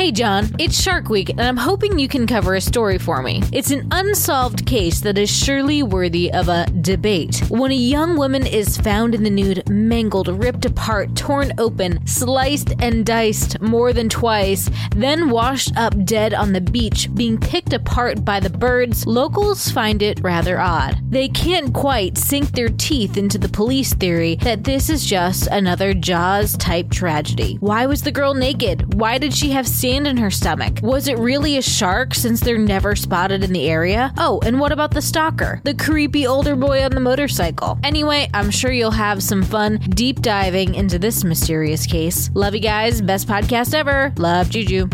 Hey, 0.00 0.12
John, 0.12 0.48
it's 0.58 0.80
Shark 0.80 1.10
Week, 1.10 1.28
and 1.28 1.42
I'm 1.42 1.58
hoping 1.58 1.98
you 1.98 2.08
can 2.08 2.26
cover 2.26 2.54
a 2.54 2.60
story 2.62 2.96
for 2.96 3.22
me. 3.22 3.42
It's 3.52 3.70
an 3.70 3.86
unsolved 3.90 4.64
case 4.64 5.02
that 5.02 5.18
is 5.18 5.28
surely 5.28 5.82
worthy 5.82 6.32
of 6.32 6.48
a 6.48 6.64
debate. 6.80 7.42
When 7.50 7.70
a 7.70 7.74
young 7.74 8.16
woman 8.16 8.46
is 8.46 8.78
found 8.78 9.14
in 9.14 9.24
the 9.24 9.28
nude, 9.28 9.68
mangled, 9.68 10.28
ripped 10.28 10.64
apart, 10.64 11.14
torn 11.16 11.52
open, 11.58 12.06
sliced 12.06 12.72
and 12.78 13.04
diced 13.04 13.60
more 13.60 13.92
than 13.92 14.08
twice, 14.08 14.70
then 14.96 15.28
washed 15.28 15.76
up 15.76 15.92
dead 16.06 16.32
on 16.32 16.54
the 16.54 16.62
beach, 16.62 17.14
being 17.14 17.36
picked 17.36 17.74
apart 17.74 18.24
by 18.24 18.40
the 18.40 18.48
birds, 18.48 19.06
locals 19.06 19.70
find 19.70 20.00
it 20.00 20.18
rather 20.22 20.58
odd. 20.58 20.98
They 21.10 21.28
can't 21.28 21.74
quite 21.74 22.16
sink 22.16 22.52
their 22.52 22.70
teeth 22.70 23.18
into 23.18 23.36
the 23.36 23.50
police 23.50 23.92
theory 23.92 24.36
that 24.36 24.64
this 24.64 24.88
is 24.88 25.04
just 25.04 25.46
another 25.48 25.92
Jaws 25.92 26.56
type 26.56 26.90
tragedy. 26.90 27.58
Why 27.60 27.84
was 27.84 28.00
the 28.00 28.10
girl 28.10 28.32
naked? 28.32 28.94
Why 28.94 29.18
did 29.18 29.34
she 29.34 29.50
have 29.50 29.68
sand 29.68 29.89
in 29.96 30.16
her 30.16 30.30
stomach? 30.30 30.78
Was 30.82 31.08
it 31.08 31.18
really 31.18 31.56
a 31.56 31.62
shark 31.62 32.14
since 32.14 32.40
they're 32.40 32.58
never 32.58 32.94
spotted 32.94 33.42
in 33.42 33.52
the 33.52 33.68
area? 33.68 34.12
Oh, 34.18 34.40
and 34.44 34.60
what 34.60 34.72
about 34.72 34.92
the 34.92 35.02
stalker? 35.02 35.60
The 35.64 35.74
creepy 35.74 36.26
older 36.26 36.56
boy 36.56 36.82
on 36.84 36.92
the 36.92 37.00
motorcycle. 37.00 37.78
Anyway, 37.82 38.28
I'm 38.34 38.50
sure 38.50 38.70
you'll 38.70 38.90
have 38.90 39.22
some 39.22 39.42
fun 39.42 39.78
deep 39.90 40.20
diving 40.20 40.74
into 40.74 40.98
this 40.98 41.24
mysterious 41.24 41.86
case. 41.86 42.30
Love 42.34 42.54
you 42.54 42.60
guys. 42.60 43.00
Best 43.02 43.26
podcast 43.26 43.74
ever. 43.74 44.12
Love 44.16 44.50
Juju. 44.50 44.88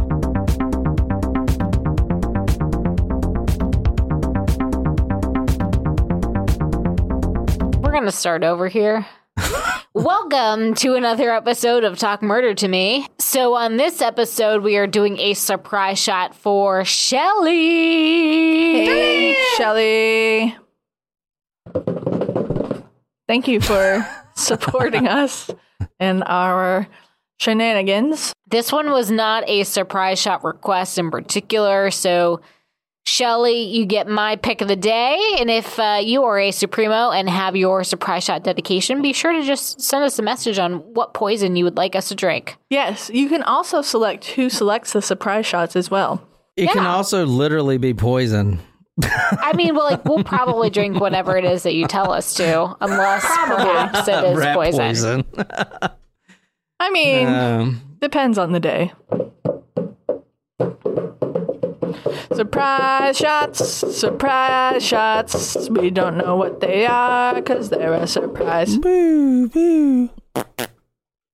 We're 7.82 7.92
going 7.92 8.04
to 8.04 8.12
start 8.12 8.44
over 8.44 8.68
here. 8.68 9.06
Welcome 9.96 10.74
to 10.74 10.94
another 10.94 11.30
episode 11.32 11.82
of 11.82 11.98
Talk 11.98 12.22
Murder 12.22 12.52
to 12.52 12.68
Me. 12.68 13.06
So, 13.18 13.54
on 13.54 13.78
this 13.78 14.02
episode, 14.02 14.62
we 14.62 14.76
are 14.76 14.86
doing 14.86 15.18
a 15.18 15.32
surprise 15.32 15.98
shot 15.98 16.34
for 16.34 16.84
Shelly. 16.84 17.54
Hey, 18.84 19.42
Shelly. 19.56 20.54
Thank 23.26 23.48
you 23.48 23.58
for 23.62 24.06
supporting 24.34 25.08
us 25.08 25.50
in 25.98 26.22
our 26.24 26.86
shenanigans. 27.38 28.34
This 28.46 28.70
one 28.70 28.90
was 28.90 29.10
not 29.10 29.48
a 29.48 29.64
surprise 29.64 30.20
shot 30.20 30.44
request 30.44 30.98
in 30.98 31.10
particular. 31.10 31.90
So, 31.90 32.42
Shelly, 33.06 33.62
you 33.62 33.86
get 33.86 34.08
my 34.08 34.34
pick 34.34 34.60
of 34.60 34.66
the 34.68 34.74
day. 34.76 35.16
And 35.38 35.48
if 35.48 35.78
uh, 35.78 36.00
you 36.02 36.24
are 36.24 36.40
a 36.40 36.50
Supremo 36.50 37.10
and 37.10 37.30
have 37.30 37.54
your 37.54 37.84
surprise 37.84 38.24
shot 38.24 38.42
dedication, 38.42 39.00
be 39.00 39.12
sure 39.12 39.32
to 39.32 39.42
just 39.44 39.80
send 39.80 40.02
us 40.02 40.18
a 40.18 40.22
message 40.22 40.58
on 40.58 40.78
what 40.92 41.14
poison 41.14 41.54
you 41.54 41.62
would 41.64 41.76
like 41.76 41.94
us 41.94 42.08
to 42.08 42.16
drink. 42.16 42.56
Yes, 42.68 43.08
you 43.14 43.28
can 43.28 43.44
also 43.44 43.80
select 43.80 44.24
who 44.32 44.50
selects 44.50 44.92
the 44.92 45.00
surprise 45.00 45.46
shots 45.46 45.76
as 45.76 45.88
well. 45.88 46.26
It 46.56 46.70
can 46.70 46.84
also 46.84 47.24
literally 47.26 47.78
be 47.78 47.94
poison. 47.94 48.58
I 49.02 49.52
mean, 49.54 49.74
well, 49.76 49.84
like 49.84 50.04
we'll 50.04 50.24
probably 50.24 50.70
drink 50.70 50.98
whatever 50.98 51.36
it 51.36 51.44
is 51.44 51.62
that 51.62 51.74
you 51.74 51.86
tell 51.86 52.10
us 52.10 52.34
to, 52.34 52.74
unless 52.80 53.22
perhaps 53.22 54.08
it 54.08 54.24
is 54.24 54.38
Rat 54.38 54.56
poison. 54.56 55.24
I 56.80 56.90
mean, 56.90 57.26
Um, 57.28 57.96
depends 58.00 58.36
on 58.38 58.52
the 58.52 58.60
day. 58.60 58.92
Surprise 62.34 63.16
shots, 63.16 63.66
surprise 63.96 64.84
shots. 64.84 65.68
We 65.70 65.90
don't 65.90 66.16
know 66.16 66.36
what 66.36 66.60
they 66.60 66.86
are 66.86 67.34
because 67.34 67.70
they're 67.70 67.94
a 67.94 68.06
surprise. 68.06 68.76
boo, 68.78 69.48
boo. 69.48 70.10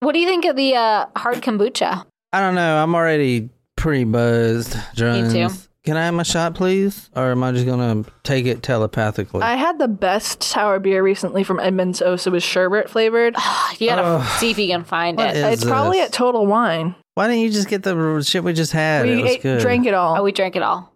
What 0.00 0.12
do 0.12 0.18
you 0.18 0.26
think 0.26 0.44
of 0.44 0.56
the 0.56 0.74
uh, 0.74 1.06
hard 1.16 1.42
kombucha? 1.42 2.04
I 2.32 2.40
don't 2.40 2.54
know. 2.54 2.82
I'm 2.82 2.94
already 2.94 3.50
pretty 3.76 4.04
buzzed. 4.04 4.76
Jones. 4.94 5.32
too. 5.32 5.48
Can 5.84 5.96
I 5.96 6.04
have 6.04 6.14
my 6.14 6.22
shot, 6.22 6.54
please? 6.54 7.10
Or 7.16 7.32
am 7.32 7.42
I 7.42 7.50
just 7.50 7.66
going 7.66 8.04
to 8.04 8.10
take 8.22 8.46
it 8.46 8.62
telepathically? 8.62 9.42
I 9.42 9.56
had 9.56 9.80
the 9.80 9.88
best 9.88 10.40
sour 10.42 10.78
beer 10.78 11.02
recently 11.02 11.42
from 11.42 11.58
Edmund's 11.58 12.00
Oast. 12.00 12.24
It 12.26 12.30
was 12.30 12.42
sherbet 12.44 12.88
flavored. 12.88 13.34
You 13.78 13.88
gotta 13.88 14.02
Ugh. 14.02 14.38
see 14.38 14.50
if 14.50 14.58
you 14.58 14.68
can 14.68 14.84
find 14.84 15.16
What 15.16 15.30
it. 15.30 15.36
is 15.36 15.54
it's 15.54 15.64
probably 15.64 15.98
this? 15.98 16.08
at 16.08 16.12
Total 16.12 16.46
Wine. 16.46 16.94
Why 17.14 17.26
didn't 17.26 17.40
you 17.42 17.50
just 17.50 17.68
get 17.68 17.82
the 17.82 18.22
shit 18.22 18.44
we 18.44 18.52
just 18.52 18.70
had? 18.70 19.08
it 19.08 19.16
We 19.16 19.22
was 19.22 19.30
ate, 19.32 19.42
good. 19.42 19.60
drank 19.60 19.86
it 19.86 19.94
all. 19.94 20.18
Oh, 20.18 20.22
we 20.22 20.30
drank 20.30 20.54
it 20.54 20.62
all. 20.62 20.92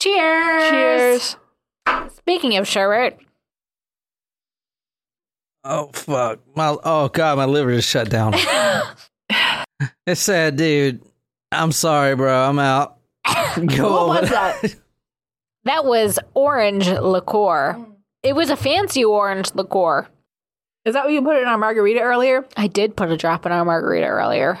Cheers! 0.00 0.70
Cheers. 0.70 1.36
Speaking 2.16 2.56
of 2.56 2.66
sherbet, 2.66 3.18
Oh 5.64 5.90
fuck! 5.92 6.38
My 6.56 6.74
oh 6.82 7.08
god, 7.08 7.36
my 7.36 7.44
liver 7.44 7.74
just 7.74 7.88
shut 7.90 8.08
down. 8.08 8.32
it 10.06 10.14
said, 10.14 10.56
dude, 10.56 11.02
I'm 11.52 11.72
sorry, 11.72 12.14
bro. 12.16 12.48
I'm 12.48 12.58
out. 12.58 12.96
Go 13.76 13.90
What 13.90 14.02
over 14.02 14.20
was 14.20 14.30
that? 14.30 14.74
that 15.64 15.84
was 15.92 16.18
orange 16.34 16.88
liqueur. 16.88 17.76
Mm. 17.78 17.94
It 18.22 18.34
was 18.34 18.50
a 18.50 18.56
fancy 18.56 19.04
orange 19.04 19.54
liqueur. 19.54 20.08
Is 20.84 20.94
that 20.94 21.04
what 21.04 21.12
you 21.12 21.22
put 21.22 21.36
in 21.40 21.46
our 21.48 21.58
margarita 21.58 22.00
earlier? 22.00 22.44
I 22.56 22.66
did 22.66 22.96
put 22.96 23.10
a 23.10 23.16
drop 23.16 23.46
in 23.46 23.52
our 23.52 23.64
margarita 23.64 24.06
earlier. 24.06 24.58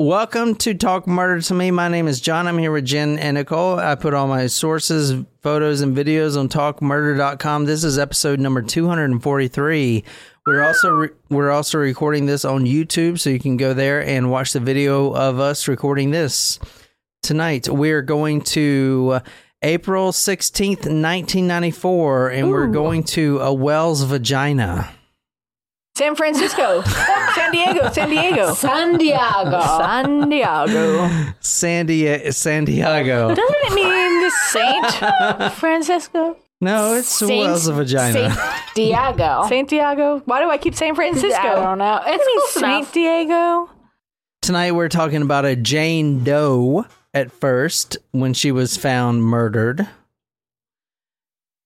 Welcome 0.00 0.54
to 0.54 0.72
Talk 0.72 1.06
Murder 1.06 1.42
to 1.42 1.52
Me. 1.52 1.70
My 1.70 1.88
name 1.88 2.08
is 2.08 2.22
John. 2.22 2.46
I'm 2.46 2.56
here 2.56 2.72
with 2.72 2.86
Jen 2.86 3.18
and 3.18 3.34
Nicole. 3.34 3.78
I 3.78 3.96
put 3.96 4.14
all 4.14 4.26
my 4.26 4.46
sources, 4.46 5.26
photos, 5.42 5.82
and 5.82 5.94
videos 5.94 6.38
on 6.38 6.48
talkmurder.com. 6.48 7.66
This 7.66 7.84
is 7.84 7.98
episode 7.98 8.40
number 8.40 8.62
243. 8.62 10.04
We're 10.46 10.64
also 10.64 10.90
re- 10.90 11.08
we're 11.28 11.50
also 11.50 11.76
recording 11.76 12.24
this 12.24 12.46
on 12.46 12.64
YouTube, 12.64 13.18
so 13.18 13.28
you 13.28 13.38
can 13.38 13.58
go 13.58 13.74
there 13.74 14.02
and 14.02 14.30
watch 14.30 14.54
the 14.54 14.60
video 14.60 15.12
of 15.12 15.38
us 15.38 15.68
recording 15.68 16.12
this 16.12 16.58
tonight. 17.22 17.68
We're 17.68 18.00
going 18.00 18.40
to 18.40 19.10
uh, 19.16 19.20
April 19.60 20.12
16th, 20.12 20.86
1994, 20.86 22.30
and 22.30 22.48
we're 22.48 22.68
going 22.68 23.04
to 23.04 23.40
a 23.40 23.52
Wells 23.52 24.04
vagina. 24.04 24.94
San 26.00 26.16
Francisco, 26.16 26.80
San 27.34 27.52
Diego, 27.52 27.90
San 27.92 28.08
Diego, 28.08 28.54
San 28.54 28.96
Diego. 28.96 29.60
San 29.60 30.30
Diego. 30.30 31.34
San, 31.40 31.84
Di- 31.84 32.30
San 32.30 32.64
Diego. 32.64 33.28
Doesn't 33.34 33.56
it 33.64 33.74
mean 33.74 34.22
the 34.22 34.30
Saint 34.48 35.52
Francisco? 35.56 36.38
No, 36.62 36.94
it's 36.94 37.20
a 37.20 37.28
Wells 37.28 37.68
vagina. 37.68 38.30
Saint 38.32 38.74
Diego. 38.74 39.44
Saint 39.50 39.68
Diego. 39.68 40.22
Why 40.24 40.40
do 40.42 40.48
I 40.48 40.56
keep 40.56 40.74
saying 40.74 40.94
Francisco? 40.94 41.36
I 41.38 41.54
don't 41.56 41.76
know. 41.76 42.00
It's 42.06 42.24
close 42.24 42.52
Saint 42.54 42.64
enough. 42.78 42.92
Diego. 42.94 43.70
Tonight 44.40 44.72
we're 44.72 44.88
talking 44.88 45.20
about 45.20 45.44
a 45.44 45.54
Jane 45.54 46.24
Doe 46.24 46.86
at 47.12 47.30
first 47.30 47.98
when 48.12 48.32
she 48.32 48.52
was 48.52 48.78
found 48.78 49.22
murdered. 49.22 49.86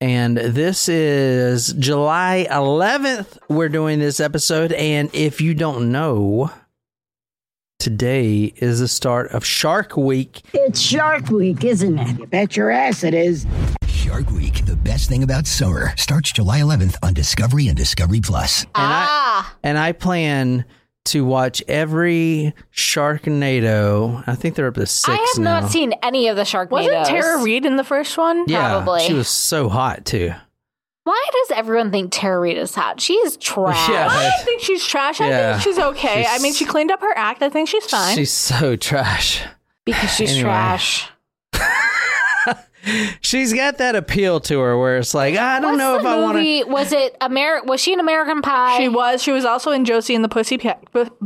And 0.04 0.36
this 0.36 0.86
is 0.86 1.72
July 1.78 2.46
11th. 2.50 3.38
We're 3.48 3.70
doing 3.70 4.00
this 4.00 4.20
episode. 4.20 4.70
And 4.72 5.08
if 5.14 5.40
you 5.40 5.54
don't 5.54 5.90
know, 5.92 6.50
today 7.78 8.52
is 8.56 8.80
the 8.80 8.88
start 8.88 9.30
of 9.30 9.46
Shark 9.46 9.96
Week. 9.96 10.42
It's 10.52 10.78
Shark 10.78 11.30
Week, 11.30 11.64
isn't 11.64 11.98
it? 11.98 12.18
You 12.18 12.26
bet 12.26 12.54
your 12.54 12.70
ass 12.70 13.02
it 13.02 13.14
is. 13.14 13.46
Shark 13.86 14.30
Week, 14.30 14.66
the 14.66 14.76
best 14.76 15.08
thing 15.08 15.22
about 15.22 15.46
summer, 15.46 15.96
starts 15.96 16.32
July 16.32 16.60
11th 16.60 16.96
on 17.02 17.14
Discovery 17.14 17.68
and 17.68 17.76
Discovery 17.78 18.20
Plus. 18.20 18.66
Ah. 18.74 19.56
And 19.62 19.78
I 19.78 19.92
plan 19.92 20.66
to 21.06 21.24
watch 21.24 21.62
every 21.68 22.54
Sharknado. 22.72 24.24
I 24.26 24.34
think 24.34 24.54
they're 24.56 24.66
up 24.68 24.74
to 24.74 24.86
six 24.86 25.08
I 25.08 25.16
have 25.16 25.42
now. 25.42 25.60
not 25.60 25.70
seen 25.70 25.92
any 26.02 26.28
of 26.28 26.36
the 26.36 26.42
Sharknadoes. 26.42 26.70
Wasn't 26.70 27.06
Tara 27.06 27.42
Reid 27.42 27.66
in 27.66 27.76
the 27.76 27.84
first 27.84 28.16
one? 28.16 28.44
yeah, 28.48 28.68
probably. 28.70 29.00
She 29.06 29.12
was 29.14 29.28
so 29.28 29.68
hot 29.68 30.04
too. 30.04 30.32
Why 31.04 31.22
does 31.32 31.58
everyone 31.58 31.90
think 31.90 32.10
Tara 32.12 32.40
Reid 32.40 32.56
is 32.56 32.74
hot? 32.74 33.00
She's 33.00 33.36
trash. 33.36 33.88
Yeah. 33.90 34.08
I 34.10 34.22
don't 34.30 34.44
think 34.46 34.62
she's 34.62 34.84
trash. 34.86 35.20
I 35.20 35.28
Yeah. 35.28 35.52
think 35.58 35.62
she's 35.64 35.78
okay. 35.78 36.22
She's- 36.22 36.40
I 36.40 36.42
mean, 36.42 36.54
she 36.54 36.64
cleaned 36.64 36.90
up 36.90 37.02
her 37.02 37.12
act. 37.16 37.42
I 37.42 37.50
think 37.50 37.68
she's 37.68 37.84
fine. 37.84 38.14
She's 38.16 38.32
so 38.32 38.74
trash. 38.76 39.42
Because 39.84 40.10
she's 40.10 40.30
Anyway. 40.30 40.44
trash. 40.44 41.10
She's 43.20 43.52
got 43.52 43.78
that 43.78 43.96
appeal 43.96 44.40
to 44.40 44.60
her 44.60 44.78
where 44.78 44.98
it's 44.98 45.14
like, 45.14 45.36
I 45.36 45.58
don't 45.60 45.72
What's 45.72 45.78
know 45.78 45.92
the 45.94 46.00
if 46.00 46.06
I 46.06 46.20
want 46.20 46.36
to. 46.36 46.42
movie? 46.42 46.64
Was 46.64 46.92
it 46.92 47.16
Amer? 47.22 47.62
Was 47.64 47.80
she 47.80 47.92
an 47.94 48.00
American 48.00 48.42
Pie? 48.42 48.78
She 48.78 48.88
was. 48.88 49.22
She 49.22 49.32
was 49.32 49.44
also 49.44 49.70
in 49.70 49.84
Josie 49.84 50.14
and 50.14 50.22
the 50.24 50.28
Pussy 50.28 50.58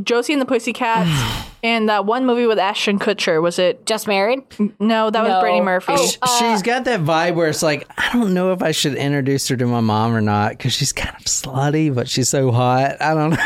Josie 0.02 0.32
and 0.32 0.40
the 0.42 0.46
Pussycats, 0.46 1.10
and 1.62 1.88
that 1.88 2.04
one 2.06 2.26
movie 2.26 2.46
with 2.46 2.58
Ashton 2.58 2.98
Kutcher. 2.98 3.42
Was 3.42 3.58
it? 3.58 3.84
just 3.86 4.06
married. 4.06 4.40
No, 4.78 5.10
that 5.10 5.22
was 5.22 5.30
No. 5.30 5.40
Brittany 5.40 5.60
Murphy. 5.62 5.94
Oh, 5.96 6.10
uh, 6.22 6.38
She's 6.38 6.62
got 6.62 6.84
that 6.84 7.00
vibe 7.00 7.34
where 7.34 7.48
it's 7.48 7.62
like, 7.62 7.88
I 7.96 8.10
don't 8.12 8.34
know 8.34 8.52
if 8.52 8.62
I 8.62 8.70
should 8.72 8.94
introduce 8.94 9.48
her 9.48 9.56
to 9.56 9.66
my 9.66 9.80
mom 9.80 10.14
or 10.14 10.20
not 10.20 10.50
because 10.50 10.72
she's 10.74 10.92
kind 10.92 11.14
of 11.16 11.24
slutty, 11.24 11.94
but 11.94 12.08
she's 12.08 12.28
so 12.28 12.50
hot. 12.52 13.00
I 13.00 13.14
don't 13.14 13.30
know. 13.30 13.36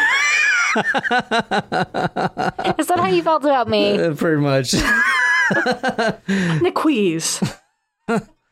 Is 2.78 2.86
that 2.88 2.98
how 2.98 3.06
you 3.08 3.22
felt 3.22 3.44
about 3.44 3.68
me? 3.68 3.98
Pretty 4.16 4.40
much. 4.40 4.74
Niqueeze. 6.62 7.40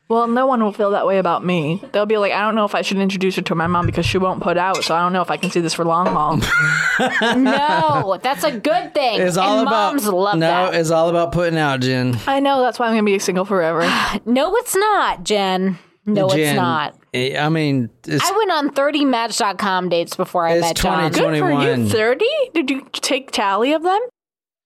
Well, 0.09 0.27
no 0.27 0.45
one 0.45 0.61
will 0.61 0.73
feel 0.73 0.91
that 0.91 1.07
way 1.07 1.17
about 1.17 1.45
me. 1.45 1.81
They'll 1.91 2.05
be 2.05 2.17
like, 2.17 2.33
I 2.33 2.41
don't 2.41 2.55
know 2.55 2.65
if 2.65 2.75
I 2.75 2.81
should 2.81 2.97
introduce 2.97 3.37
her 3.37 3.41
to 3.43 3.55
my 3.55 3.67
mom 3.67 3.85
because 3.85 4.05
she 4.05 4.17
won't 4.17 4.41
put 4.41 4.57
out, 4.57 4.83
so 4.83 4.95
I 4.95 5.01
don't 5.01 5.13
know 5.13 5.21
if 5.21 5.31
I 5.31 5.37
can 5.37 5.51
see 5.51 5.61
this 5.61 5.73
for 5.73 5.85
long 5.85 6.07
haul. 6.07 6.37
no, 7.37 8.19
that's 8.21 8.43
a 8.43 8.51
good 8.51 8.93
thing. 8.93 9.21
It's 9.21 9.37
all 9.37 9.59
and 9.59 9.67
about 9.67 9.93
moms 9.93 10.07
love 10.07 10.37
no. 10.37 10.47
that. 10.47 10.75
It's 10.75 10.91
all 10.91 11.09
about 11.09 11.31
putting 11.31 11.57
out, 11.57 11.79
Jen. 11.79 12.19
I 12.27 12.39
know, 12.39 12.61
that's 12.61 12.77
why 12.77 12.87
I'm 12.87 12.93
going 12.93 13.05
to 13.05 13.11
be 13.11 13.19
single 13.19 13.45
forever. 13.45 13.81
No, 14.25 14.55
it's 14.57 14.75
not, 14.75 15.23
Jen. 15.23 15.79
No, 16.05 16.29
Jen, 16.29 16.39
it's 16.39 16.55
not. 16.55 16.95
Eh, 17.13 17.37
I 17.39 17.49
mean, 17.49 17.89
it's, 18.07 18.23
I 18.23 18.35
went 18.35 18.51
on 18.51 18.69
30match.com 18.71 19.89
dates 19.89 20.15
before 20.15 20.45
I 20.47 20.53
It's 20.53 20.61
met 20.61 20.75
John. 20.77 21.11
Good 21.11 21.39
for 21.39 21.51
you. 21.51 21.87
30? 21.87 22.25
Did 22.53 22.69
you 22.69 22.87
take 22.93 23.31
tally 23.31 23.73
of 23.73 23.83
them? 23.83 23.99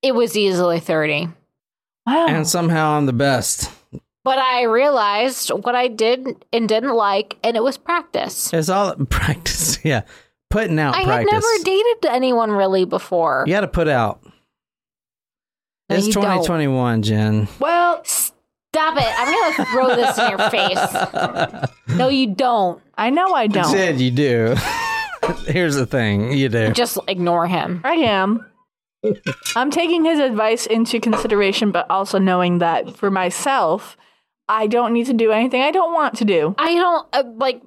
It 0.02 0.14
was 0.14 0.38
easily 0.38 0.80
30. 0.80 1.30
Wow. 2.06 2.28
and 2.28 2.48
somehow 2.48 2.92
I'm 2.92 3.08
the 3.08 3.14
best. 3.14 3.72
But 4.26 4.40
I 4.40 4.64
realized 4.64 5.50
what 5.50 5.76
I 5.76 5.88
did 5.88 6.28
and 6.52 6.68
didn't 6.68 6.96
like, 6.96 7.38
and 7.44 7.56
it 7.56 7.64
was 7.64 7.78
practice. 7.78 8.52
It's 8.54 8.68
all 8.68 8.94
practice. 9.10 9.80
Yeah, 9.86 10.02
putting 10.50 10.78
out 10.80 10.96
I 10.96 11.04
had 11.04 11.28
never 11.32 11.48
dated 11.64 12.06
anyone 12.08 12.52
really 12.52 12.84
before. 12.84 13.46
you 13.48 13.54
got 13.54 13.62
to 13.62 13.68
put 13.70 13.88
out. 13.88 14.22
No, 15.90 15.96
it's 15.96 16.08
you 16.08 16.14
don't. 16.14 16.24
2021, 16.24 17.04
Jen. 17.04 17.48
well, 17.60 18.04
Stop 18.76 18.98
it. 18.98 19.06
I'm 19.08 19.32
going 19.32 19.54
to 19.54 19.66
throw 19.72 19.96
this 19.96 20.18
in 20.18 20.30
your 20.32 20.50
face. 20.50 21.72
No, 21.96 22.10
you 22.10 22.28
don't. 22.34 22.82
I 22.98 23.10
know 23.10 23.34
I 23.34 23.48
don't. 23.48 23.72
Jen, 23.72 24.00
you 24.00 24.12
do. 24.12 24.56
Here's 25.48 25.76
the 25.76 25.86
thing, 25.86 26.34
you 26.34 26.50
do. 26.50 26.74
Just 26.74 26.98
ignore 27.08 27.48
him. 27.48 27.80
I 27.86 27.94
am. 27.94 28.46
I'm 29.56 29.72
taking 29.72 30.04
his 30.04 30.20
advice 30.20 30.66
into 30.66 31.00
consideration, 31.00 31.72
but 31.72 31.90
also 31.90 32.18
knowing 32.18 32.58
that 32.58 32.98
for 32.98 33.10
myself, 33.10 33.96
I 34.48 34.68
don't 34.68 34.94
need 34.94 35.08
to 35.08 35.14
do 35.14 35.32
anything 35.32 35.62
I 35.62 35.72
don't 35.72 35.94
want 35.94 36.18
to 36.18 36.26
do. 36.26 36.54
I 36.58 36.76
don't, 36.76 37.08
uh, 37.14 37.24
like, 37.36 37.62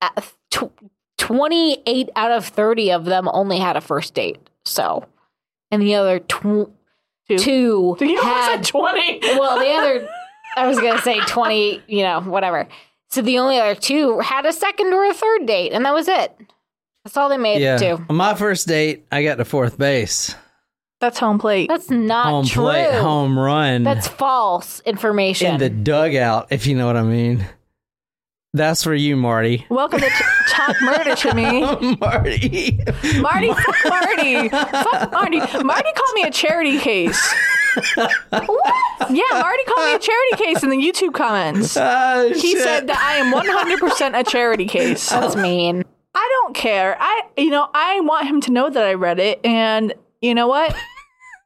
uh, 0.00 0.20
tw- 0.50 0.70
28 1.18 2.10
out 2.16 2.30
of 2.30 2.46
30 2.46 2.92
of 2.92 3.04
them 3.04 3.28
only 3.32 3.58
had 3.58 3.76
a 3.76 3.80
first 3.80 4.14
date. 4.14 4.38
So, 4.64 5.04
and 5.70 5.82
the 5.82 5.94
other 5.94 6.20
tw- 6.20 6.70
Two. 7.26 7.38
two 7.38 7.96
You 8.00 8.20
had 8.20 8.64
20. 8.64 9.20
well, 9.38 9.58
the 9.58 9.70
other, 9.70 10.08
I 10.56 10.66
was 10.66 10.78
going 10.78 10.94
to 10.94 11.02
say 11.02 11.20
20, 11.20 11.82
you 11.86 12.02
know, 12.02 12.20
whatever. 12.20 12.68
So 13.10 13.22
the 13.22 13.38
only 13.38 13.58
other 13.58 13.74
two 13.74 14.18
had 14.20 14.44
a 14.44 14.52
second 14.52 14.92
or 14.92 15.04
a 15.06 15.14
third 15.14 15.46
date, 15.46 15.72
and 15.72 15.84
that 15.84 15.94
was 15.94 16.08
it. 16.08 16.36
That's 17.04 17.16
all 17.16 17.28
they 17.28 17.36
made 17.38 17.60
yeah. 17.62 17.76
it 17.76 17.78
to. 17.78 18.04
On 18.08 18.16
my 18.16 18.34
first 18.34 18.66
date, 18.66 19.06
I 19.12 19.22
got 19.22 19.36
to 19.36 19.44
fourth 19.44 19.78
base. 19.78 20.34
That's 21.00 21.18
home 21.18 21.38
plate. 21.38 21.68
That's 21.68 21.90
not 21.90 22.26
home 22.26 22.46
true. 22.46 22.62
plate, 22.64 22.94
home 23.00 23.38
run. 23.38 23.82
That's 23.82 24.08
false 24.08 24.80
information. 24.80 25.54
in 25.54 25.58
the 25.60 25.68
dugout, 25.70 26.46
if 26.50 26.66
you 26.66 26.76
know 26.76 26.86
what 26.86 26.96
I 26.96 27.02
mean. 27.02 27.46
That's 28.54 28.84
for 28.84 28.94
you, 28.94 29.16
Marty. 29.16 29.66
Welcome 29.68 30.00
to 30.00 30.08
t- 30.08 30.24
Talk 30.48 30.76
Murder 30.80 31.16
to 31.16 31.34
Me. 31.34 31.60
Marty. 32.00 32.78
Marty, 33.20 33.52
fuck 33.52 33.76
Marty. 33.86 34.48
Fuck 34.48 35.12
Marty. 35.12 35.38
Marty 35.64 35.92
called 35.92 36.14
me 36.14 36.22
a 36.22 36.30
charity 36.30 36.78
case. 36.78 37.20
what? 37.96 39.10
Yeah, 39.10 39.22
Marty 39.32 39.64
called 39.64 39.86
me 39.88 39.94
a 39.94 39.98
charity 39.98 40.36
case 40.36 40.62
in 40.62 40.70
the 40.70 40.76
YouTube 40.76 41.12
comments. 41.14 41.76
Ah, 41.76 42.26
He 42.32 42.52
shit. 42.52 42.62
said 42.62 42.86
that 42.86 42.96
I 42.98 43.16
am 43.16 43.34
100% 43.34 44.18
a 44.20 44.22
charity 44.22 44.66
case. 44.66 45.10
That's 45.10 45.34
mean. 45.34 45.84
I 46.14 46.28
don't 46.44 46.54
care. 46.54 46.96
I, 47.00 47.22
you 47.36 47.50
know, 47.50 47.68
I 47.74 47.98
want 48.00 48.28
him 48.28 48.40
to 48.42 48.52
know 48.52 48.70
that 48.70 48.84
I 48.84 48.94
read 48.94 49.18
it, 49.18 49.40
and 49.44 49.92
you 50.24 50.34
know 50.34 50.48
what? 50.48 50.74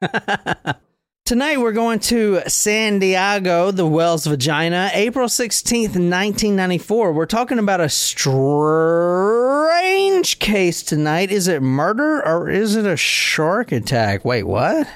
Tonight 1.25 1.59
we're 1.59 1.73
going 1.73 1.99
to 1.99 2.41
San 2.47 2.99
Diego, 2.99 3.71
the 3.71 3.85
Wells 3.85 4.25
Vagina, 4.25 4.89
April 4.93 5.27
16th, 5.27 5.89
1994. 5.89 7.11
We're 7.11 7.25
talking 7.25 7.59
about 7.59 7.81
a 7.81 7.89
strange 7.89 8.39
case 10.39 10.81
tonight. 10.81 11.29
Is 11.29 11.49
it 11.49 11.61
murder 11.61 12.25
or 12.25 12.49
is 12.49 12.77
it 12.77 12.85
a 12.85 12.95
shark 12.95 13.73
attack? 13.73 14.23
Wait, 14.23 14.43
what? 14.43 14.87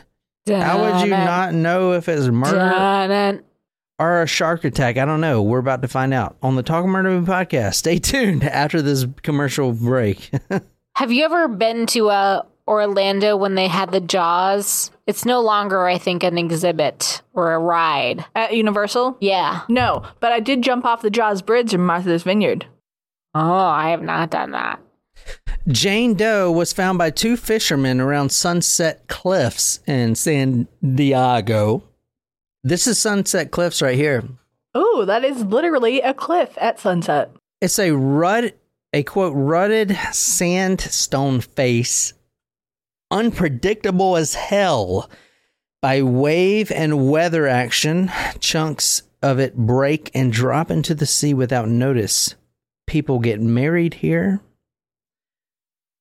How 0.48 0.82
would 0.82 1.06
you 1.06 1.12
not 1.12 1.54
know 1.54 1.92
if 1.92 2.08
it's 2.10 2.28
murder 2.28 2.58
dun-dun. 2.58 3.44
or 4.00 4.22
a 4.24 4.28
shark 4.28 4.64
attack? 4.64 4.98
I 4.98 5.04
don't 5.06 5.22
know. 5.22 5.42
We're 5.44 5.60
about 5.60 5.82
to 5.84 5.88
find 5.90 6.14
out 6.14 6.38
on 6.42 6.56
the 6.56 6.64
Talk 6.64 6.86
Murder 6.86 7.10
to 7.10 7.20
Me 7.22 7.28
podcast. 7.28 7.76
Stay 7.76 8.00
tuned 8.00 8.44
after 8.46 8.82
this 8.82 9.06
commercial 9.24 9.74
break. 9.74 10.32
Have 10.96 11.12
you 11.12 11.26
ever 11.26 11.48
been 11.50 11.86
to 11.88 12.10
uh, 12.10 12.44
Orlando 12.68 13.36
when 13.36 13.56
they 13.56 13.68
had 13.68 13.92
the 13.92 14.00
Jaws? 14.00 14.92
It's 15.06 15.26
no 15.26 15.42
longer, 15.42 15.86
I 15.86 15.98
think, 15.98 16.24
an 16.24 16.38
exhibit 16.38 17.22
or 17.34 17.54
a 17.54 17.60
ride. 17.60 18.26
At 18.36 18.56
Universal? 18.56 19.18
Yeah. 19.20 19.62
No, 19.68 20.04
but 20.20 20.32
I 20.32 20.40
did 20.40 20.62
jump 20.62 20.86
off 20.86 21.02
the 21.02 21.10
Jaws 21.10 21.42
Bridge 21.42 21.74
in 21.74 21.82
Martha's 21.82 22.24
Vineyard. 22.24 22.66
Oh, 23.36 23.42
I 23.42 23.90
have 23.90 24.02
not 24.02 24.30
done 24.30 24.52
that. 24.52 24.80
Jane 25.68 26.14
Doe 26.14 26.52
was 26.52 26.74
found 26.74 26.98
by 26.98 27.10
two 27.10 27.38
fishermen 27.38 28.02
around 28.02 28.32
Sunset 28.32 29.08
Cliffs 29.08 29.80
in 29.88 30.16
San 30.16 30.68
Diego. 30.82 31.84
This 32.64 32.86
is 32.88 32.98
Sunset 32.98 33.52
Cliffs 33.52 33.82
right 33.82 33.96
here. 33.96 34.24
Oh, 34.76 35.06
that 35.06 35.24
is 35.24 35.44
literally 35.46 36.02
a 36.02 36.14
cliff 36.14 36.58
at 36.60 36.80
sunset. 36.80 37.32
It's 37.62 37.80
a 37.80 37.92
rut, 37.92 38.58
a 38.92 39.04
quote, 39.04 39.34
rutted 39.36 39.98
sandstone 40.12 41.42
face, 41.42 42.14
unpredictable 43.14 44.18
as 44.18 44.34
hell. 44.34 45.10
By 45.82 46.02
wave 46.02 46.72
and 46.72 47.10
weather 47.10 47.48
action, 47.48 48.12
chunks 48.40 49.04
of 49.22 49.40
it 49.40 49.56
break 49.56 50.12
and 50.14 50.32
drop 50.32 50.72
into 50.72 50.96
the 50.96 51.06
sea 51.06 51.34
without 51.34 51.70
notice. 51.70 52.36
People 52.88 53.20
get 53.20 53.40
married 53.40 53.96
here. 53.96 54.42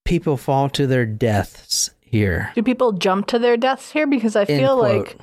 People 0.04 0.36
fall 0.36 0.68
to 0.70 0.86
their 0.86 1.06
deaths 1.06 1.90
here. 2.00 2.52
Do 2.54 2.62
people 2.62 2.92
jump 2.92 3.26
to 3.28 3.38
their 3.38 3.56
deaths 3.56 3.92
here? 3.92 4.06
Because 4.06 4.34
I 4.34 4.44
feel 4.44 4.76
like 4.76 5.16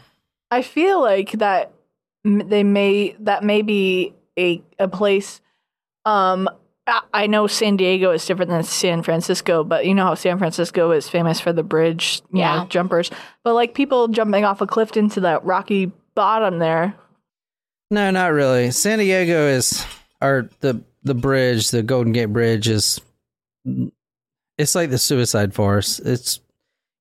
I 0.51 0.61
feel 0.61 1.01
like 1.01 1.33
that 1.33 1.73
they 2.23 2.63
may 2.63 3.15
that 3.19 3.43
may 3.43 3.61
be 3.61 4.13
a 4.37 4.61
a 4.77 4.87
place. 4.87 5.41
Um, 6.05 6.49
I- 6.89 7.23
I 7.23 7.27
know 7.27 7.47
San 7.47 7.77
Diego 7.77 8.11
is 8.11 8.25
different 8.25 8.49
than 8.51 8.63
San 8.63 9.03
Francisco, 9.03 9.63
but 9.63 9.85
you 9.85 9.93
know 9.93 10.05
how 10.05 10.15
San 10.15 10.37
Francisco 10.37 10.91
is 10.91 11.07
famous 11.09 11.39
for 11.39 11.53
the 11.53 11.63
bridge, 11.63 12.21
you 12.33 12.39
Yeah. 12.39 12.59
know, 12.61 12.65
jumpers. 12.65 13.09
But 13.43 13.53
like 13.53 13.73
people 13.73 14.07
jumping 14.07 14.43
off 14.45 14.61
a 14.61 14.67
cliff 14.67 14.95
into 14.97 15.19
that 15.21 15.43
rocky 15.45 15.91
bottom 16.15 16.59
there. 16.59 16.95
No, 17.91 18.11
not 18.11 18.31
really. 18.33 18.71
San 18.71 18.99
Diego 18.99 19.47
is, 19.47 19.85
or 20.21 20.49
the 20.59 20.81
the 21.03 21.15
bridge, 21.15 21.71
the 21.71 21.81
Golden 21.81 22.11
Gate 22.11 22.25
Bridge 22.25 22.67
is. 22.67 22.99
It's 24.57 24.75
like 24.75 24.89
the 24.89 24.97
suicide 24.97 25.53
forest. 25.53 26.01
It's 26.03 26.41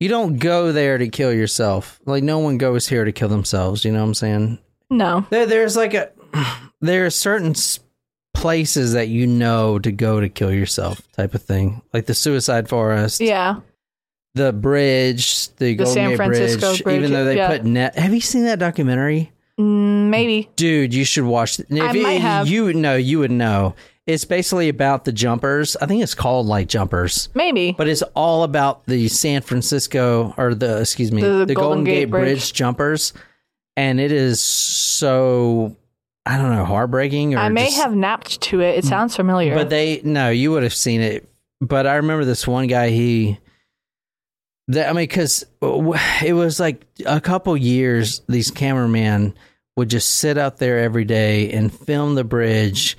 you 0.00 0.08
don't 0.08 0.38
go 0.38 0.70
there 0.72 0.96
to 0.98 1.08
kill 1.08 1.32
yourself. 1.32 2.00
Like 2.06 2.22
no 2.22 2.38
one 2.38 2.58
goes 2.58 2.86
here 2.88 3.04
to 3.04 3.12
kill 3.12 3.28
themselves. 3.28 3.84
You 3.84 3.92
know 3.92 4.00
what 4.00 4.06
I'm 4.08 4.14
saying? 4.14 4.58
No, 4.90 5.26
There, 5.30 5.44
there's 5.46 5.76
like 5.76 5.94
a 5.94 6.10
there 6.80 7.04
are 7.06 7.10
certain 7.10 7.50
s- 7.50 7.80
places 8.38 8.92
that 8.92 9.08
you 9.08 9.26
know 9.26 9.78
to 9.78 9.92
go 9.92 10.20
to 10.20 10.28
kill 10.28 10.52
yourself, 10.52 11.00
type 11.12 11.34
of 11.34 11.42
thing. 11.42 11.82
Like 11.92 12.06
the 12.06 12.14
suicide 12.14 12.68
forest, 12.68 13.20
yeah, 13.20 13.60
the 14.34 14.52
bridge, 14.52 15.48
the, 15.56 15.74
Golden 15.74 15.94
San 15.94 16.08
Gate 16.10 16.16
Francisco 16.16 16.70
bridge, 16.70 16.84
Bridge, 16.84 16.96
Even 16.96 17.12
though 17.12 17.24
they 17.24 17.36
yeah. 17.36 17.48
put 17.48 17.64
net. 17.64 17.98
Have 17.98 18.14
you 18.14 18.20
seen 18.20 18.44
that 18.44 18.58
documentary? 18.58 19.32
Mm, 19.58 20.08
maybe. 20.08 20.48
Dude, 20.56 20.94
you 20.94 21.04
should 21.04 21.24
watch. 21.24 21.58
It 21.58 21.66
if 21.70 21.82
I 21.82 21.92
you, 21.92 22.02
might 22.02 22.20
have. 22.20 22.48
You 22.48 22.64
would 22.64 22.76
know. 22.76 22.96
You 22.96 23.18
would 23.18 23.30
know. 23.32 23.74
It's 24.06 24.24
basically 24.24 24.70
about 24.70 25.04
the 25.04 25.12
jumpers. 25.12 25.76
I 25.76 25.86
think 25.86 26.02
it's 26.02 26.14
called 26.14 26.46
like 26.46 26.66
jumpers, 26.66 27.28
Maybe. 27.34 27.72
but 27.72 27.88
it's 27.88 28.00
all 28.14 28.42
about 28.42 28.86
the 28.86 29.06
San 29.08 29.42
Francisco 29.42 30.32
or 30.38 30.54
the 30.54 30.80
excuse 30.80 31.12
me, 31.12 31.20
The 31.20 31.44
the, 31.44 31.54
Golden, 31.54 31.84
Gate, 31.84 32.06
Bridge. 32.06 32.54
jumpers, 32.54 33.12
and 33.76 34.00
it 34.00 34.10
is 34.10 34.40
so 34.40 35.76
I 36.28 36.36
don't 36.36 36.54
know 36.54 36.64
heartbreaking. 36.64 37.34
Or 37.34 37.38
I 37.38 37.48
may 37.48 37.66
just- 37.66 37.78
have 37.78 37.94
napped 37.94 38.40
to 38.42 38.60
it. 38.60 38.76
It 38.78 38.84
sounds 38.84 39.16
familiar. 39.16 39.54
but 39.54 39.70
they 39.70 40.02
no, 40.04 40.28
you 40.30 40.50
would 40.52 40.62
have 40.62 40.74
seen 40.74 41.00
it. 41.00 41.28
But 41.60 41.86
I 41.86 41.96
remember 41.96 42.24
this 42.24 42.46
one 42.46 42.66
guy. 42.66 42.90
He, 42.90 43.38
that 44.68 44.88
I 44.88 44.92
mean, 44.92 45.04
because 45.04 45.44
it 46.22 46.34
was 46.34 46.60
like 46.60 46.84
a 47.06 47.20
couple 47.20 47.56
years. 47.56 48.20
These 48.28 48.50
cameramen 48.50 49.34
would 49.76 49.88
just 49.88 50.16
sit 50.16 50.36
out 50.38 50.58
there 50.58 50.78
every 50.80 51.04
day 51.04 51.50
and 51.50 51.72
film 51.72 52.14
the 52.14 52.24
bridge 52.24 52.96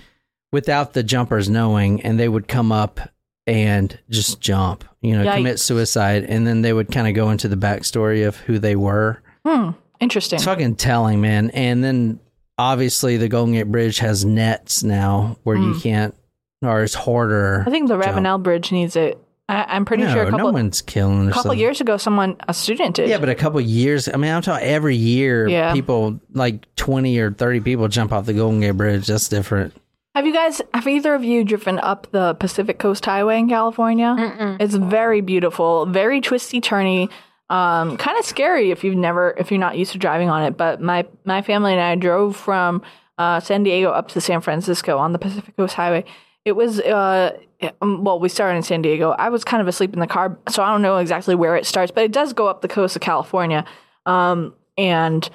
without 0.51 0.93
the 0.93 1.03
jumpers 1.03 1.49
knowing, 1.49 2.01
and 2.01 2.19
they 2.19 2.27
would 2.27 2.47
come 2.47 2.71
up 2.71 2.99
and 3.45 3.97
just 4.09 4.41
jump, 4.41 4.83
you 5.01 5.15
know, 5.15 5.31
commit 5.35 5.59
suicide, 5.59 6.23
and 6.23 6.47
then 6.47 6.61
they 6.61 6.73
would 6.73 6.91
kind 6.91 7.07
of 7.07 7.13
go 7.13 7.29
into 7.29 7.47
the 7.47 7.55
backstory 7.55 8.27
of 8.27 8.35
who 8.37 8.59
they 8.59 8.75
were. 8.75 9.21
Hmm. 9.45 9.71
Interesting. 9.99 10.37
It's 10.37 10.45
fucking 10.45 10.75
telling, 10.75 11.21
man. 11.21 11.49
And 11.51 11.83
then 11.83 12.19
obviously 12.59 13.17
the 13.17 13.29
Golden 13.29 13.55
Gate 13.55 13.71
Bridge 13.71 13.97
has 13.99 14.25
nets 14.25 14.83
now 14.83 15.37
where 15.43 15.55
you 15.57 15.79
can't, 15.79 16.13
or 16.61 16.83
it's 16.83 16.93
harder. 16.93 17.63
Hmm. 17.63 17.69
I 17.69 17.71
think 17.71 17.87
the 17.87 17.95
jump. 17.95 18.05
Ravenel 18.05 18.37
Bridge 18.37 18.71
needs 18.71 18.95
it. 18.95 19.17
I, 19.47 19.63
I'm 19.67 19.85
pretty 19.85 20.03
no, 20.03 20.13
sure 20.13 20.23
a 20.23 20.25
no 20.25 20.37
couple 20.37 20.51
one's 20.53 20.81
killing. 20.83 21.29
a 21.29 21.31
couple 21.31 21.55
years 21.55 21.81
ago, 21.81 21.97
someone 21.97 22.35
a 22.47 22.53
student 22.53 22.97
did. 22.97 23.09
Yeah, 23.09 23.17
but 23.17 23.29
a 23.29 23.35
couple 23.35 23.59
years. 23.61 24.07
I 24.07 24.17
mean, 24.17 24.31
I'm 24.31 24.43
talking 24.43 24.67
every 24.67 24.95
year. 24.95 25.47
Yeah. 25.47 25.73
people 25.73 26.19
like 26.33 26.73
twenty 26.75 27.17
or 27.17 27.31
thirty 27.31 27.59
people 27.61 27.87
jump 27.87 28.11
off 28.11 28.25
the 28.27 28.33
Golden 28.33 28.59
Gate 28.59 28.71
Bridge. 28.71 29.07
That's 29.07 29.27
different. 29.27 29.73
Have 30.13 30.27
you 30.27 30.33
guys? 30.33 30.61
Have 30.73 30.85
either 30.85 31.15
of 31.15 31.23
you 31.23 31.43
driven 31.43 31.79
up 31.79 32.11
the 32.11 32.35
Pacific 32.35 32.77
Coast 32.77 33.05
Highway 33.05 33.39
in 33.39 33.47
California? 33.47 34.57
It's 34.59 34.75
very 34.75 35.21
beautiful, 35.21 35.85
very 35.85 36.19
twisty, 36.19 36.61
turny. 36.61 37.09
Um, 37.49 37.97
kind 37.97 38.17
of 38.17 38.25
scary 38.25 38.71
if 38.71 38.83
you've 38.83 38.95
never, 38.95 39.33
if 39.37 39.49
you're 39.49 39.59
not 39.59 39.77
used 39.77 39.93
to 39.93 39.97
driving 39.97 40.29
on 40.29 40.43
it. 40.43 40.55
But 40.57 40.81
my 40.81 41.05
my 41.25 41.41
family 41.41 41.73
and 41.73 41.81
I 41.81 41.95
drove 41.95 42.35
from 42.35 42.81
uh, 43.17 43.39
San 43.39 43.63
Diego 43.63 43.89
up 43.89 44.07
to 44.09 44.21
San 44.21 44.41
Francisco 44.41 44.97
on 44.97 45.13
the 45.13 45.19
Pacific 45.19 45.55
Coast 45.57 45.73
Highway. 45.75 46.05
It 46.45 46.53
was 46.53 46.79
uh, 46.79 47.37
um, 47.81 48.03
well, 48.03 48.19
we 48.19 48.29
started 48.29 48.57
in 48.57 48.63
San 48.63 48.81
Diego. 48.81 49.11
I 49.11 49.29
was 49.29 49.43
kind 49.43 49.61
of 49.61 49.67
asleep 49.67 49.93
in 49.93 49.99
the 49.99 50.07
car, 50.07 50.37
so 50.49 50.63
I 50.63 50.71
don't 50.71 50.81
know 50.81 50.97
exactly 50.97 51.35
where 51.35 51.55
it 51.55 51.65
starts, 51.65 51.91
but 51.91 52.03
it 52.03 52.11
does 52.11 52.33
go 52.33 52.47
up 52.47 52.61
the 52.61 52.67
coast 52.67 52.95
of 52.95 53.01
California. 53.01 53.65
Um, 54.05 54.53
and 54.77 55.29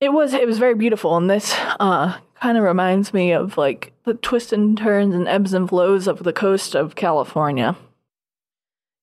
it 0.00 0.12
was 0.12 0.34
it 0.34 0.46
was 0.46 0.58
very 0.58 0.74
beautiful, 0.74 1.16
and 1.16 1.30
this 1.30 1.54
uh, 1.78 2.18
kind 2.40 2.58
of 2.58 2.64
reminds 2.64 3.14
me 3.14 3.32
of 3.32 3.56
like 3.56 3.92
the 4.04 4.14
twists 4.14 4.52
and 4.52 4.76
turns 4.76 5.14
and 5.14 5.28
ebbs 5.28 5.54
and 5.54 5.68
flows 5.68 6.08
of 6.08 6.24
the 6.24 6.32
coast 6.32 6.74
of 6.74 6.96
California. 6.96 7.76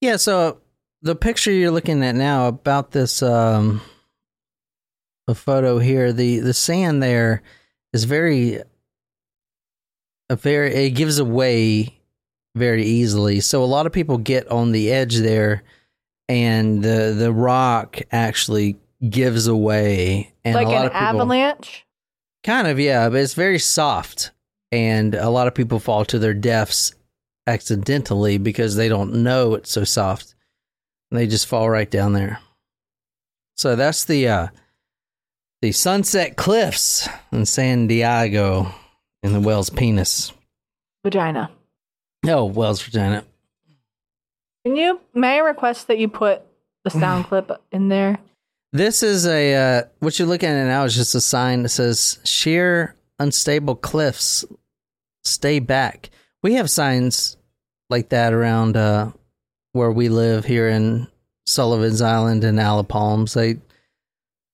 Yeah. 0.02 0.18
So 0.18 0.60
the 1.02 1.16
picture 1.16 1.52
you're 1.52 1.72
looking 1.72 2.04
at 2.04 2.16
now 2.16 2.48
about 2.48 2.92
this 2.92 3.22
um, 3.22 3.82
a 5.28 5.36
photo 5.36 5.80
here, 5.80 6.12
the 6.14 6.40
the 6.40 6.54
sand 6.54 7.04
there 7.04 7.42
is 7.94 8.06
very 8.06 8.62
a 10.30 10.36
very 10.36 10.74
it 10.74 10.92
gives 10.92 11.20
away 11.20 12.00
very 12.56 12.84
easily. 12.84 13.40
So 13.40 13.64
a 13.64 13.66
lot 13.66 13.86
of 13.86 13.92
people 13.92 14.18
get 14.18 14.48
on 14.50 14.72
the 14.72 14.92
edge 14.92 15.18
there, 15.18 15.64
and 16.28 16.84
the 16.84 17.16
the 17.18 17.32
rock 17.32 18.00
actually 18.12 18.78
gives 19.08 19.48
away, 19.48 20.34
and 20.44 20.56
like 20.56 20.68
a 20.68 20.72
lot 20.72 20.82
an 20.82 20.88
of 20.88 20.94
people, 20.94 21.22
avalanche. 21.22 21.86
Kind 22.44 22.68
of, 22.68 22.80
yeah, 22.80 23.10
but 23.10 23.20
it's 23.20 23.34
very 23.34 23.60
soft, 23.60 24.32
and 24.72 25.14
a 25.16 25.30
lot 25.30 25.48
of 25.48 25.56
people 25.56 25.80
fall 25.80 26.06
to 26.06 26.20
their 26.20 26.34
deaths 26.34 26.94
accidentally 27.46 28.38
because 28.38 28.76
they 28.76 28.90
don't 28.90 29.24
know 29.24 29.54
it's 29.54 29.72
so 29.72 29.84
soft. 29.84 30.36
They 31.12 31.28
just 31.28 31.48
fall 31.48 31.70
right 31.70 31.90
down 31.90 32.14
there. 32.14 32.40
So 33.56 33.76
that's 33.76 34.06
the 34.06 34.28
uh 34.28 34.48
the 35.62 35.72
Sunset 35.72 36.36
Cliffs 36.36 37.10
in 37.32 37.46
San 37.46 37.88
Diego 37.88 38.74
in 39.24 39.34
the 39.34 39.40
Wells 39.40 39.70
Penis. 39.70 40.32
Vagina. 41.04 41.50
Oh, 42.28 42.46
Wells, 42.46 42.82
vagina. 42.82 43.24
Can 44.66 44.76
you 44.76 45.00
may 45.14 45.36
I 45.36 45.40
request 45.40 45.88
that 45.88 45.98
you 45.98 46.08
put 46.08 46.42
the 46.84 46.90
sound 46.92 47.26
clip 47.26 47.52
in 47.72 47.88
there? 47.88 48.20
This 48.74 49.02
is 49.02 49.26
a 49.26 49.56
uh, 49.56 49.84
what 50.00 50.20
you're 50.20 50.28
looking 50.28 50.50
at 50.50 50.66
now 50.66 50.84
is 50.84 50.96
just 50.96 51.16
a 51.16 51.22
sign 51.22 51.64
that 51.64 51.70
says 51.70 52.20
sheer 52.24 52.96
unstable 53.18 53.76
cliffs. 53.76 54.46
Stay 55.24 55.60
back. 55.60 56.10
We 56.44 56.54
have 56.54 56.70
signs 56.70 57.38
like 57.90 58.10
that 58.10 58.34
around 58.34 58.78
uh, 58.78 59.12
where 59.78 59.92
we 59.92 60.10
live 60.10 60.44
here 60.46 60.68
in 60.68 61.08
Sullivan's 61.46 62.02
Island 62.02 62.44
and 62.44 62.60
Isle 62.60 62.80
of 62.80 62.88
Palms. 62.90 63.34
They 63.34 63.58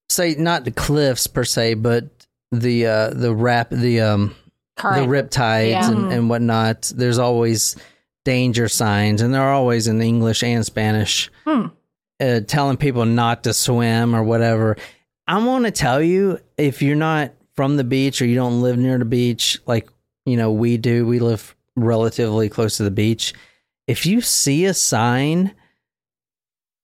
say 0.08 0.34
not 0.38 0.64
the 0.64 0.70
cliffs 0.70 1.26
per 1.26 1.44
se, 1.44 1.74
but 1.74 2.04
the 2.52 2.86
uh, 2.86 3.10
the 3.10 3.34
rap 3.34 3.70
the 3.70 4.00
um 4.00 4.34
Current. 4.76 5.08
the 5.08 5.12
riptides 5.16 5.70
Yeah. 5.70 5.90
and, 5.90 6.12
and 6.12 6.28
whatnot. 6.30 6.92
There's 6.94 7.18
always 7.18 7.76
danger 8.24 8.68
signs, 8.68 9.20
and 9.20 9.34
they're 9.34 9.42
always 9.52 9.86
in 9.88 10.00
English 10.00 10.42
and 10.42 10.64
Spanish, 10.64 11.30
Hmm. 11.44 11.66
uh, 12.20 12.40
telling 12.46 12.76
people 12.76 13.04
not 13.04 13.44
to 13.44 13.52
swim 13.52 14.14
or 14.14 14.22
whatever. 14.22 14.76
I 15.26 15.44
want 15.44 15.64
to 15.64 15.70
tell 15.70 16.02
you 16.02 16.38
if 16.58 16.82
you're 16.82 16.96
not 16.96 17.32
from 17.56 17.76
the 17.76 17.84
beach 17.84 18.20
or 18.20 18.26
you 18.26 18.34
don't 18.34 18.62
live 18.62 18.76
near 18.78 18.98
the 18.98 19.04
beach, 19.04 19.58
like 19.66 19.88
you 20.26 20.36
know 20.36 20.52
we 20.52 20.76
do, 20.76 21.06
we 21.06 21.18
live 21.18 21.54
relatively 21.76 22.48
close 22.48 22.76
to 22.76 22.82
the 22.84 22.90
beach. 22.90 23.32
If 23.86 24.06
you 24.06 24.20
see 24.20 24.64
a 24.64 24.74
sign, 24.74 25.54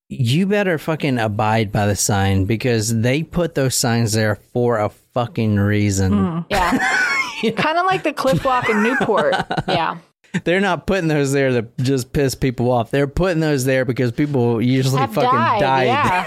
you 0.09 0.47
better 0.47 0.77
fucking 0.79 1.19
abide 1.19 1.73
by 1.73 1.87
the 1.87 1.97
sign 1.97 2.45
because 2.45 3.01
they 3.01 3.23
put 3.23 3.55
those 3.55 3.75
signs 3.75 4.13
there 4.13 4.37
for 4.53 4.79
a 4.79 4.89
fucking 4.89 5.57
reason. 5.57 6.13
Hmm. 6.13 6.39
Yeah. 6.51 7.07
kind 7.57 7.79
of 7.79 7.87
like 7.87 8.03
the 8.03 8.13
cliff 8.13 8.45
walk 8.45 8.69
in 8.69 8.83
Newport. 8.83 9.35
Yeah. 9.69 9.99
They're 10.45 10.61
not 10.61 10.87
putting 10.87 11.09
those 11.09 11.33
there 11.33 11.51
to 11.51 11.67
just 11.81 12.13
piss 12.13 12.37
people 12.37 12.71
off. 12.71 12.93
They're 12.93 13.09
putting 13.09 13.41
those 13.41 13.65
there 13.65 13.85
because 13.85 14.13
people 14.13 14.63
usually 14.63 15.01
Have 15.01 15.13
fucking 15.15 15.31
died. 15.31 15.61
died. 15.61 15.85
Yeah. 15.87 16.27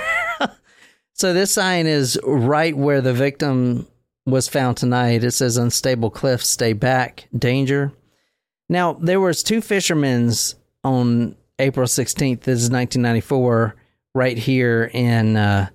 So 1.13 1.31
this 1.33 1.51
sign 1.53 1.85
is 1.85 2.19
right 2.25 2.75
where 2.75 2.99
the 2.99 3.13
victim 3.13 3.87
was 4.25 4.49
found 4.49 4.75
tonight. 4.75 5.23
It 5.23 5.31
says 5.31 5.55
unstable 5.55 6.09
cliffs, 6.09 6.47
stay 6.49 6.73
back, 6.73 7.29
danger. 7.37 7.93
Now 8.67 8.93
there 8.93 9.21
was 9.21 9.41
two 9.41 9.61
fishermen's 9.61 10.55
on 10.83 11.35
April 11.59 11.87
16th. 11.87 12.41
This 12.41 12.61
is 12.61 12.69
1994 12.69 13.75
right 14.15 14.37
here 14.37 14.89
in 14.93 15.35
uh, 15.35 15.69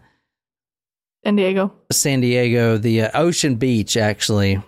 San 1.25 1.37
Diego. 1.37 1.73
San 1.91 2.21
Diego, 2.21 2.79
the 2.79 3.03
uh, 3.03 3.11
Ocean 3.15 3.57
Beach 3.57 3.97
actually. 3.97 4.63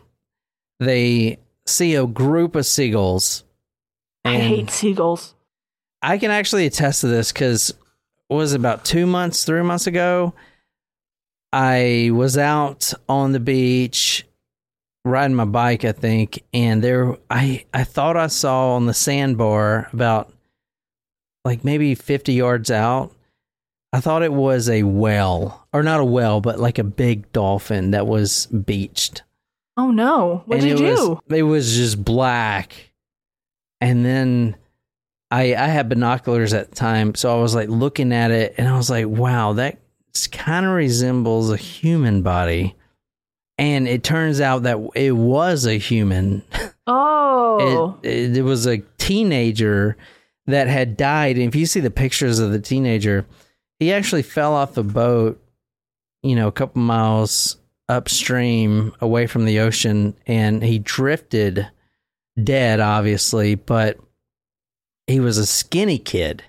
They 0.79 1.39
see 1.67 1.95
a 1.95 2.07
group 2.07 2.57
of 2.57 2.67
seagulls. 2.67 3.45
I 4.25 4.39
hate 4.39 4.71
seagulls. 4.71 5.35
I 6.03 6.19
can 6.19 6.31
actually 6.31 6.67
attest 6.67 7.03
to 7.03 7.09
this 7.09 7.33
because 7.33 7.75
was 8.29 8.53
about 8.53 8.85
two 8.85 9.07
months, 9.07 9.45
three 9.45 9.63
months 9.63 9.87
ago? 9.87 10.35
I 11.53 12.11
was 12.13 12.39
out 12.39 12.93
on 13.09 13.33
the 13.33 13.41
beach 13.41 14.25
riding 15.05 15.37
my 15.37 15.45
bike, 15.45 15.85
I 15.85 15.93
think, 15.93 16.43
and 16.53 16.83
there 16.83 17.17
I 17.31 17.65
I 17.73 17.85
thought 17.85 18.17
I 18.17 18.27
saw 18.29 18.75
on 18.75 18.87
the 18.87 18.95
sandbar 18.95 19.89
about 19.93 20.33
like 21.45 21.65
maybe 21.65 21.95
fifty 21.95 22.35
yards 22.35 22.71
out. 22.71 23.13
I 23.93 24.01
thought 24.01 24.23
it 24.23 24.33
was 24.33 24.69
a 24.69 24.85
whale, 24.85 25.67
or 25.73 25.83
not 25.83 26.01
a 26.01 26.05
whale, 26.05 26.41
but 26.41 26.61
like 26.61 26.79
a 26.79 26.85
big 26.85 27.33
dolphin 27.33 27.91
that 27.91 28.07
was 28.07 28.47
beached. 28.47 29.23
Oh 29.77 29.91
no! 29.91 30.43
What 30.47 30.61
did 30.61 30.73
it 30.73 30.79
you 30.79 30.85
was, 30.85 31.01
do? 31.01 31.21
It 31.35 31.43
was 31.43 31.75
just 31.75 32.05
black. 32.05 32.93
And 33.81 34.05
then 34.05 34.57
I 35.31 35.55
I 35.55 35.67
had 35.69 35.89
binoculars 35.89 36.53
at 36.53 36.71
the 36.71 36.77
time, 36.77 37.15
so 37.15 37.37
I 37.37 37.41
was 37.41 37.55
like 37.55 37.69
looking 37.69 38.13
at 38.13 38.31
it 38.31 38.55
and 38.59 38.69
I 38.69 38.77
was 38.77 38.91
like, 38.91 39.07
wow, 39.07 39.55
that 39.55 39.79
kind 40.33 40.67
of 40.67 40.73
resembles 40.73 41.51
a 41.51 41.57
human 41.57 42.23
body. 42.23 42.77
And 43.61 43.87
it 43.87 44.03
turns 44.03 44.41
out 44.41 44.63
that 44.63 44.79
it 44.95 45.13
was 45.13 45.67
a 45.67 45.77
human. 45.77 46.43
Oh, 46.87 47.99
It, 48.03 48.09
it, 48.09 48.37
it 48.39 48.43
was 48.43 48.67
a 48.67 48.79
teenager 48.97 49.99
that 50.47 50.67
had 50.67 50.97
died. 50.97 51.37
And 51.37 51.47
if 51.47 51.55
you 51.55 51.67
see 51.67 51.81
the 51.81 51.91
pictures 51.91 52.39
of 52.39 52.53
the 52.53 52.59
teenager, 52.59 53.27
he 53.79 53.93
actually 53.93 54.23
fell 54.23 54.55
off 54.55 54.75
the 54.75 54.83
boat, 54.83 55.41
you 56.23 56.35
know, 56.35 56.49
a 56.49 56.53
couple 56.53 56.81
miles 56.81 57.59
upstream 57.89 58.95
away 59.01 59.27
from 59.27 59.45
the 59.45 59.61
ocean 59.61 60.17
and 60.27 60.63
he 60.63 60.79
drifted 60.79 61.69
dead, 62.43 62.81
obviously, 62.81 63.57
but 63.57 63.99
he 65.07 65.21
was 65.21 65.37
a 65.37 65.47
skinny 65.47 65.99
kid. 65.99 66.43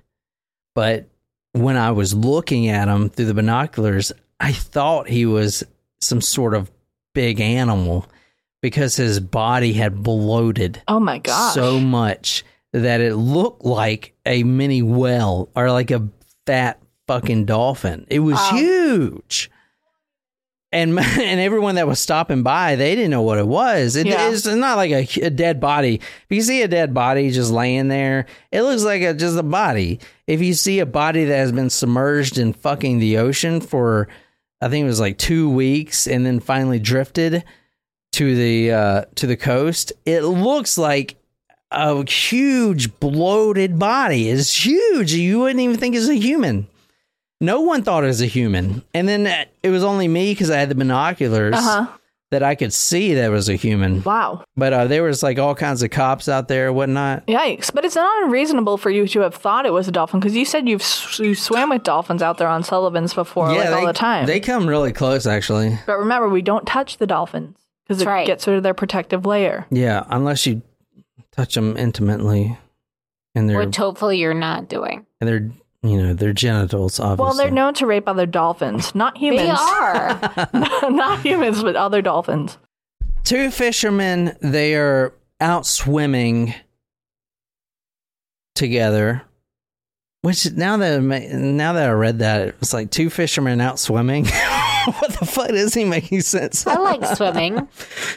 But 0.75 1.09
when 1.51 1.75
I 1.75 1.91
was 1.91 2.13
looking 2.13 2.69
at 2.69 2.87
him 2.87 3.09
through 3.09 3.25
the 3.25 3.33
binoculars, 3.33 4.13
I 4.39 4.53
thought 4.53 5.09
he 5.09 5.25
was 5.25 5.63
some 5.99 6.21
sort 6.21 6.53
of 6.53 6.71
big 7.13 7.39
animal 7.39 8.05
because 8.61 8.95
his 8.95 9.19
body 9.19 9.73
had 9.73 10.03
bloated 10.03 10.81
oh 10.87 10.99
my 10.99 11.17
gosh! 11.19 11.53
so 11.53 11.79
much 11.79 12.43
that 12.73 13.01
it 13.01 13.15
looked 13.15 13.65
like 13.65 14.13
a 14.25 14.43
mini 14.43 14.81
whale 14.81 15.49
or 15.55 15.71
like 15.71 15.91
a 15.91 16.07
fat 16.45 16.81
fucking 17.07 17.45
dolphin. 17.45 18.05
It 18.09 18.19
was 18.19 18.35
Wow. 18.35 18.51
huge. 18.53 19.51
And 20.71 20.97
and 20.99 21.39
everyone 21.41 21.75
that 21.75 21.87
was 21.87 21.99
stopping 21.99 22.43
by, 22.43 22.77
they 22.77 22.95
didn't 22.95 23.11
know 23.11 23.23
what 23.23 23.39
it 23.39 23.47
was. 23.47 23.97
It, 23.97 24.07
Yeah. 24.07 24.29
It's 24.29 24.45
not 24.45 24.77
like 24.77 24.91
a, 24.91 25.25
a 25.25 25.29
dead 25.29 25.59
body. 25.59 25.95
If 25.95 26.35
you 26.35 26.41
see 26.41 26.61
a 26.61 26.67
dead 26.69 26.93
body 26.93 27.29
just 27.31 27.51
laying 27.51 27.89
there, 27.89 28.25
it 28.53 28.61
looks 28.61 28.83
like 28.83 29.01
a, 29.01 29.13
just 29.13 29.37
a 29.37 29.43
body. 29.43 29.99
If 30.27 30.41
you 30.41 30.53
see 30.53 30.79
a 30.79 30.85
body 30.85 31.25
that 31.25 31.35
has 31.35 31.51
been 31.51 31.69
submerged 31.69 32.37
in 32.37 32.53
fucking 32.53 32.99
the 32.99 33.17
ocean 33.17 33.59
for 33.59 34.07
I 34.61 34.69
think 34.69 34.83
it 34.83 34.87
was 34.87 34.99
like 34.99 35.17
two 35.17 35.49
weeks, 35.49 36.07
and 36.07 36.25
then 36.25 36.39
finally 36.39 36.79
drifted 36.79 37.43
to 38.13 38.35
the 38.35 38.71
uh, 38.71 39.05
to 39.15 39.27
the 39.27 39.37
coast. 39.37 39.93
It 40.05 40.21
looks 40.21 40.77
like 40.77 41.15
a 41.71 42.09
huge 42.09 42.99
bloated 42.99 43.79
body. 43.79 44.29
It's 44.29 44.65
huge. 44.65 45.13
You 45.13 45.39
wouldn't 45.39 45.59
even 45.61 45.77
think 45.77 45.95
it's 45.95 46.07
a 46.09 46.15
human. 46.15 46.67
No 47.39 47.61
one 47.61 47.81
thought 47.81 48.03
it 48.03 48.07
was 48.07 48.21
a 48.21 48.27
human, 48.27 48.83
and 48.93 49.07
then 49.07 49.47
it 49.63 49.69
was 49.69 49.83
only 49.83 50.07
me 50.07 50.31
because 50.33 50.51
I 50.51 50.57
had 50.59 50.69
the 50.69 50.75
binoculars 50.75 51.55
Uh 51.55 51.61
huh. 51.61 51.87
That 52.31 52.41
I 52.43 52.55
could 52.55 52.73
see 52.73 53.13
that 53.15 53.29
was 53.29 53.47
a 53.49 53.55
human. 53.55 54.01
Wow. 54.03 54.43
But 54.57 54.73
uh, 54.73 54.87
there 54.87 55.03
was 55.03 55.21
like 55.21 55.37
all 55.37 55.53
kinds 55.53 55.83
of 55.83 55.91
cops 55.91 56.27
out 56.27 56.47
there, 56.47 56.73
whatnot. 56.73 57.27
Yikes! 57.27 57.73
But 57.73 57.85
it's 57.85 57.95
not 57.95 58.23
unreasonable 58.23 58.77
for 58.77 58.89
you 58.89 59.07
to 59.09 59.19
have 59.21 59.35
thought 59.35 59.65
it 59.65 59.73
was 59.73 59.87
a 59.87 59.91
dolphin 59.91 60.19
because 60.19 60.35
you 60.35 60.45
said 60.45 60.67
you've 60.67 60.81
s- 60.81 61.19
you 61.19 61.35
swam 61.35 61.69
with 61.69 61.83
dolphins 61.83 62.21
out 62.21 62.37
there 62.37 62.47
on 62.47 62.63
Sullivan's 62.63 63.13
before, 63.13 63.49
like 63.49 63.67
they, 63.67 63.73
all 63.73 63.85
the 63.85 63.93
time. 63.93 64.25
They 64.25 64.39
come 64.39 64.65
really 64.67 64.91
close, 64.93 65.27
actually. 65.27 65.77
but 65.85 65.99
remember, 65.99 66.27
we 66.29 66.41
don't 66.41 66.65
touch 66.65 66.97
the 66.97 67.07
dolphins 67.07 67.57
because 67.85 68.01
it 68.01 68.05
That's 68.05 68.13
right. 68.13 68.27
gets 68.27 68.47
rid 68.47 68.57
of 68.57 68.63
their 68.63 68.73
protective 68.73 69.25
layer. 69.25 69.67
Yeah, 69.69 70.05
unless 70.09 70.47
you 70.47 70.61
touch 71.33 71.55
them 71.55 71.75
intimately, 71.77 72.57
and 73.35 73.49
their 73.49 73.57
Which 73.57 73.75
hopefully 73.75 74.17
you're 74.17 74.33
not 74.33 74.67
doing. 74.69 75.05
and 75.19 75.27
their 75.27 75.51
you 75.83 76.01
know 76.01 76.13
their 76.13 76.33
genitals. 76.33 76.99
Obviously. 76.99 77.23
Well, 77.23 77.33
they're 77.35 77.51
known 77.51 77.73
to 77.75 77.85
rape 77.85 78.07
other 78.07 78.25
dolphins, 78.25 78.93
not 78.93 79.17
humans. 79.17 79.43
They 79.43 79.49
are. 79.49 80.49
not 80.91 81.21
humans, 81.21 81.63
but 81.63 81.75
other 81.75 82.01
dolphins. 82.01 82.57
two 83.23 83.51
fishermen. 83.51 84.37
They 84.41 84.75
are 84.75 85.13
out 85.39 85.65
swimming 85.65 86.53
together. 88.55 89.23
Which 90.21 90.51
now 90.51 90.77
that 90.77 91.01
now 91.01 91.73
that 91.73 91.89
I 91.89 91.93
read 91.93 92.19
that, 92.19 92.47
it 92.49 92.59
was 92.59 92.73
like 92.73 92.91
two 92.91 93.09
fishermen 93.09 93.59
out 93.59 93.79
swimming. 93.79 94.27
what 94.99 95.11
the 95.19 95.25
fuck 95.25 95.49
doesn't 95.49 95.89
making 95.89 96.21
sense? 96.21 96.65
I 96.65 96.75
like 96.75 97.05
swimming. 97.15 97.67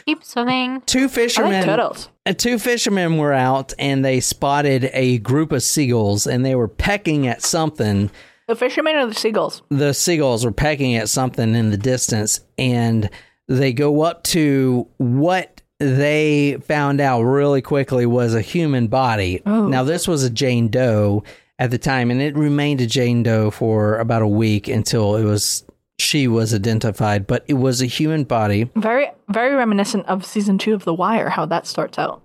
Keep 0.05 0.23
swimming. 0.23 0.81
two 0.85 0.99
I 0.99 1.01
like 1.03 1.11
fishermen. 1.11 1.65
turtles. 1.65 2.09
Uh, 2.25 2.33
two 2.33 2.57
fishermen 2.59 3.17
were 3.17 3.33
out 3.33 3.73
and 3.77 4.03
they 4.03 4.19
spotted 4.19 4.89
a 4.93 5.19
group 5.19 5.51
of 5.51 5.61
seagulls 5.63 6.25
and 6.25 6.45
they 6.45 6.55
were 6.55 6.67
pecking 6.67 7.27
at 7.27 7.41
something. 7.41 8.09
The 8.47 8.55
fishermen 8.55 8.95
or 8.95 9.07
the 9.07 9.15
seagulls? 9.15 9.61
The 9.69 9.93
seagulls 9.93 10.45
were 10.45 10.51
pecking 10.51 10.95
at 10.95 11.09
something 11.09 11.55
in 11.55 11.71
the 11.71 11.77
distance 11.77 12.39
and 12.57 13.09
they 13.47 13.73
go 13.73 14.01
up 14.01 14.23
to 14.23 14.87
what 14.97 15.61
they 15.79 16.57
found 16.65 17.01
out 17.01 17.23
really 17.23 17.61
quickly 17.61 18.05
was 18.05 18.33
a 18.33 18.41
human 18.41 18.87
body. 18.87 19.41
Now, 19.45 19.83
this 19.83 20.07
was 20.07 20.23
a 20.23 20.29
Jane 20.29 20.69
Doe 20.69 21.23
at 21.59 21.69
the 21.69 21.77
time 21.77 22.11
and 22.11 22.21
it 22.21 22.35
remained 22.37 22.79
a 22.81 22.85
Jane 22.87 23.23
Doe 23.23 23.51
for 23.51 23.97
about 23.97 24.21
a 24.21 24.27
week 24.27 24.67
until 24.69 25.15
it 25.17 25.25
was. 25.25 25.64
She 25.99 26.27
was 26.27 26.53
identified, 26.53 27.25
but 27.25 27.45
it 27.47 27.53
was 27.53 27.81
a 27.81 27.85
human 27.85 28.23
body. 28.25 28.69
Very, 28.75 29.09
very 29.29 29.55
reminiscent 29.55 30.05
of 30.07 30.25
season 30.25 30.57
two 30.57 30.73
of 30.73 30.83
The 30.83 30.93
Wire. 30.93 31.29
How 31.29 31.45
that 31.45 31.65
starts 31.65 31.97
out. 31.97 32.21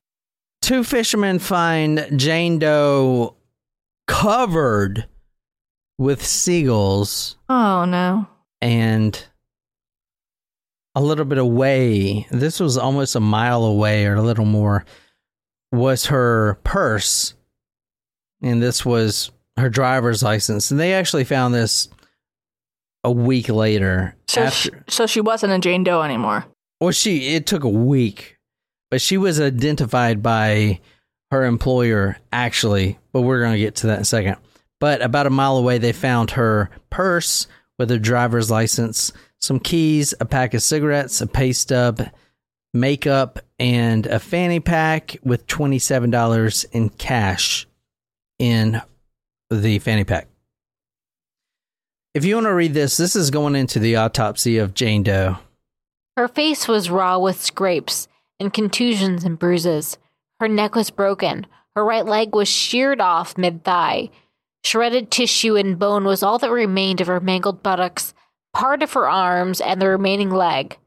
two 0.63 0.83
fishermen 0.85 1.39
find 1.39 2.07
Jane 2.17 2.59
Doe 2.59 3.37
covered 4.07 5.07
with 5.99 6.25
seagulls 6.25 7.37
Oh 7.49 7.85
no! 7.85 8.27
and 8.61 9.23
a 10.97 11.01
little 11.01 11.25
bit 11.25 11.39
away. 11.39 12.27
This 12.31 12.59
was 12.59 12.77
almost 12.77 13.15
a 13.15 13.21
mile 13.21 13.65
away 13.65 14.07
or 14.07 14.15
a 14.15 14.23
little 14.23 14.45
more 14.45 14.85
was 15.73 16.07
her 16.07 16.59
purse 16.65 17.35
and 18.43 18.61
this 18.61 18.85
was 18.85 19.31
her 19.57 19.69
driver's 19.71 20.23
license. 20.23 20.71
And 20.73 20.81
they 20.81 20.95
actually 20.95 21.25
found 21.25 21.55
this 21.55 21.89
a 23.05 23.11
week 23.11 23.49
later 23.49 24.15
So, 24.29 24.43
after 24.43 24.55
she, 24.57 24.71
so 24.89 25.07
she 25.07 25.21
wasn't 25.21 25.53
a 25.53 25.59
Jane 25.59 25.85
Doe 25.85 26.03
anymore. 26.03 26.47
Well, 26.81 26.93
she 26.93 27.35
it 27.35 27.47
took 27.47 27.65
a 27.65 27.69
week, 27.69 28.39
but 28.91 29.01
she 29.01 29.17
was 29.17 29.41
identified 29.41 30.23
by 30.23 30.81
her 31.31 31.45
employer 31.45 32.17
actually. 32.33 32.99
But 33.13 33.23
we're 33.23 33.43
gonna 33.43 33.59
get 33.59 33.77
to 33.77 33.87
that 33.89 33.97
in 33.97 34.03
a 34.03 34.05
second. 34.05 34.37
But 34.81 35.03
about 35.03 35.27
a 35.27 35.31
mile 35.31 35.57
away, 35.57 35.79
they 35.79 35.93
found 35.93 36.33
her 36.33 36.71
purse 36.89 37.47
with 37.79 37.91
her 37.91 37.99
driver's 37.99 38.51
license, 38.51 39.13
some 39.39 39.61
keys, 39.61 40.15
a 40.21 40.25
pack 40.25 40.55
of 40.55 40.63
cigarettes, 40.63 41.21
a 41.21 41.27
pay 41.27 41.53
stub, 41.53 42.03
makeup, 42.73 43.41
and 43.59 44.07
a 44.07 44.19
fanny 44.19 44.61
pack 44.61 45.17
with 45.23 45.47
twenty 45.47 45.79
seven 45.79 46.11
dollars 46.11 46.65
in 46.73 46.89
cash 46.89 47.67
in 48.39 48.81
the 49.51 49.79
fanny 49.81 50.05
pack. 50.05 50.29
If 52.13 52.25
you 52.25 52.35
want 52.35 52.47
to 52.47 52.55
read 52.55 52.75
this, 52.75 52.97
this 52.97 53.15
is 53.15 53.31
going 53.31 53.55
into 53.55 53.79
the 53.79 53.95
autopsy 53.95 54.59
of 54.59 54.75
Jane 54.75 55.05
Doe. 55.05 55.39
Her 56.17 56.27
face 56.27 56.67
was 56.67 56.91
raw 56.91 57.19
with 57.19 57.41
scrapes 57.41 58.09
and 58.41 58.53
contusions 58.53 59.23
and 59.23 59.39
bruises. 59.39 59.97
Her 60.41 60.49
neck 60.49 60.75
was 60.75 60.91
broken. 60.91 61.47
Her 61.77 61.85
right 61.85 62.05
leg 62.05 62.35
was 62.35 62.49
sheared 62.49 63.01
off 63.01 63.39
mid 63.39 63.63
thigh. 63.63 64.11
Shredded 64.65 65.13
tissue 65.13 65.55
and 65.55 65.79
bone 65.79 66.03
was 66.03 66.25
all 66.25 66.39
that 66.39 66.51
remained 66.51 67.01
of 67.01 67.07
her 67.07 67.21
mangled 67.21 67.63
buttocks, 67.63 68.13
part 68.53 68.83
of 68.83 68.93
her 68.95 69.09
arms, 69.09 69.61
and 69.61 69.81
the 69.81 69.89
remaining 69.89 70.31
leg. 70.31 70.79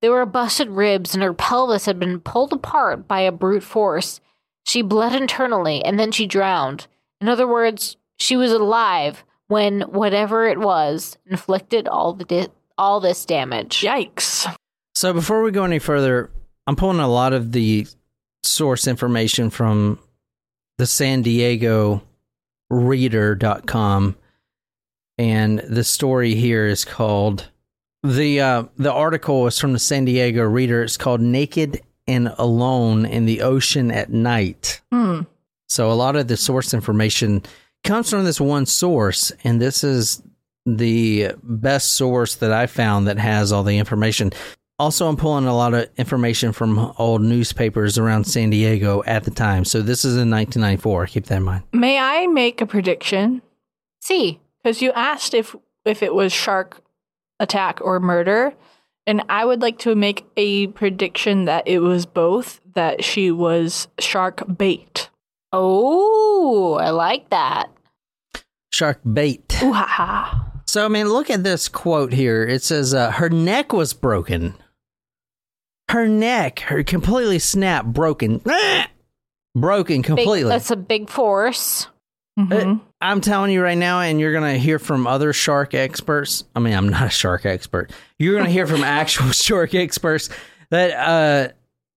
There 0.00 0.12
were 0.12 0.24
busted 0.24 0.70
ribs, 0.70 1.12
and 1.12 1.22
her 1.22 1.34
pelvis 1.34 1.84
had 1.84 1.98
been 1.98 2.20
pulled 2.20 2.54
apart 2.54 3.06
by 3.06 3.20
a 3.20 3.30
brute 3.30 3.62
force. 3.62 4.22
She 4.64 4.80
bled 4.80 5.14
internally, 5.14 5.84
and 5.84 6.00
then 6.00 6.10
she 6.10 6.26
drowned. 6.26 6.86
In 7.20 7.28
other 7.28 7.46
words, 7.46 7.98
she 8.18 8.34
was 8.34 8.50
alive 8.50 9.24
when 9.50 9.80
whatever 9.82 10.46
it 10.46 10.58
was 10.58 11.18
inflicted 11.26 11.88
all 11.88 12.12
the 12.12 12.24
di- 12.24 12.48
all 12.78 13.00
this 13.00 13.24
damage. 13.24 13.80
Yikes! 13.80 14.54
So 14.94 15.12
before 15.12 15.42
we 15.42 15.50
go 15.50 15.64
any 15.64 15.80
further, 15.80 16.30
I'm 16.66 16.76
pulling 16.76 17.00
a 17.00 17.08
lot 17.08 17.32
of 17.32 17.52
the 17.52 17.86
source 18.44 18.86
information 18.86 19.50
from 19.50 19.98
the 20.78 20.86
San 20.86 21.22
Diego 21.22 22.02
reader.com 22.70 24.16
and 25.18 25.58
the 25.58 25.84
story 25.84 26.34
here 26.36 26.66
is 26.66 26.84
called 26.84 27.50
the 28.04 28.40
uh 28.40 28.64
the 28.76 28.92
article 28.92 29.46
is 29.48 29.58
from 29.58 29.72
the 29.72 29.78
San 29.78 30.04
Diego 30.04 30.44
Reader. 30.44 30.84
It's 30.84 30.96
called 30.96 31.20
Naked 31.20 31.82
and 32.06 32.32
Alone 32.38 33.04
in 33.04 33.26
the 33.26 33.42
Ocean 33.42 33.90
at 33.90 34.10
Night. 34.10 34.80
Hmm. 34.92 35.22
So 35.68 35.90
a 35.90 35.94
lot 35.94 36.16
of 36.16 36.28
the 36.28 36.36
source 36.36 36.72
information 36.72 37.42
comes 37.82 38.10
from 38.10 38.24
this 38.24 38.40
one 38.40 38.66
source, 38.66 39.32
and 39.44 39.60
this 39.60 39.84
is 39.84 40.22
the 40.66 41.32
best 41.42 41.94
source 41.94 42.36
that 42.36 42.52
I 42.52 42.66
found 42.66 43.06
that 43.08 43.18
has 43.18 43.52
all 43.52 43.62
the 43.62 43.78
information. 43.78 44.32
Also, 44.78 45.08
I'm 45.08 45.16
pulling 45.16 45.46
a 45.46 45.54
lot 45.54 45.74
of 45.74 45.88
information 45.98 46.52
from 46.52 46.94
old 46.98 47.20
newspapers 47.20 47.98
around 47.98 48.24
San 48.24 48.50
Diego 48.50 49.02
at 49.06 49.24
the 49.24 49.30
time. 49.30 49.64
So 49.64 49.82
this 49.82 50.04
is 50.04 50.14
in 50.14 50.30
1994. 50.30 51.06
Keep 51.06 51.26
that 51.26 51.36
in 51.36 51.42
mind. 51.42 51.64
May 51.72 51.98
I 51.98 52.26
make 52.26 52.60
a 52.60 52.66
prediction? 52.66 53.42
See, 54.00 54.40
Because 54.62 54.80
you 54.80 54.92
asked 54.92 55.34
if 55.34 55.54
if 55.84 56.02
it 56.02 56.14
was 56.14 56.32
shark 56.32 56.82
attack 57.38 57.80
or 57.82 58.00
murder, 58.00 58.54
and 59.06 59.22
I 59.28 59.44
would 59.44 59.60
like 59.60 59.78
to 59.80 59.94
make 59.94 60.24
a 60.36 60.68
prediction 60.68 61.46
that 61.46 61.66
it 61.66 61.80
was 61.80 62.06
both. 62.06 62.60
That 62.74 63.04
she 63.04 63.30
was 63.30 63.88
shark 63.98 64.56
bait. 64.56 65.10
Oh, 65.52 66.74
I 66.74 66.90
like 66.90 67.30
that. 67.30 67.70
Shark 68.72 69.00
bait. 69.10 69.60
Ooh 69.62 69.72
ha 69.72 69.84
ha! 69.86 70.52
So 70.66 70.84
I 70.84 70.88
mean, 70.88 71.08
look 71.08 71.28
at 71.30 71.42
this 71.42 71.68
quote 71.68 72.12
here. 72.12 72.44
It 72.46 72.62
says 72.62 72.94
uh, 72.94 73.10
her 73.10 73.28
neck 73.28 73.72
was 73.72 73.92
broken. 73.92 74.54
Her 75.90 76.06
neck, 76.06 76.60
her 76.60 76.84
completely 76.84 77.40
snapped, 77.40 77.92
broken, 77.92 78.40
broken 79.56 79.96
Big, 79.98 80.04
completely. 80.04 80.48
that's 80.48 80.70
a 80.70 80.76
big 80.76 81.10
force. 81.10 81.88
Mhm. 82.38 82.80
I'm 83.00 83.20
telling 83.20 83.50
you 83.50 83.60
right 83.60 83.76
now, 83.76 84.00
and 84.00 84.20
you're 84.20 84.32
gonna 84.32 84.56
hear 84.56 84.78
from 84.78 85.06
other 85.08 85.32
shark 85.32 85.74
experts. 85.74 86.44
I 86.54 86.60
mean, 86.60 86.74
I'm 86.74 86.88
not 86.88 87.06
a 87.08 87.10
shark 87.10 87.44
expert. 87.44 87.90
You're 88.20 88.36
gonna 88.38 88.50
hear 88.50 88.68
from 88.68 88.84
actual 88.84 89.32
shark 89.32 89.74
experts 89.74 90.28
that 90.70 90.92
uh, 90.92 91.52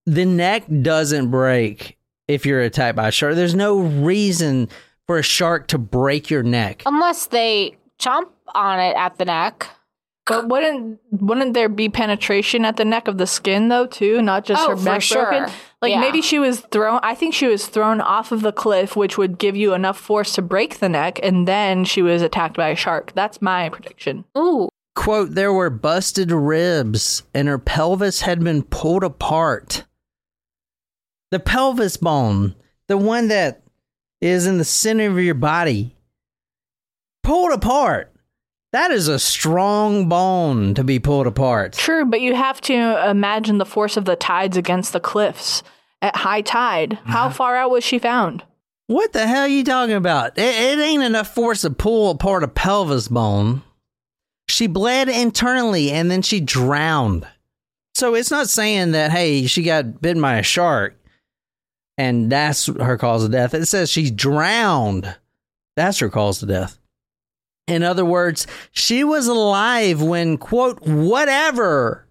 the 0.06 0.24
neck 0.24 0.64
doesn't 0.82 1.30
break 1.30 1.96
if 2.28 2.46
you're 2.46 2.60
attacked 2.60 2.96
by 2.96 3.08
a 3.08 3.12
shark. 3.12 3.34
There's 3.34 3.54
no 3.54 3.78
reason 3.78 4.68
for 5.06 5.18
a 5.18 5.22
shark 5.22 5.66
to 5.68 5.78
break 5.78 6.30
your 6.30 6.42
neck. 6.42 6.82
Unless 6.86 7.26
they 7.26 7.76
chomp 7.98 8.28
on 8.54 8.80
it 8.80 8.96
at 8.96 9.18
the 9.18 9.24
neck. 9.24 9.68
But 10.26 10.48
wouldn't 10.48 11.00
wouldn't 11.10 11.52
there 11.52 11.68
be 11.68 11.90
penetration 11.90 12.64
at 12.64 12.76
the 12.78 12.84
neck 12.86 13.08
of 13.08 13.18
the 13.18 13.26
skin 13.26 13.68
though 13.68 13.86
too, 13.86 14.22
not 14.22 14.46
just 14.46 14.62
Oh, 14.64 14.70
her 14.70 14.76
for 14.76 14.84
neck 14.84 15.02
broken? 15.10 15.54
Like 15.82 15.90
Yeah. 15.92 16.00
maybe 16.00 16.22
she 16.22 16.38
was 16.38 16.60
thrown. 16.60 16.98
I 17.02 17.14
think 17.14 17.34
she 17.34 17.46
was 17.46 17.66
thrown 17.66 18.00
off 18.00 18.32
of 18.32 18.40
the 18.40 18.52
cliff, 18.52 18.96
which 18.96 19.18
would 19.18 19.36
give 19.38 19.54
you 19.54 19.74
enough 19.74 19.98
force 19.98 20.32
to 20.36 20.42
break 20.42 20.78
the 20.78 20.88
neck, 20.88 21.20
and 21.22 21.46
then 21.46 21.84
she 21.84 22.00
was 22.00 22.22
attacked 22.22 22.56
by 22.56 22.68
a 22.70 22.74
shark. 22.76 23.12
That's 23.14 23.42
my 23.42 23.68
prediction. 23.68 24.24
Ooh, 24.38 24.70
Quote, 24.94 25.34
there 25.34 25.52
were 25.52 25.68
busted 25.70 26.30
ribs 26.32 27.24
and 27.34 27.46
her 27.48 27.58
pelvis 27.58 28.22
had 28.22 28.42
been 28.42 28.62
pulled 28.62 29.04
apart. 29.04 29.84
The 31.34 31.40
pelvis 31.40 31.96
bone, 31.96 32.54
the 32.86 32.96
one 32.96 33.26
that 33.26 33.64
is 34.20 34.46
in 34.46 34.58
the 34.58 34.64
center 34.64 35.10
of 35.10 35.18
your 35.18 35.34
body, 35.34 35.96
pulled 37.24 37.50
apart. 37.50 38.14
That 38.70 38.92
is 38.92 39.08
a 39.08 39.18
strong 39.18 40.08
bone 40.08 40.74
to 40.74 40.84
be 40.84 41.00
pulled 41.00 41.26
apart. 41.26 41.72
True, 41.72 42.04
but 42.04 42.20
you 42.20 42.36
have 42.36 42.60
to 42.60 43.10
imagine 43.10 43.58
the 43.58 43.66
force 43.66 43.96
of 43.96 44.04
the 44.04 44.14
tides 44.14 44.56
against 44.56 44.92
the 44.92 45.00
cliffs 45.00 45.64
at 46.00 46.14
high 46.14 46.40
tide. 46.40 47.00
How 47.02 47.26
uh-huh. 47.26 47.34
far 47.34 47.56
out 47.56 47.72
was 47.72 47.82
she 47.82 47.98
found? 47.98 48.44
What 48.86 49.12
the 49.12 49.26
hell 49.26 49.42
are 49.42 49.48
you 49.48 49.64
talking 49.64 49.96
about? 49.96 50.38
It, 50.38 50.54
it 50.54 50.78
ain't 50.78 51.02
enough 51.02 51.34
force 51.34 51.62
to 51.62 51.70
pull 51.70 52.12
apart 52.12 52.44
a 52.44 52.48
pelvis 52.48 53.08
bone. 53.08 53.64
She 54.48 54.68
bled 54.68 55.08
internally 55.08 55.90
and 55.90 56.08
then 56.12 56.22
she 56.22 56.38
drowned. 56.38 57.26
So 57.94 58.14
it's 58.14 58.30
not 58.30 58.48
saying 58.48 58.92
that, 58.92 59.10
hey, 59.10 59.46
she 59.46 59.64
got 59.64 60.00
bitten 60.00 60.22
by 60.22 60.36
a 60.36 60.44
shark 60.44 60.96
and 61.96 62.30
that's 62.30 62.66
her 62.66 62.98
cause 62.98 63.24
of 63.24 63.32
death. 63.32 63.54
It 63.54 63.66
says 63.66 63.90
she 63.90 64.10
drowned. 64.10 65.14
That's 65.76 65.98
her 65.98 66.08
cause 66.08 66.42
of 66.42 66.48
death. 66.48 66.78
In 67.66 67.82
other 67.82 68.04
words, 68.04 68.46
she 68.72 69.04
was 69.04 69.26
alive 69.26 70.02
when, 70.02 70.36
quote, 70.36 70.80
whatever 70.82 72.06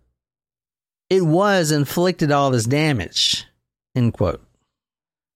it 1.09 1.21
was 1.23 1.71
inflicted 1.71 2.31
all 2.31 2.49
this 2.49 2.65
damage, 2.65 3.45
end 3.95 4.13
quote. 4.13 4.41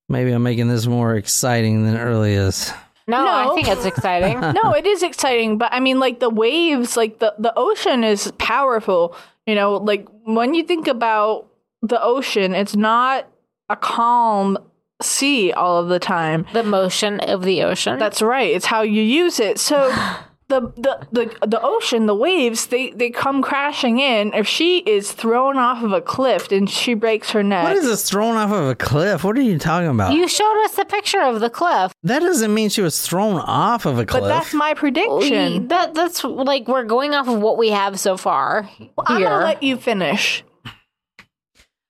Maybe 0.09 0.31
I'm 0.31 0.41
making 0.43 0.69
this 0.69 0.87
more 0.87 1.15
exciting 1.15 1.85
than 1.85 1.95
it 1.95 2.01
really 2.01 2.33
is. 2.33 2.71
No, 3.07 3.23
No. 3.23 3.51
I 3.51 3.55
think 3.55 3.67
it's 3.67 3.85
exciting. 3.85 4.39
no, 4.63 4.73
it 4.73 4.85
is 4.85 5.03
exciting, 5.03 5.57
but 5.57 5.71
I 5.71 5.79
mean, 5.79 5.99
like 5.99 6.19
the 6.19 6.29
waves, 6.29 6.97
like 6.97 7.19
the 7.19 7.35
the 7.37 7.53
ocean 7.55 8.03
is 8.03 8.31
powerful. 8.37 9.15
You 9.45 9.55
know, 9.55 9.75
like 9.77 10.07
when 10.25 10.53
you 10.55 10.63
think 10.63 10.87
about 10.87 11.47
the 11.81 12.01
ocean, 12.01 12.53
it's 12.55 12.75
not 12.75 13.27
a 13.69 13.75
calm 13.75 14.57
sea 15.01 15.51
all 15.51 15.77
of 15.77 15.89
the 15.89 15.99
time. 15.99 16.45
the 16.53 16.63
motion 16.63 17.19
of 17.19 17.43
the 17.43 17.63
ocean. 17.63 17.99
That's 17.99 18.21
right. 18.21 18.49
It's 18.55 18.65
how 18.65 18.81
you 18.81 19.01
use 19.01 19.39
it. 19.39 19.59
So 19.59 19.89
the 20.47 20.61
the 20.77 21.07
the, 21.11 21.47
the 21.47 21.59
ocean, 21.61 22.05
the 22.07 22.15
waves, 22.15 22.67
they 22.67 22.89
they 22.91 23.09
come 23.11 23.41
crashing 23.43 23.99
in. 23.99 24.33
If 24.33 24.47
she 24.47 24.79
is 24.79 25.11
thrown 25.11 25.57
off 25.57 25.83
of 25.83 25.91
a 25.91 26.01
cliff 26.01 26.51
and 26.51 26.67
she 26.69 26.93
breaks 26.95 27.29
her 27.31 27.43
neck, 27.43 27.63
What 27.65 27.75
is 27.75 27.83
this 27.85 28.09
thrown 28.09 28.35
off 28.37 28.51
of 28.51 28.69
a 28.69 28.75
cliff? 28.75 29.23
What 29.23 29.37
are 29.37 29.41
you 29.41 29.59
talking 29.59 29.89
about? 29.89 30.13
you 30.13 30.27
showed 30.27 30.63
us 30.63 30.75
the 30.75 30.85
picture 30.85 31.21
of 31.21 31.41
the 31.41 31.49
cliff. 31.49 31.93
that 32.03 32.19
doesn't 32.19 32.53
mean 32.53 32.69
she 32.69 32.81
was 32.81 32.99
thrown 33.05 33.35
off 33.41 33.85
of 33.85 33.99
a 33.99 34.05
cliff. 34.05 34.23
but 34.23 34.27
that's 34.29 34.53
my 34.53 34.73
prediction. 34.73 35.67
That 35.67 35.93
that's 35.93 36.23
like 36.23 36.67
we're 36.67 36.85
going 36.85 37.13
off 37.13 37.27
of 37.27 37.39
what 37.39 37.57
we 37.57 37.69
have 37.69 37.99
so 37.99 38.17
far 38.17 38.67
I'm 39.05 39.17
here. 39.17 39.27
gonna 39.29 39.43
let 39.45 39.61
you 39.61 39.77
finish. 39.77 40.43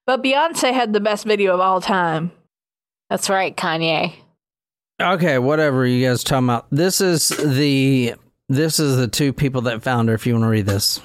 But 0.07 0.23
Beyonce 0.23 0.73
had 0.73 0.93
the 0.93 0.99
best 0.99 1.25
video 1.25 1.53
of 1.53 1.59
all 1.59 1.81
time. 1.81 2.31
That's 3.09 3.29
right, 3.29 3.55
Kanye. 3.55 4.13
Okay, 4.99 5.37
whatever 5.37 5.85
you 5.85 6.07
guys 6.07 6.23
talking 6.23 6.47
about. 6.47 6.65
This 6.71 7.01
is 7.01 7.27
the 7.27 8.15
this 8.49 8.79
is 8.79 8.97
the 8.97 9.07
two 9.07 9.33
people 9.33 9.61
that 9.63 9.83
found 9.83 10.09
her. 10.09 10.15
If 10.15 10.25
you 10.25 10.33
want 10.33 10.45
to 10.45 10.49
read 10.49 10.65
this, 10.65 10.99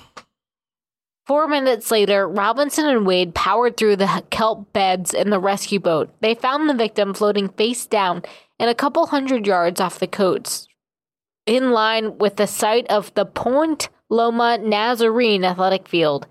Four 1.27 1.47
minutes 1.47 1.91
later, 1.91 2.29
Robinson 2.29 2.87
and 2.87 3.07
Wade 3.07 3.35
powered 3.35 3.77
through 3.77 3.97
the 3.97 4.25
kelp 4.31 4.73
beds 4.73 5.15
in 5.15 5.31
the 5.31 5.39
rescue 5.39 5.79
boat. 5.79 6.13
They 6.21 6.35
found 6.35 6.69
the 6.69 6.75
victim 6.75 7.15
floating 7.15 7.49
face 7.49 7.87
down 7.87 8.23
and 8.59 8.69
a 8.69 8.75
couple 8.75 9.07
hundred 9.07 9.47
yards 9.47 9.81
off 9.81 9.99
the 9.99 10.07
coast, 10.07 10.69
in 11.47 11.71
line 11.71 12.19
with 12.19 12.37
the 12.37 12.47
site 12.47 12.87
of 12.89 13.15
the 13.15 13.25
Point 13.25 13.89
Loma 14.09 14.59
Nazarene 14.59 15.45
athletic 15.45 15.89
field. 15.89 16.27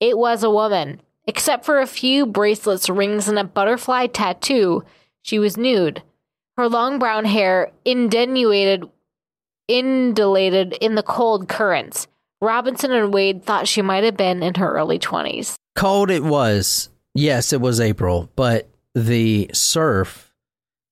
It 0.00 0.16
was 0.16 0.42
a 0.42 0.50
woman. 0.50 1.00
Except 1.30 1.64
for 1.64 1.78
a 1.78 1.86
few 1.86 2.26
bracelets, 2.26 2.90
rings, 2.90 3.28
and 3.28 3.38
a 3.38 3.44
butterfly 3.44 4.08
tattoo, 4.08 4.82
she 5.22 5.38
was 5.38 5.56
nude. 5.56 6.02
Her 6.56 6.68
long 6.68 6.98
brown 6.98 7.24
hair 7.24 7.70
indenuated, 7.84 8.90
indulated 9.68 10.72
in 10.80 10.96
the 10.96 11.04
cold 11.04 11.48
currents. 11.48 12.08
Robinson 12.40 12.90
and 12.90 13.14
Wade 13.14 13.44
thought 13.44 13.68
she 13.68 13.80
might 13.80 14.02
have 14.02 14.16
been 14.16 14.42
in 14.42 14.54
her 14.56 14.74
early 14.74 14.98
20s. 14.98 15.54
cold 15.76 16.10
it 16.10 16.24
was. 16.24 16.88
Yes, 17.14 17.52
it 17.52 17.60
was 17.60 17.78
April, 17.80 18.28
but 18.34 18.68
the 18.96 19.50
surf 19.52 20.32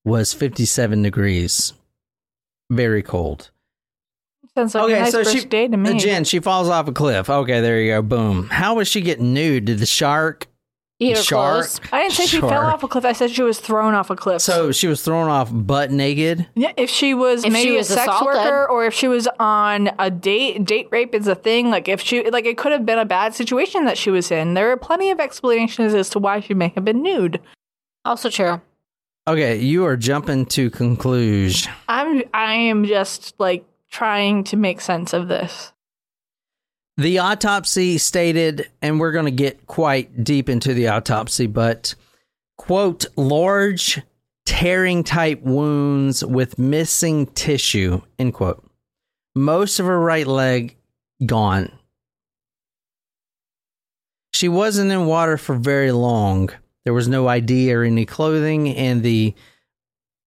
was 0.05 0.33
fifty-seven 0.33 1.03
degrees. 1.03 1.73
Very 2.71 3.03
cold. 3.03 3.51
Sounds 4.67 4.75
like 4.75 4.97
a 4.97 5.01
nice 5.01 5.13
first 5.13 5.33
she, 5.37 5.45
day 5.45 5.69
to 5.69 5.77
me. 5.77 5.91
uh, 5.91 5.99
Jen, 5.99 6.25
she 6.25 6.41
falls 6.41 6.69
off 6.69 6.89
a 6.89 6.93
cliff. 6.93 7.31
Okay, 7.31 7.61
there 7.61 7.81
you 7.81 7.93
go. 7.93 8.03
Boom. 8.03 8.49
How 8.49 8.75
was 8.75 8.89
she 8.89 9.01
getting 9.01 9.33
nude? 9.35 9.67
Did 9.67 9.79
the 9.79 9.87
shark? 9.87 10.47
Eat 11.01 11.17
her 11.17 11.23
Shark. 11.23 11.55
clothes. 11.67 11.81
I 11.93 12.01
didn't 12.03 12.15
say 12.15 12.27
she 12.27 12.41
fell 12.41 12.67
off 12.67 12.83
a 12.83 12.89
cliff. 12.89 13.05
I 13.05 13.13
said 13.13 13.31
she 13.31 13.43
was 13.43 13.61
thrown 13.61 13.95
off 13.95 14.11
a 14.11 14.17
cliff. 14.17 14.43
So 14.43 14.73
she 14.73 14.89
was 14.89 15.01
thrown 15.01 15.29
off 15.29 15.49
butt 15.53 15.93
naked. 15.93 16.49
yeah, 16.57 16.73
if 16.77 16.91
she 16.91 17.15
was 17.15 17.45
If 17.45 17.47
she 17.47 17.51
maybe 17.53 17.77
was 17.77 17.89
a 17.89 17.95
sex 17.95 18.09
assaulted. 18.09 18.27
worker 18.27 18.67
or 18.69 18.85
if 18.85 18.93
she 18.95 19.07
was 19.07 19.29
on 19.39 19.93
a 20.01 20.11
date, 20.11 20.65
date 20.65 20.89
rape 20.91 21.15
is 21.15 21.29
a 21.29 21.37
thing. 21.37 21.71
Like 21.71 21.87
if 21.87 22.01
she, 22.01 22.29
like 22.29 22.47
it 22.47 22.59
could 22.59 22.73
have 22.73 22.85
been 22.85 22.99
a 22.99 23.05
bad 23.05 23.33
situation 23.33 23.85
that 23.85 23.97
she 23.97 24.11
was 24.11 24.33
in. 24.33 24.55
There 24.55 24.73
are 24.73 24.77
plenty 24.77 25.13
of 25.13 25.21
explanations 25.21 25.95
as 25.95 26.11
to 26.11 26.19
why 26.19 26.41
she 26.41 26.53
may 26.53 26.73
have 26.75 26.85
been 26.85 27.01
nude. 27.01 27.41
Also 28.05 28.29
true. 28.29 28.61
Okay, 29.29 29.57
you 29.61 29.85
are 29.85 29.97
jumping 29.97 30.47
to 30.47 30.69
conclusion. 30.69 31.71
I'm, 31.89 32.23
I 32.35 32.55
am 32.55 32.85
just 32.85 33.35
like 33.39 33.65
trying 33.91 34.45
to 34.45 34.57
make 34.57 34.81
sense 34.81 35.13
of 35.13 35.29
this. 35.29 35.73
The 36.97 37.19
autopsy 37.21 37.99
stated, 37.99 38.69
and 38.83 38.99
we're 38.99 39.13
going 39.13 39.27
to 39.27 39.31
get 39.31 39.67
quite 39.67 40.25
deep 40.25 40.49
into 40.49 40.75
the 40.75 40.89
autopsy, 40.89 41.47
but 41.47 41.95
quote, 42.57 43.07
large 43.17 44.03
tearing 44.45 45.05
type 45.05 45.43
wounds 45.43 46.25
with 46.25 46.59
missing 46.59 47.27
tissue, 47.27 48.03
end 48.19 48.35
quote. 48.35 48.65
Most 49.35 49.79
of 49.79 49.87
her 49.87 50.01
right 50.01 50.27
leg 50.27 50.77
gone. 51.25 51.71
She 54.33 54.49
wasn't 54.49 54.91
in 54.91 55.07
water 55.07 55.37
for 55.37 55.55
very 55.55 55.93
long. 55.93 56.51
There 56.85 56.95
was 56.95 57.09
no 57.09 57.29
ID 57.29 57.73
or 57.73 57.85
any 57.85 58.07
clothing, 58.07 58.75
and 58.75 59.03
the 59.03 59.35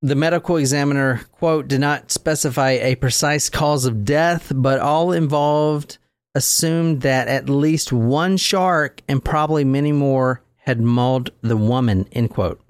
the 0.01 0.15
medical 0.15 0.57
examiner 0.57 1.21
quote 1.31 1.67
did 1.67 1.81
not 1.81 2.12
specify 2.12 2.71
a 2.71 2.95
precise 2.95 3.49
cause 3.49 3.85
of 3.85 4.05
death, 4.05 4.51
but 4.55 4.79
all 4.79 5.12
involved 5.12 5.97
assumed 6.35 7.01
that 7.01 7.27
at 7.27 7.49
least 7.49 7.91
one 7.91 8.38
shark 8.38 9.01
and 9.07 9.23
probably 9.23 9.63
many 9.63 9.91
more 9.91 10.41
had 10.57 10.79
mauled 10.79 11.31
the 11.41 11.57
woman, 11.57 12.07
end 12.12 12.29
quote. 12.29 12.62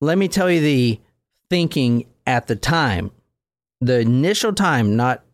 Let 0.00 0.18
me 0.18 0.28
tell 0.28 0.50
you 0.50 0.60
the 0.60 1.00
thinking 1.48 2.06
at 2.26 2.46
the 2.46 2.56
time. 2.56 3.10
The 3.80 4.00
initial 4.00 4.52
time, 4.52 4.96
not 4.96 5.24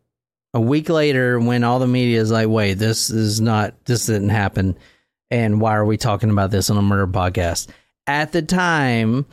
a 0.54 0.61
week 0.61 0.88
later 0.88 1.40
when 1.40 1.64
all 1.64 1.78
the 1.78 1.87
media 1.87 2.20
is 2.20 2.30
like, 2.30 2.48
wait, 2.48 2.74
this 2.74 3.11
is 3.11 3.40
not, 3.40 3.74
this 3.87 4.06
didn't 4.06 4.28
happen. 4.30 4.76
And 5.30 5.61
why 5.61 5.76
are 5.76 5.85
we 5.85 5.96
talking 5.96 6.30
about 6.30 6.50
this 6.50 6.70
on 6.70 6.76
a 6.76 6.83
murder 6.83 7.06
podcast? 7.06 7.68
At 8.06 8.33
the 8.33 8.42
time, 8.42 9.26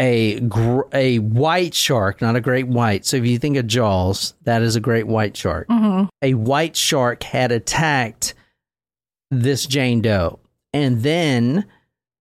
a 0.00 0.40
gr- 0.40 0.88
a 0.92 1.18
white 1.18 1.74
shark, 1.74 2.22
not 2.22 2.34
a 2.34 2.40
great 2.40 2.66
white. 2.66 3.04
So 3.04 3.18
if 3.18 3.26
you 3.26 3.38
think 3.38 3.58
of 3.58 3.66
Jaws, 3.66 4.34
that 4.42 4.62
is 4.62 4.74
a 4.74 4.80
great 4.80 5.06
white 5.06 5.36
shark. 5.36 5.68
Mm-hmm. 5.68 6.06
A 6.22 6.34
white 6.34 6.74
shark 6.74 7.22
had 7.22 7.52
attacked 7.52 8.34
this 9.30 9.66
Jane 9.66 10.00
Doe, 10.00 10.40
and 10.72 11.02
then 11.02 11.66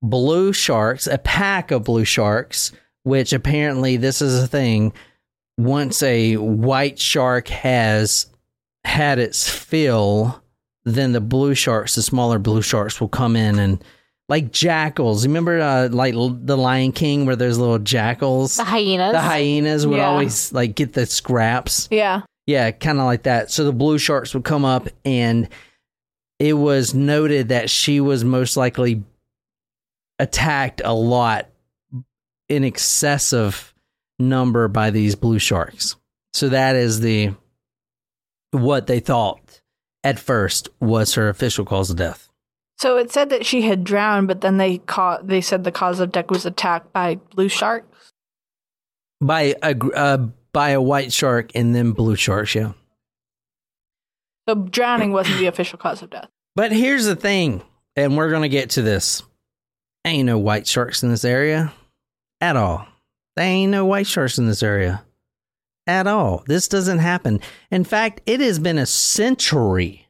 blue 0.01 0.51
sharks, 0.53 1.07
a 1.07 1.17
pack 1.17 1.71
of 1.71 1.85
blue 1.85 2.05
sharks, 2.05 2.73
which 3.03 3.31
apparently 3.33 3.97
this 3.97 4.21
is 4.21 4.43
a 4.43 4.47
thing. 4.47 4.93
Once 5.57 6.03
a 6.03 6.35
white 6.35 6.99
shark 6.99 7.47
has 7.47 8.27
had 8.83 9.19
its 9.19 9.49
fill, 9.49 10.41
then 10.83 11.13
the 11.13 11.21
blue 11.21 11.55
sharks, 11.55 11.95
the 11.95 12.01
smaller 12.01 12.39
blue 12.39 12.61
sharks, 12.61 12.99
will 12.99 13.09
come 13.09 13.35
in 13.35 13.57
and 13.57 13.83
like 14.29 14.51
jackals. 14.51 15.25
Remember, 15.27 15.59
uh, 15.59 15.89
like 15.91 16.13
l- 16.13 16.29
the 16.29 16.55
Lion 16.55 16.91
King, 16.93 17.25
where 17.25 17.35
there's 17.35 17.57
little 17.57 17.79
jackals. 17.79 18.55
The 18.57 18.63
hyenas. 18.63 19.11
The 19.11 19.19
hyenas 19.21 19.85
would 19.87 19.97
Yeah. 19.97 20.07
always 20.07 20.53
like 20.53 20.75
get 20.75 20.93
the 20.93 21.05
scraps. 21.05 21.87
Yeah. 21.91 22.21
Yeah, 22.47 22.71
kind 22.71 22.99
of 22.99 23.05
like 23.05 23.23
that. 23.23 23.51
So 23.51 23.65
the 23.65 23.73
blue 23.73 23.97
sharks 23.97 24.33
would 24.33 24.43
come 24.45 24.63
up, 24.65 24.87
and 25.03 25.49
it 26.39 26.53
was 26.53 26.93
noted 26.93 27.49
that 27.49 27.69
she 27.69 27.99
was 27.99 28.23
most 28.23 28.55
likely 28.55 29.03
attacked 30.19 30.81
a 30.83 30.93
lot 30.93 31.49
in 32.47 32.63
excessive 32.63 33.73
number 34.17 34.67
by 34.67 34.89
these 34.89 35.15
blue 35.15 35.39
sharks. 35.39 35.95
So 36.33 36.49
that 36.49 36.75
is 36.75 36.99
the 37.01 37.33
what 38.51 38.87
they 38.87 38.99
thought 38.99 39.61
at 40.03 40.17
first 40.19 40.69
was 40.79 41.13
her 41.13 41.29
official 41.29 41.65
cause 41.65 41.89
of 41.89 41.97
death. 41.97 42.28
So 42.79 42.95
it 42.97 43.11
said 43.11 43.29
that 43.29 43.45
she 43.45 43.63
had 43.63 43.83
drowned, 43.83 44.29
but 44.29 44.39
then 44.39 44.57
they 44.57 44.77
caught. 44.77 45.27
They 45.27 45.41
said 45.41 45.65
the 45.65 45.71
cause 45.71 45.99
of 45.99 46.13
death 46.13 46.29
was 46.29 46.45
attacked 46.45 46.93
by 46.93 47.15
blue 47.15 47.49
sharks. 47.49 48.13
By 49.19 49.55
a 49.61 49.75
uh, 49.93 50.27
by 50.53 50.69
a 50.69 50.81
white 50.81 51.11
shark 51.11 51.51
and 51.53 51.75
then 51.75 51.91
blue 51.91 52.15
sharks, 52.15 52.55
yeah. 52.55 52.71
So 54.47 54.55
drowning 54.55 55.11
wasn't 55.11 55.39
the 55.39 55.47
official 55.47 55.77
cause 55.77 56.01
of 56.01 56.09
death. 56.09 56.29
But 56.55 56.71
here's 56.71 57.03
the 57.03 57.17
thing, 57.17 57.61
and 57.97 58.15
we're 58.15 58.31
gonna 58.31 58.47
get 58.47 58.69
to 58.71 58.81
this. 58.81 59.23
Ain't 60.05 60.27
no 60.27 60.37
white 60.37 60.65
sharks 60.65 61.03
in 61.03 61.09
this 61.09 61.25
area 61.25 61.73
at 62.39 62.55
all. 62.55 62.87
There 63.35 63.45
ain't 63.45 63.71
no 63.71 63.85
white 63.85 64.07
sharks 64.07 64.37
in 64.37 64.47
this 64.47 64.63
area 64.63 65.03
at 65.85 66.07
all. 66.07 66.43
This 66.47 66.69
doesn't 66.69 66.99
happen. 66.99 67.41
In 67.71 67.83
fact, 67.83 68.21
it 68.25 68.39
has 68.39 68.57
been 68.57 68.77
a 68.77 68.85
century 68.85 70.07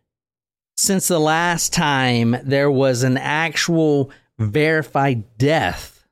since 0.79 1.07
the 1.07 1.19
last 1.19 1.73
time 1.73 2.37
there 2.43 2.71
was 2.71 3.03
an 3.03 3.17
actual 3.17 4.11
verified 4.37 5.37
death 5.37 6.07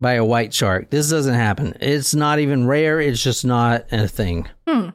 by 0.00 0.12
a 0.12 0.24
white 0.24 0.52
shark. 0.52 0.90
This 0.90 1.10
doesn't 1.10 1.34
happen. 1.34 1.76
It's 1.80 2.14
not 2.14 2.38
even 2.38 2.66
rare. 2.66 3.00
It's 3.00 3.22
just 3.22 3.44
not 3.44 3.86
a 3.90 4.06
thing. 4.06 4.48
Hmm. 4.66 4.90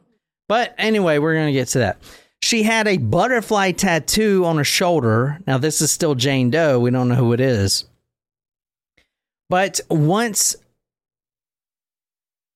But 0.48 0.76
anyway, 0.78 1.18
we're 1.18 1.34
going 1.34 1.48
to 1.48 1.60
get 1.60 1.70
to 1.70 1.80
that. 1.80 1.98
She 2.42 2.64
had 2.64 2.88
a 2.88 2.98
butterfly 2.98 3.72
tattoo 3.72 4.46
on 4.46 4.58
her 4.58 4.64
shoulder. 4.64 5.40
Now, 5.48 5.58
this 5.58 5.82
is 5.82 5.92
still 5.92 6.14
Jane 6.14 6.52
Doe. 6.52 6.80
We 6.80 6.92
don't 6.92 7.10
know 7.10 7.16
who 7.16 7.34
it 7.34 7.40
is. 7.40 7.86
But 9.50 9.80
once 9.90 10.56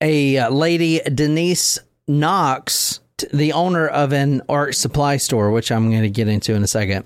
a 0.02 0.38
uh, 0.38 0.50
lady, 0.52 1.00
Denise 1.00 1.80
Knox, 2.08 3.00
the 3.34 3.54
owner 3.54 3.88
of 3.88 4.14
an 4.14 4.42
art 4.48 4.76
supply 4.76 5.18
store, 5.18 5.52
which 5.52 5.72
I'm 5.72 5.90
going 5.90 6.04
to 6.04 6.10
get 6.10 6.28
into 6.28 6.54
in 6.54 6.64
a 6.64 6.68
second, 6.68 7.06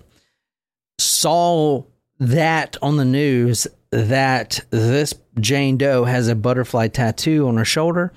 saw 1.00 1.84
that 2.20 2.78
on 2.82 2.98
the 2.98 3.06
news 3.06 3.68
that 3.92 4.62
this 4.70 5.14
Jane 5.40 5.78
Doe 5.78 6.06
has 6.06 6.28
a 6.28 6.36
butterfly 6.36 6.88
tattoo 6.88 7.48
on 7.48 7.58
her 7.58 7.66
shoulder, 7.66 8.14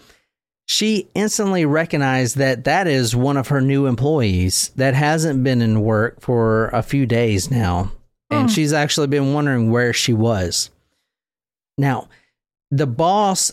she 0.66 1.08
instantly 1.14 1.64
recognized 1.66 2.36
that 2.36 2.64
that 2.64 2.86
is 2.86 3.14
one 3.14 3.36
of 3.36 3.48
her 3.48 3.60
new 3.60 3.86
employees 3.86 4.70
that 4.76 4.94
hasn't 4.94 5.44
been 5.44 5.60
in 5.60 5.82
work 5.82 6.20
for 6.20 6.68
a 6.68 6.82
few 6.82 7.06
days 7.06 7.50
now. 7.50 7.92
And 8.30 8.48
hmm. 8.48 8.54
she's 8.54 8.72
actually 8.72 9.08
been 9.08 9.34
wondering 9.34 9.70
where 9.70 9.92
she 9.92 10.14
was. 10.14 10.70
Now, 11.76 12.08
the 12.70 12.86
boss 12.86 13.52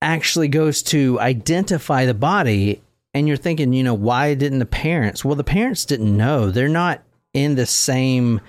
actually 0.00 0.48
goes 0.48 0.82
to 0.84 1.18
identify 1.20 2.06
the 2.06 2.14
body, 2.14 2.80
and 3.14 3.26
you're 3.26 3.36
thinking, 3.36 3.72
you 3.72 3.82
know, 3.82 3.94
why 3.94 4.34
didn't 4.34 4.58
the 4.58 4.66
parents? 4.66 5.24
Well, 5.24 5.34
the 5.34 5.44
parents 5.44 5.84
didn't 5.84 6.16
know. 6.16 6.50
They're 6.50 6.68
not 6.68 7.02
in 7.34 7.54
the 7.54 7.66
same 7.66 8.40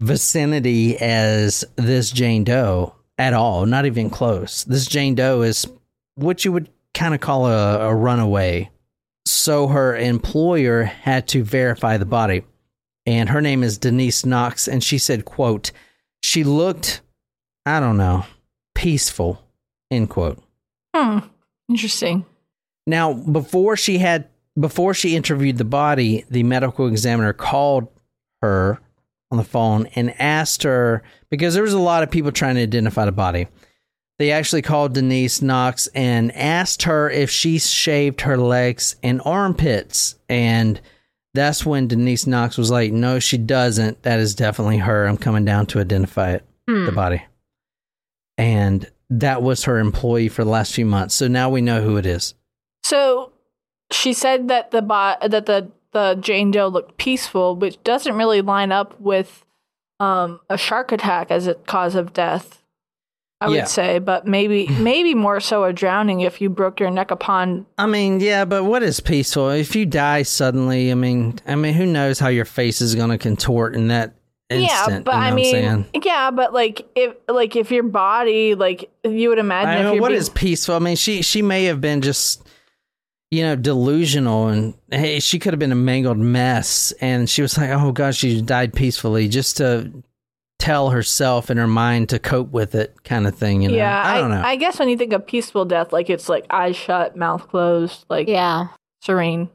vicinity 0.00 0.98
as 0.98 1.64
this 1.76 2.10
Jane 2.10 2.44
Doe 2.44 2.94
at 3.18 3.32
all, 3.32 3.66
not 3.66 3.86
even 3.86 4.10
close. 4.10 4.64
This 4.64 4.86
Jane 4.86 5.14
Doe 5.14 5.42
is 5.42 5.66
what 6.14 6.44
you 6.44 6.52
would 6.52 6.68
kind 6.94 7.14
of 7.14 7.20
call 7.20 7.46
a, 7.46 7.88
a 7.88 7.94
runaway. 7.94 8.70
So 9.24 9.68
her 9.68 9.96
employer 9.96 10.84
had 10.84 11.28
to 11.28 11.42
verify 11.42 11.96
the 11.96 12.06
body. 12.06 12.44
And 13.06 13.28
her 13.28 13.40
name 13.40 13.62
is 13.62 13.78
Denise 13.78 14.26
Knox. 14.26 14.68
And 14.68 14.82
she 14.82 14.98
said, 14.98 15.24
quote, 15.24 15.72
she 16.22 16.44
looked, 16.44 17.00
I 17.64 17.80
don't 17.80 17.96
know, 17.96 18.26
peaceful, 18.74 19.42
end 19.90 20.10
quote. 20.10 20.42
Hmm. 20.94 21.18
Interesting. 21.68 22.24
Now, 22.86 23.12
before 23.12 23.76
she 23.76 23.98
had 23.98 24.28
before 24.58 24.94
she 24.94 25.16
interviewed 25.16 25.58
the 25.58 25.64
body, 25.64 26.24
the 26.30 26.42
medical 26.42 26.86
examiner 26.86 27.32
called 27.32 27.88
her 28.40 28.80
on 29.30 29.38
the 29.38 29.44
phone 29.44 29.86
and 29.94 30.18
asked 30.20 30.62
her 30.62 31.02
because 31.30 31.54
there 31.54 31.62
was 31.62 31.72
a 31.72 31.78
lot 31.78 32.02
of 32.02 32.10
people 32.10 32.32
trying 32.32 32.54
to 32.54 32.62
identify 32.62 33.04
the 33.04 33.12
body. 33.12 33.48
They 34.18 34.30
actually 34.30 34.62
called 34.62 34.94
Denise 34.94 35.42
Knox 35.42 35.88
and 35.88 36.34
asked 36.34 36.84
her 36.84 37.10
if 37.10 37.30
she 37.30 37.58
shaved 37.58 38.22
her 38.22 38.38
legs 38.38 38.96
and 39.02 39.20
armpits. 39.24 40.14
And 40.28 40.80
that's 41.34 41.66
when 41.66 41.88
Denise 41.88 42.26
Knox 42.26 42.56
was 42.56 42.70
like, 42.70 42.92
No, 42.92 43.18
she 43.18 43.36
doesn't. 43.36 44.02
That 44.04 44.20
is 44.20 44.34
definitely 44.34 44.78
her. 44.78 45.06
I'm 45.06 45.18
coming 45.18 45.44
down 45.44 45.66
to 45.66 45.80
identify 45.80 46.32
it, 46.32 46.46
hmm. 46.66 46.86
the 46.86 46.92
body. 46.92 47.22
And 48.38 48.90
that 49.10 49.42
was 49.42 49.64
her 49.64 49.78
employee 49.78 50.28
for 50.28 50.44
the 50.44 50.50
last 50.50 50.74
few 50.74 50.86
months. 50.86 51.14
So 51.14 51.28
now 51.28 51.50
we 51.50 51.60
know 51.60 51.82
who 51.82 51.98
it 51.98 52.06
is. 52.06 52.34
So 52.88 53.32
she 53.90 54.12
said 54.12 54.48
that 54.48 54.70
the 54.70 54.80
that 54.80 55.46
the 55.46 55.70
the 55.92 56.16
Jane 56.20 56.50
Doe 56.50 56.68
looked 56.68 56.98
peaceful, 56.98 57.56
which 57.56 57.82
doesn't 57.82 58.14
really 58.14 58.42
line 58.42 58.70
up 58.70 59.00
with 59.00 59.44
um, 59.98 60.40
a 60.50 60.58
shark 60.58 60.92
attack 60.92 61.30
as 61.30 61.46
a 61.46 61.54
cause 61.54 61.94
of 61.94 62.12
death. 62.12 62.62
I 63.40 63.48
Yeah. 63.48 63.62
would 63.62 63.68
say, 63.68 63.98
but 63.98 64.26
maybe 64.26 64.66
maybe 64.78 65.14
more 65.14 65.40
so 65.40 65.64
a 65.64 65.72
drowning 65.72 66.20
if 66.20 66.40
you 66.40 66.48
broke 66.48 66.80
your 66.80 66.90
neck 66.90 67.10
upon. 67.10 67.66
I 67.76 67.86
mean, 67.86 68.20
yeah, 68.20 68.44
but 68.44 68.64
what 68.64 68.82
is 68.82 69.00
peaceful? 69.00 69.50
If 69.50 69.74
you 69.74 69.84
die 69.86 70.22
suddenly, 70.22 70.90
I 70.90 70.94
mean, 70.94 71.38
I 71.46 71.54
mean, 71.56 71.74
who 71.74 71.86
knows 71.86 72.18
how 72.18 72.28
your 72.28 72.44
face 72.44 72.80
is 72.80 72.94
going 72.94 73.10
to 73.10 73.18
contort 73.18 73.74
in 73.74 73.88
that 73.88 74.14
instant? 74.48 74.70
yeah, 74.70 75.00
but 75.00 75.12
you 75.14 75.20
know 75.20 75.26
I 75.26 75.30
mean, 75.32 75.86
yeah, 76.04 76.30
but 76.30 76.52
like 76.54 76.86
if 76.94 77.14
like 77.28 77.56
if 77.56 77.70
your 77.70 77.82
body 77.82 78.54
like 78.54 78.90
you 79.04 79.28
would 79.30 79.38
imagine 79.38 79.68
I 79.70 79.74
if 79.80 79.84
mean, 79.86 79.94
you're 79.94 80.02
what 80.02 80.08
being, 80.10 80.20
is 80.20 80.28
peaceful? 80.30 80.74
I 80.74 80.78
mean, 80.78 80.96
she 80.96 81.22
she 81.22 81.42
may 81.42 81.64
have 81.64 81.80
been 81.80 82.00
just, 82.00 82.45
you 83.36 83.42
know, 83.42 83.54
delusional, 83.56 84.48
and 84.48 84.74
hey, 84.90 85.20
she 85.20 85.38
could 85.38 85.52
have 85.52 85.58
been 85.60 85.72
a 85.72 85.76
mangled 85.76 86.16
mess, 86.18 86.92
and 87.00 87.28
she 87.28 87.42
was 87.42 87.58
like, 87.58 87.70
oh 87.70 87.92
gosh, 87.92 88.16
she 88.16 88.40
died 88.40 88.72
peacefully, 88.72 89.28
just 89.28 89.58
to 89.58 89.92
tell 90.58 90.88
herself 90.88 91.50
in 91.50 91.58
her 91.58 91.66
mind 91.66 92.08
to 92.08 92.18
cope 92.18 92.50
with 92.50 92.74
it, 92.74 92.94
kind 93.04 93.26
of 93.26 93.34
thing. 93.36 93.60
You 93.60 93.68
know, 93.68 93.76
yeah, 93.76 94.02
I 94.06 94.18
don't 94.18 94.30
know. 94.30 94.40
I 94.42 94.56
guess 94.56 94.78
when 94.78 94.88
you 94.88 94.96
think 94.96 95.12
of 95.12 95.26
peaceful 95.26 95.66
death, 95.66 95.92
like 95.92 96.08
it's 96.08 96.30
like 96.30 96.46
eyes 96.48 96.76
shut, 96.76 97.14
mouth 97.14 97.46
closed, 97.48 98.06
like 98.08 98.26
Yeah. 98.26 98.68
serene. 99.02 99.50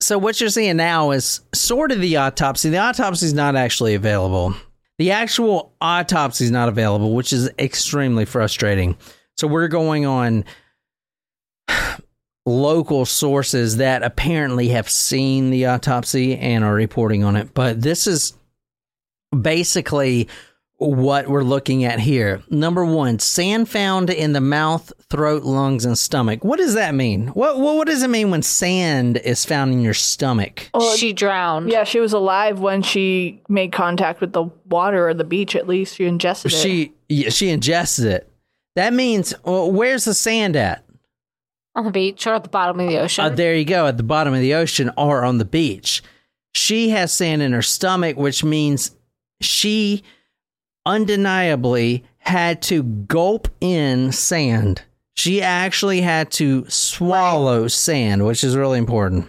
So 0.00 0.18
what 0.18 0.38
you're 0.40 0.50
seeing 0.50 0.76
now 0.76 1.10
is 1.10 1.40
sort 1.54 1.90
of 1.90 2.00
the 2.00 2.18
autopsy. 2.18 2.68
The 2.70 2.78
autopsy 2.78 3.24
is 3.26 3.34
not 3.34 3.56
actually 3.56 3.94
available. 3.94 4.54
The 4.98 5.10
actual 5.12 5.72
autopsy 5.80 6.44
is 6.44 6.50
not 6.50 6.68
available, 6.68 7.14
which 7.14 7.32
is 7.32 7.50
extremely 7.58 8.24
frustrating. 8.24 8.96
So 9.38 9.48
we're 9.48 9.68
going 9.68 10.04
on 10.06 10.44
local 12.48 13.04
sources 13.04 13.76
that 13.76 14.02
apparently 14.02 14.68
have 14.68 14.88
seen 14.88 15.50
the 15.50 15.66
autopsy 15.66 16.36
and 16.36 16.64
are 16.64 16.74
reporting 16.74 17.22
on 17.22 17.36
it. 17.36 17.54
But 17.54 17.82
this 17.82 18.06
is 18.06 18.32
basically 19.38 20.28
what 20.78 21.26
we're 21.26 21.42
looking 21.42 21.84
at 21.84 21.98
here. 21.98 22.42
Number 22.50 22.84
one, 22.84 23.18
sand 23.18 23.68
found 23.68 24.10
in 24.10 24.32
the 24.32 24.40
mouth, 24.40 24.92
throat, 25.10 25.42
lungs, 25.42 25.84
and 25.84 25.98
stomach. 25.98 26.44
What 26.44 26.58
does 26.58 26.74
that 26.74 26.94
mean? 26.94 27.28
What 27.28 27.58
what, 27.58 27.76
what 27.76 27.86
does 27.88 28.02
it 28.02 28.10
mean 28.10 28.30
when 28.30 28.42
sand 28.42 29.16
is 29.18 29.44
found 29.44 29.72
in 29.72 29.80
your 29.80 29.94
stomach? 29.94 30.70
Well, 30.72 30.96
she 30.96 31.12
drowned. 31.12 31.70
Yeah, 31.70 31.84
she 31.84 31.98
was 31.98 32.12
alive 32.12 32.60
when 32.60 32.82
she 32.82 33.42
made 33.48 33.72
contact 33.72 34.20
with 34.20 34.32
the 34.32 34.44
water 34.66 35.08
or 35.08 35.14
the 35.14 35.24
beach. 35.24 35.56
At 35.56 35.66
least 35.66 35.96
she 35.96 36.06
ingested 36.06 36.52
it. 36.52 36.56
She 36.56 36.92
yeah, 37.08 37.30
she 37.30 37.48
ingested 37.50 38.06
it. 38.06 38.32
That 38.76 38.92
means 38.92 39.34
well, 39.42 39.70
where's 39.72 40.04
the 40.04 40.14
sand 40.14 40.54
at? 40.54 40.84
On 41.78 41.84
the 41.84 41.92
beach 41.92 42.26
or 42.26 42.34
at 42.34 42.42
the 42.42 42.48
bottom 42.48 42.80
of 42.80 42.88
the 42.88 42.98
ocean. 42.98 43.24
Uh, 43.24 43.28
there 43.28 43.54
you 43.54 43.64
go, 43.64 43.86
at 43.86 43.96
the 43.96 44.02
bottom 44.02 44.34
of 44.34 44.40
the 44.40 44.54
ocean 44.54 44.90
or 44.96 45.24
on 45.24 45.38
the 45.38 45.44
beach. 45.44 46.02
She 46.52 46.88
has 46.88 47.12
sand 47.12 47.40
in 47.40 47.52
her 47.52 47.62
stomach, 47.62 48.16
which 48.16 48.42
means 48.42 48.96
she 49.40 50.02
undeniably 50.84 52.04
had 52.18 52.60
to 52.62 52.82
gulp 52.82 53.46
in 53.60 54.10
sand. 54.10 54.82
She 55.14 55.40
actually 55.40 56.00
had 56.00 56.32
to 56.32 56.68
swallow 56.68 57.68
sand, 57.68 58.26
which 58.26 58.42
is 58.42 58.56
really 58.56 58.78
important. 58.78 59.28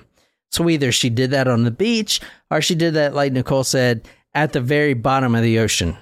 So 0.52 0.68
either 0.70 0.92
she 0.92 1.12
did 1.12 1.30
that 1.30 1.48
on 1.48 1.66
the 1.66 1.72
beach 1.72 2.20
or 2.50 2.62
she 2.62 2.74
did 2.74 2.96
that, 2.96 3.14
like 3.14 3.32
Nicole 3.32 3.64
said, 3.64 4.08
at 4.34 4.54
the 4.54 4.62
very 4.62 4.96
bottom 4.96 5.36
of 5.36 5.44
the 5.44 5.60
ocean. 5.60 5.98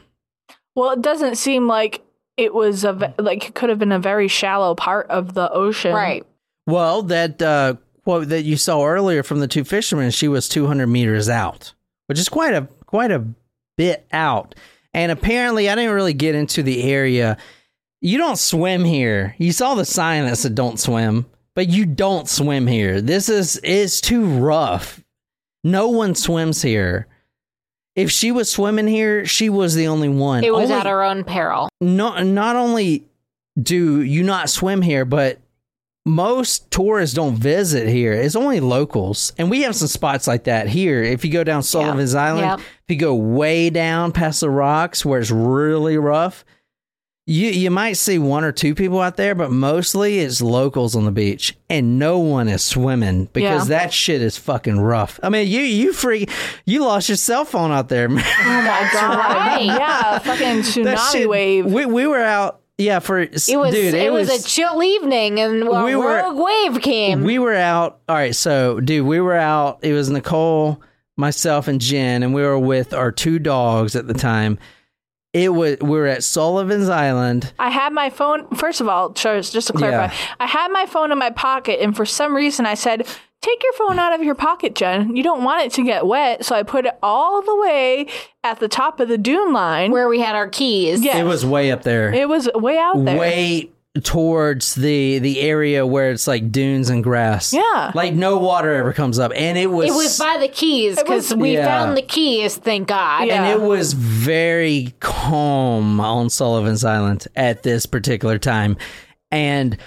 Well, 0.75 0.91
it 0.91 1.01
doesn't 1.01 1.35
seem 1.35 1.67
like 1.67 2.03
it 2.37 2.53
was 2.53 2.85
a 2.85 3.13
like 3.17 3.49
it 3.49 3.55
could 3.55 3.69
have 3.69 3.79
been 3.79 3.91
a 3.91 3.99
very 3.99 4.27
shallow 4.27 4.75
part 4.75 5.09
of 5.09 5.33
the 5.33 5.51
ocean. 5.51 5.93
right. 5.93 6.25
Well, 6.67 7.01
that 7.03 7.41
uh, 7.41 7.75
quote 8.03 8.27
that 8.29 8.43
you 8.43 8.57
saw 8.57 8.85
earlier 8.85 9.23
from 9.23 9.39
the 9.39 9.47
two 9.47 9.63
fishermen, 9.63 10.11
she 10.11 10.27
was 10.27 10.47
200 10.49 10.85
meters 10.87 11.29
out, 11.29 11.73
which 12.07 12.19
is 12.19 12.29
quite 12.29 12.53
a 12.53 12.67
quite 12.85 13.09
a 13.11 13.25
bit 13.77 14.05
out. 14.11 14.53
And 14.93 15.11
apparently, 15.11 15.69
I 15.69 15.75
didn't 15.75 15.93
really 15.95 16.13
get 16.13 16.35
into 16.35 16.61
the 16.63 16.83
area. 16.83 17.37
You 18.01 18.17
don't 18.17 18.37
swim 18.37 18.83
here. 18.83 19.35
You 19.37 19.51
saw 19.51 19.75
the 19.75 19.85
sign 19.85 20.25
that 20.25 20.37
said 20.37 20.55
"Don't 20.55 20.79
swim," 20.79 21.25
but 21.55 21.69
you 21.69 21.85
don't 21.85 22.29
swim 22.29 22.67
here. 22.67 23.01
This 23.01 23.29
is 23.29 23.59
it's 23.63 24.01
too 24.01 24.25
rough. 24.25 25.01
No 25.63 25.87
one 25.89 26.15
swims 26.15 26.61
here. 26.61 27.07
If 27.95 28.11
she 28.11 28.31
was 28.31 28.49
swimming 28.51 28.87
here, 28.87 29.25
she 29.25 29.49
was 29.49 29.73
the 29.73 29.87
only 29.87 30.09
one. 30.09 30.43
It 30.43 30.53
was 30.53 30.69
Only- 30.69 30.81
at 30.81 30.85
her 30.85 31.03
own 31.03 31.23
peril. 31.23 31.69
not 31.81 32.25
not 32.25 32.55
only 32.55 33.05
do 33.61 34.01
you 34.01 34.21
not 34.23 34.49
swim 34.49 34.81
here, 34.83 35.03
but 35.05 35.39
most 36.07 36.71
tourists 36.71 37.13
don't 37.15 37.35
visit 37.35 37.87
here. 37.87 38.13
It's 38.13 38.35
only 38.35 38.59
locals, 38.59 39.33
and 39.37 39.49
we 39.49 39.61
have 39.63 39.75
some 39.75 39.87
spots 39.89 40.25
like 40.27 40.45
that 40.45 40.67
here. 40.67 41.03
If 41.03 41.23
you 41.25 41.31
go 41.31 41.43
down 41.43 41.61
Sullivan's 41.63 42.15
Island, 42.15 42.45
Yep. 42.47 42.59
if 42.59 42.65
you 42.89 42.95
go 42.95 43.13
way 43.13 43.69
down 43.69 44.11
past 44.13 44.39
the 44.41 44.49
rocks 44.49 45.05
where 45.05 45.19
it's 45.19 45.31
really 45.31 45.97
rough, 45.97 46.45
you 47.29 47.49
you 47.49 47.69
might 47.69 47.97
see 47.97 48.17
one 48.17 48.45
or 48.45 48.53
two 48.53 48.73
people 48.73 49.01
out 49.01 49.17
there, 49.17 49.35
but 49.35 49.51
mostly 49.51 50.19
it's 50.19 50.41
locals 50.41 50.95
on 50.95 51.03
the 51.03 51.11
beach, 51.11 51.57
and 51.69 51.99
no 51.99 52.19
one 52.19 52.47
is 52.47 52.63
swimming 52.63 53.25
because 53.33 53.69
Yeah. 53.69 53.79
that 53.79 53.93
shit 53.93 54.21
is 54.21 54.37
fucking 54.37 54.79
rough. 54.79 55.19
I 55.21 55.27
mean, 55.27 55.45
you 55.47 55.59
you 55.59 55.91
free 55.91 56.25
you 56.65 56.85
lost 56.85 57.09
your 57.09 57.17
cell 57.17 57.43
phone 57.43 57.71
out 57.73 57.89
there, 57.89 58.07
man. 58.07 58.23
Oh 58.25 58.43
my 58.61 58.89
god! 58.93 59.17
right. 59.17 59.61
Yeah, 59.65 60.19
fucking 60.19 60.61
tsunami 60.61 61.11
shit- 61.11 61.27
wave. 61.29 61.65
We 61.65 61.85
we 61.85 62.07
were 62.07 62.21
out 62.23 62.61
yeah, 62.77 62.99
for 62.99 63.19
It 63.19 63.31
was 63.31 63.47
dude, 63.73 63.93
it, 63.93 64.11
was, 64.11 64.29
a 64.29 64.47
chill 64.47 64.83
evening, 64.83 65.39
and 65.39 65.63
a 65.63 65.83
We 65.85 65.95
were- 65.95 66.17
rogue 66.23 66.37
wave 66.37 66.81
came. 66.81 67.23
we 67.23 67.39
were 67.39 67.55
out. 67.55 67.99
All 68.07 68.15
right, 68.15 68.35
so 68.35 68.79
dude, 68.79 69.05
we 69.05 69.19
were 69.19 69.35
out. 69.35 69.79
It 69.81 69.93
was 69.93 70.09
Nicole, 70.09 70.81
myself, 71.15 71.67
and 71.67 71.81
Jen, 71.81 72.23
and 72.23 72.33
we 72.33 72.41
were 72.43 72.59
with 72.59 72.93
our 72.93 73.11
two 73.11 73.39
dogs 73.39 73.95
at 73.95 74.07
the 74.07 74.13
time. 74.13 74.59
It 75.43 75.49
was 75.49 75.77
we 75.81 75.89
were 75.89 76.07
at 76.07 76.23
Sullivan's 76.23 76.89
Island. 76.89 77.53
I 77.59 77.69
had 77.69 77.93
my 77.93 78.09
phone. 78.09 78.47
First 78.55 78.81
of 78.81 78.87
all, 78.87 79.13
Charles, 79.13 79.49
just 79.51 79.67
to 79.67 79.73
clarify, 79.73 80.05
Yeah. 80.13 80.13
I 80.39 80.45
had 80.47 80.71
my 80.71 80.85
phone 80.85 81.11
in 81.11 81.17
my 81.17 81.29
pocket, 81.29 81.79
and 81.81 81.95
for 81.95 82.05
some 82.05 82.35
reason, 82.35 82.65
I 82.65 82.73
said, 82.73 83.07
"Take 83.41 83.61
your 83.63 83.73
phone 83.73 83.99
out 83.99 84.13
of 84.13 84.23
your 84.23 84.35
pocket, 84.35 84.75
Jen. 84.75 85.15
You 85.15 85.23
don't 85.23 85.43
want 85.43 85.65
it 85.65 85.71
to 85.73 85.83
get 85.83 86.05
wet." 86.05 86.43
So 86.45 86.55
I 86.55 86.63
put 86.63 86.85
it 86.85 86.97
all 87.03 87.41
the 87.41 87.55
way 87.55 88.07
at 88.43 88.59
the 88.59 88.67
top 88.67 88.99
of 88.99 89.07
the 89.09 89.17
dune 89.17 89.53
line. 89.53 89.91
where 89.91 90.07
we 90.09 90.19
had 90.19 90.35
our 90.35 90.47
keys. 90.49 91.01
Yeah. 91.03 91.17
It 91.17 91.23
was 91.23 91.45
way 91.45 91.71
up 91.71 91.83
there, 91.83 92.13
it 92.13 92.27
was 92.27 92.49
way 92.55 92.77
out 92.77 93.03
there. 93.05 93.17
way 93.17 93.69
towards 94.03 94.75
the 94.75 95.19
the 95.19 95.41
area 95.41 95.85
where 95.85 96.11
it's 96.11 96.27
like 96.27 96.51
dunes 96.51 96.89
and 96.89 97.03
grass. 97.03 97.53
Yeah. 97.53 97.91
like 97.95 98.13
no 98.13 98.37
water 98.37 98.73
ever 98.73 98.93
comes 98.93 99.19
up, 99.19 99.31
and 99.35 99.57
it 99.57 99.67
was 99.67 99.89
It 99.89 99.93
was 99.93 100.17
by 100.17 100.37
the 100.39 100.47
keys 100.47 100.97
because 100.97 101.33
we 101.35 101.53
Yeah. 101.53 101.65
found 101.65 101.97
the 101.97 102.01
keys. 102.01 102.55
Thank 102.57 102.87
God. 102.87 103.27
Yeah. 103.27 103.43
and 103.43 103.61
it 103.61 103.65
was 103.65 103.93
very 103.93 104.93
calm 104.99 105.99
on 105.99 106.29
Sullivan's 106.29 106.83
Island 106.83 107.27
at 107.35 107.63
this 107.63 107.85
particular 107.85 108.37
time. 108.37 108.77
And 109.31 109.77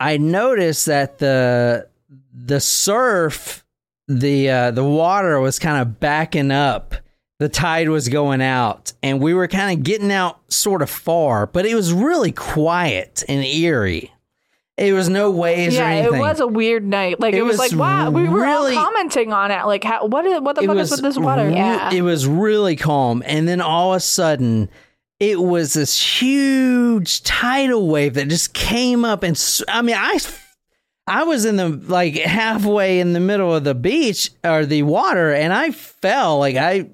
I 0.00 0.16
noticed 0.16 0.86
that 0.86 1.18
the 1.18 1.88
the 2.34 2.60
surf, 2.60 3.64
the 4.08 4.50
uh, 4.50 4.70
the 4.70 4.84
water 4.84 5.40
was 5.40 5.58
kind 5.58 5.80
of 5.82 5.98
backing 6.00 6.50
up. 6.50 6.94
The 7.38 7.48
tide 7.50 7.90
was 7.90 8.08
going 8.08 8.40
out, 8.40 8.94
and 9.02 9.20
we 9.20 9.34
were 9.34 9.46
kind 9.46 9.78
of 9.78 9.84
getting 9.84 10.10
out 10.10 10.40
sort 10.50 10.80
of 10.80 10.88
far, 10.88 11.46
but 11.46 11.66
it 11.66 11.74
was 11.74 11.92
really 11.92 12.32
quiet 12.32 13.24
and 13.28 13.44
eerie. 13.44 14.10
It 14.78 14.92
was 14.94 15.08
no 15.10 15.30
waves 15.30 15.74
or 15.74 15.80
yeah, 15.80 15.88
anything. 15.88 16.14
it 16.16 16.20
was 16.20 16.40
a 16.40 16.46
weird 16.46 16.84
night. 16.86 17.18
Like 17.20 17.34
It 17.34 17.38
it, 17.38 17.42
was, 17.42 17.58
was 17.58 17.72
like 17.72 17.78
wow, 17.80 18.10
we 18.10 18.26
were 18.28 18.40
really- 18.40 18.74
all 18.74 18.84
commenting 18.84 19.32
on 19.32 19.50
it. 19.50 19.64
Like, 19.66 19.84
how, 19.84 20.06
what 20.06 20.24
is 20.26 20.40
what 20.40 20.56
the 20.56 20.62
fuck 20.62 20.76
was 20.76 20.92
is 20.92 20.98
with 20.98 21.02
this 21.14 21.18
water? 21.18 21.46
re- 21.46 21.54
Yeah. 21.54 21.92
it 21.92 22.02
was 22.02 22.26
really 22.26 22.76
calm, 22.76 23.22
and 23.26 23.46
then 23.48 23.60
all 23.60 23.92
of 23.92 23.98
a 23.98 24.00
sudden, 24.00 24.68
it 25.20 25.40
was 25.40 25.74
this 25.74 26.00
huge 26.20 27.22
tidal 27.22 27.86
wave 27.88 28.14
that 28.14 28.28
just 28.28 28.52
came 28.54 29.04
up, 29.04 29.22
and 29.22 29.38
I 29.68 29.82
mean, 29.82 29.96
I, 29.98 30.18
I 31.06 31.24
was 31.24 31.44
in 31.44 31.56
the 31.56 31.68
like 31.68 32.14
halfway 32.16 33.00
in 33.00 33.12
the 33.12 33.20
middle 33.20 33.54
of 33.54 33.64
the 33.64 33.74
beach 33.74 34.30
or 34.44 34.64
the 34.66 34.82
water, 34.84 35.32
and 35.34 35.52
I 35.52 35.70
fell 35.72 36.38
like 36.38 36.56
I. 36.56 36.88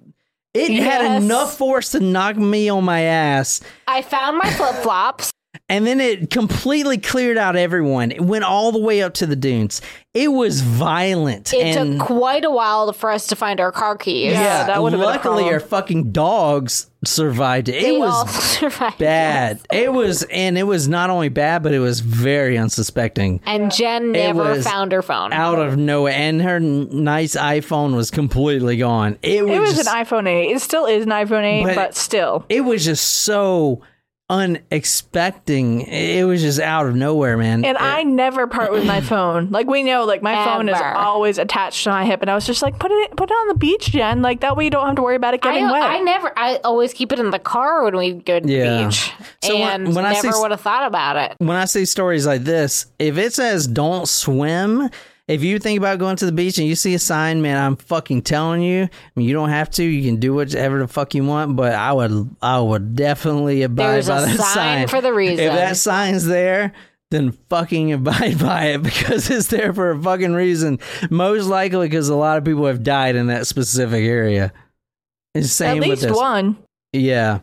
It 0.55 0.83
had 0.83 1.23
enough 1.23 1.57
force 1.57 1.93
to 1.93 2.01
knock 2.01 2.37
me 2.37 2.69
on 2.69 2.85
my 2.85 3.01
ass, 3.03 3.61
I 3.87 4.03
found 4.03 4.39
my 4.39 4.51
flip 4.51 4.75
flops. 4.83 5.31
and 5.69 5.87
then 5.87 6.01
it 6.01 6.31
completely 6.31 6.99
cleared 6.99 7.39
out 7.39 7.57
everyone. 7.57 8.11
It 8.11 8.21
went 8.21 8.45
all 8.45 8.71
the 8.73 8.79
way 8.79 9.03
up 9.03 9.15
to 9.15 9.27
the 9.27 9.37
dunes. 9.37 9.81
It 10.13 10.29
was 10.29 10.61
violent. 10.61 11.53
It 11.55 11.77
and 11.77 11.99
took 11.99 12.07
quite 12.07 12.45
a 12.45 12.51
while 12.51 12.93
for 12.93 13.11
us 13.11 13.27
to 13.29 13.37
find 13.37 13.61
our 13.61 13.73
car 13.73 13.97
keys. 13.97 14.33
Yeah, 14.33 14.67
that 14.67 14.83
would've 14.83 14.99
been 14.99 15.09
a 15.09 15.11
luckily 15.11 15.45
our 15.45 15.61
fucking 15.61 16.13
dogs 16.13 16.91
survived 17.05 17.69
it. 17.69 17.81
They 17.83 17.97
It 17.97 17.99
was 17.99 18.31
survived. 18.59 18.99
bad. 18.99 19.61
It 19.73 19.93
was, 19.93 20.23
and 20.25 20.57
it 20.57 20.63
was 20.63 20.89
not 20.89 21.11
only 21.11 21.29
bad, 21.29 21.63
but 21.63 21.73
it 21.73 21.79
was 21.81 22.01
very 22.01 22.57
unsuspecting. 22.59 23.41
And 23.45 23.73
Jen 23.73 24.13
never 24.13 24.61
found 24.63 24.93
her 24.93 25.03
phone. 25.03 25.33
Out 25.33 25.59
of 25.59 25.77
nowhere, 25.77 26.13
and 26.15 26.41
her 26.43 26.61
nice 26.61 27.35
iPhone 27.37 27.95
was 27.97 28.11
completely 28.11 28.77
gone. 28.77 29.19
It 29.23 29.45
was, 29.45 29.57
It 29.57 29.61
was 29.61 29.75
just, 29.77 29.89
an 29.89 30.05
iPhone 30.05 30.29
8. 30.29 30.51
It 30.53 30.61
still 30.61 30.87
is 30.87 31.05
an 31.05 31.11
iPhone 31.11 31.45
8, 31.45 31.65
But- 31.65 31.75
but, 31.75 31.95
still. 31.97 32.45
It 32.49 32.63
was 32.63 32.85
just 32.85 33.05
so 33.07 33.83
unexpecting. 34.33 35.83
It 35.83 36.25
was 36.25 36.41
just 36.43 36.59
out 36.61 36.87
of 36.87 36.95
nowhere, 36.97 37.37
man. 37.37 37.65
And 37.65 37.77
I 37.79 38.03
never 38.03 38.47
part 38.47 38.73
with 38.73 38.87
my 38.87 39.01
phone. 39.01 39.51
Like 39.51 39.67
we 39.67 39.83
know, 39.83 40.05
like 40.05 40.23
my 40.23 40.45
phone 40.45 40.69
is 40.69 40.81
always 40.81 41.39
attached 41.39 41.85
to 41.85 41.91
my 41.91 42.05
hip, 42.05 42.23
and 42.23 42.31
I 42.31 42.35
was 42.35 42.47
just 42.47 42.63
like, 42.63 42.79
put 42.79 42.91
it, 42.91 43.17
put 43.17 43.31
it 43.31 43.35
on 43.35 43.49
the 43.49 43.55
beach, 43.55 43.91
Jen. 43.91 44.23
Like 44.23 44.41
that 44.41 44.57
way 44.57 44.65
you 44.65 44.71
don't 44.71 44.87
have 44.87 44.97
to 44.97 45.03
worry 45.03 45.17
about 45.17 45.35
it 45.35 45.45
I, 45.45 45.53
getting 45.53 45.71
wet. 45.71 45.83
I 45.83 45.99
never. 46.01 46.33
I 46.37 46.57
always 46.65 46.93
keep 46.93 47.13
it 47.13 47.19
in 47.19 47.31
the 47.31 47.39
car 47.39 47.85
when 47.85 47.97
we 47.97 48.13
go 48.15 48.41
to 48.41 48.47
the 48.47 48.53
Yeah. 48.53 48.87
beach, 48.87 49.13
So 49.43 49.59
when- 49.59 49.87
and 49.87 49.95
when 49.95 50.05
I 50.05 50.15
see 50.15 50.29
never 50.29 50.41
would 50.41 50.51
have 50.51 50.61
thought 50.61 50.87
about 50.87 51.17
it. 51.17 51.35
when 51.39 51.57
I 51.57 51.65
see 51.67 51.85
stories 51.85 52.27
like 52.27 52.43
this, 52.45 52.87
if 52.99 53.19
it 53.19 53.33
says 53.35 53.67
don't 53.67 54.09
swim, 54.09 54.89
if 55.33 55.43
you 55.43 55.59
think 55.59 55.79
about 55.79 55.99
going 55.99 56.17
to 56.17 56.27
the 56.27 56.33
beach 56.33 56.59
and 56.59 56.67
you 56.67 56.75
see 56.75 56.95
a 56.95 56.99
sign, 56.99 57.43
man, 57.43 57.57
I'm 57.57 57.77
fucking 57.77 58.23
telling 58.23 58.63
you, 58.63 58.85
I 58.85 58.89
mean, 59.17 59.27
you 59.27 59.35
don't 59.35 59.49
have 59.49 59.71
to. 59.71 59.85
You 59.85 60.09
can 60.09 60.21
do 60.21 60.35
whatever 60.35 60.79
the 60.79 60.89
fuck 60.89 61.15
you 61.15 61.25
want, 61.25 61.57
but 61.57 61.75
I 61.75 61.93
would, 61.93 62.37
I 62.41 62.61
would 62.61 62.95
definitely 62.95 63.63
abide 63.63 63.93
There's 63.93 64.09
by 64.09 64.21
that 64.23 64.37
sign 64.37 64.55
sign 64.55 64.89
for 64.89 65.01
the 65.01 65.13
reason. 65.13 65.45
If 65.45 65.53
that 65.53 65.77
sign's 65.77 66.27
there, 66.27 66.73
then 67.11 67.33
fucking 67.49 67.93
abide 67.93 68.39
by 68.41 68.67
it 68.67 68.83
because 68.83 69.31
it's 69.31 69.49
there 69.49 69.73
for 69.73 69.91
a 69.91 70.03
fucking 70.03 70.35
reason. 70.35 70.79
Most 71.11 71.47
likely 71.47 71.89
because 71.89 72.09
a 72.09 72.17
lot 72.17 72.39
of 72.39 72.45
people 72.45 72.67
have 72.67 72.83
died 72.83 73.17
in 73.17 73.29
that 73.29 73.47
specific 73.47 74.05
area. 74.05 74.53
It's 75.35 75.53
same 75.53 75.83
At 75.83 75.89
least 75.89 76.11
one. 76.11 76.59
Yeah. 76.93 77.41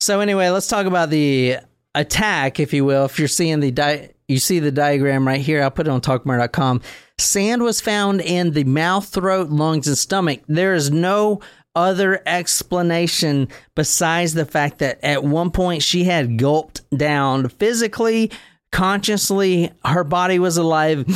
So 0.00 0.20
anyway, 0.20 0.50
let's 0.50 0.68
talk 0.68 0.86
about 0.86 1.10
the 1.10 1.56
attack, 1.94 2.60
if 2.60 2.72
you 2.72 2.84
will. 2.84 3.06
If 3.06 3.18
you're 3.18 3.28
seeing 3.28 3.60
the 3.60 3.70
di- 3.70 4.10
you 4.28 4.38
see 4.38 4.58
the 4.58 4.72
diagram 4.72 5.26
right 5.26 5.40
here. 5.40 5.62
I'll 5.62 5.70
put 5.70 5.86
it 5.86 5.90
on 5.90 6.00
talkmore.com. 6.00 6.80
Sand 7.18 7.62
was 7.62 7.80
found 7.80 8.20
in 8.20 8.52
the 8.52 8.64
mouth, 8.64 9.08
throat, 9.08 9.50
lungs, 9.50 9.86
and 9.86 9.96
stomach. 9.96 10.40
There 10.48 10.74
is 10.74 10.90
no 10.90 11.40
other 11.74 12.22
explanation 12.26 13.48
besides 13.74 14.34
the 14.34 14.46
fact 14.46 14.78
that 14.78 14.98
at 15.04 15.22
one 15.22 15.50
point 15.50 15.82
she 15.82 16.04
had 16.04 16.38
gulped 16.38 16.80
down 16.96 17.48
physically, 17.48 18.30
consciously, 18.72 19.70
her 19.84 20.04
body 20.04 20.38
was 20.38 20.56
alive. 20.56 21.06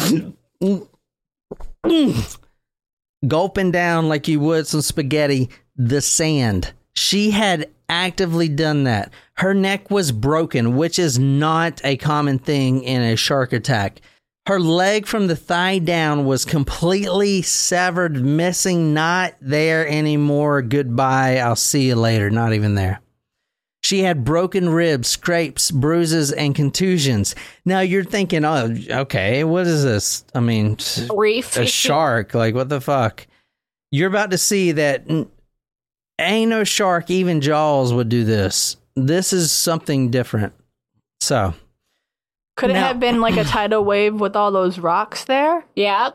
gulping 3.27 3.71
down 3.71 4.09
like 4.09 4.29
you 4.29 4.41
would 4.41 4.67
some 4.67 4.83
spaghetti 4.83 5.51
the 5.77 6.01
sand. 6.01 6.73
She 6.95 7.31
had 7.31 7.71
actively 7.89 8.49
done 8.49 8.85
that. 8.85 9.13
Her 9.41 9.55
neck 9.55 9.91
was 9.91 10.13
broken, 10.13 10.77
which 10.77 10.99
is 10.99 11.19
not 11.19 11.81
a 11.83 11.97
common 11.97 12.39
thing 12.39 12.83
in 12.83 13.01
a 13.01 13.17
shark 13.17 13.55
attack. 13.55 14.03
Her 14.45 14.61
leg 14.61 15.07
from 15.07 15.29
the 15.29 15.37
thigh 15.37 15.79
down 15.79 16.27
was 16.27 16.45
completely 16.45 17.41
severed, 17.41 18.23
missing, 18.23 18.93
not 18.93 19.33
there 19.41 19.89
anymore. 19.89 20.61
Goodbye. 20.61 21.39
I'll 21.39 21.57
see 21.57 21.89
you 21.89 21.95
later. 21.95 22.29
Not 22.29 22.53
even 22.53 22.75
there. 22.75 23.01
She 23.83 24.01
had 24.01 24.27
broken 24.27 24.69
ribs, 24.69 25.09
scrapes, 25.09 25.71
bruises, 25.71 26.33
and 26.33 26.55
contusions. 26.55 27.35
Now 27.65 27.81
you're 27.81 28.05
thinking, 28.05 28.45
oh, 28.45 28.77
okay, 28.91 29.43
what 29.45 29.67
is 29.67 29.83
this? 29.83 30.23
I 30.35 30.41
mean, 30.41 30.77
Reef. 31.09 31.57
a 31.57 31.65
shark. 31.65 32.35
Like, 32.35 32.55
what 32.55 32.69
the 32.69 32.83
fuck? 32.83 33.27
You're 33.91 34.11
about 34.11 34.33
to 34.33 34.39
see 34.39 34.73
that 34.73 35.11
ain't 36.19 36.51
no 36.51 36.63
shark, 36.63 37.09
even 37.09 37.41
Jaws 37.41 37.95
would 37.95 38.11
do 38.11 38.25
this. 38.25 38.77
This 38.97 39.33
is 39.33 39.51
something 39.53 40.11
different. 40.11 40.53
So, 41.21 41.55
Could 42.57 42.71
it 42.71 42.75
Now- 42.75 42.89
have 42.89 43.01
been 43.01 43.21
like 43.21 43.37
a 43.37 43.45
tidal 43.45 43.85
wave 43.85 44.15
with 44.21 44.37
all 44.37 44.51
those 44.53 44.79
rocks 44.79 45.25
there? 45.25 45.65
Yeah. 45.77 46.11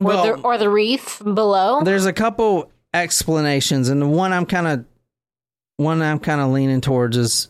Or, 0.00 0.06
well, 0.06 0.24
the, 0.24 0.42
or 0.42 0.58
the 0.58 0.70
reef 0.70 1.20
below. 1.22 1.82
there's 1.84 2.06
a 2.06 2.12
couple 2.12 2.70
explanations, 2.94 3.88
and 3.90 4.00
the 4.00 4.06
one 4.08 4.32
I'm 4.32 4.46
kind 4.46 4.66
of 4.66 4.84
one 5.76 6.00
I'm 6.02 6.18
kind 6.18 6.40
of 6.40 6.50
leaning 6.50 6.80
towards 6.80 7.16
is 7.16 7.48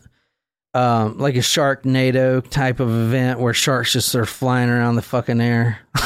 um, 0.75 1.19
like 1.19 1.35
a 1.37 1.39
Sharknado 1.41 2.49
type 2.49 2.81
of 2.81 2.89
event 2.91 3.41
where 3.41 3.55
sharks 3.55 3.93
just 3.93 4.15
are 4.15 4.27
flying 4.27 4.69
around 4.69 4.97
the 4.97 5.03
fucking 5.03 5.41
air. 5.41 5.79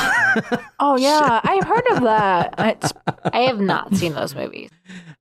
Oh 0.80 0.96
yeah, 0.98 1.40
I've 1.42 1.64
heard 1.64 1.86
of 1.92 2.02
that. 2.02 2.54
It's 2.58 2.92
I 3.32 3.40
have 3.40 3.60
not 3.60 3.94
seen 3.94 4.14
those 4.14 4.34
movies. 4.34 4.70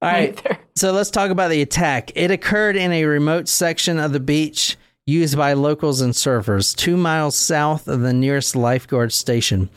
All 0.02 0.10
right. 0.12 0.30
either. 0.38 0.60
So 0.76 0.92
let's 0.92 1.12
talk 1.12 1.30
about 1.32 1.50
the 1.50 1.62
attack. 1.62 2.12
It 2.16 2.32
occurred 2.32 2.76
in 2.76 2.92
a 2.92 3.06
remote 3.06 3.48
section 3.48 4.00
of 4.00 4.12
the 4.12 4.20
beach 4.20 4.78
used 5.06 5.38
by 5.38 5.54
locals 5.54 6.02
and 6.02 6.14
surfers, 6.14 6.76
two 6.76 6.98
miles 6.98 7.38
south 7.38 7.88
of 7.88 8.02
the 8.02 8.14
nearest 8.14 8.56
lifeguard 8.56 9.12
station. 9.14 9.70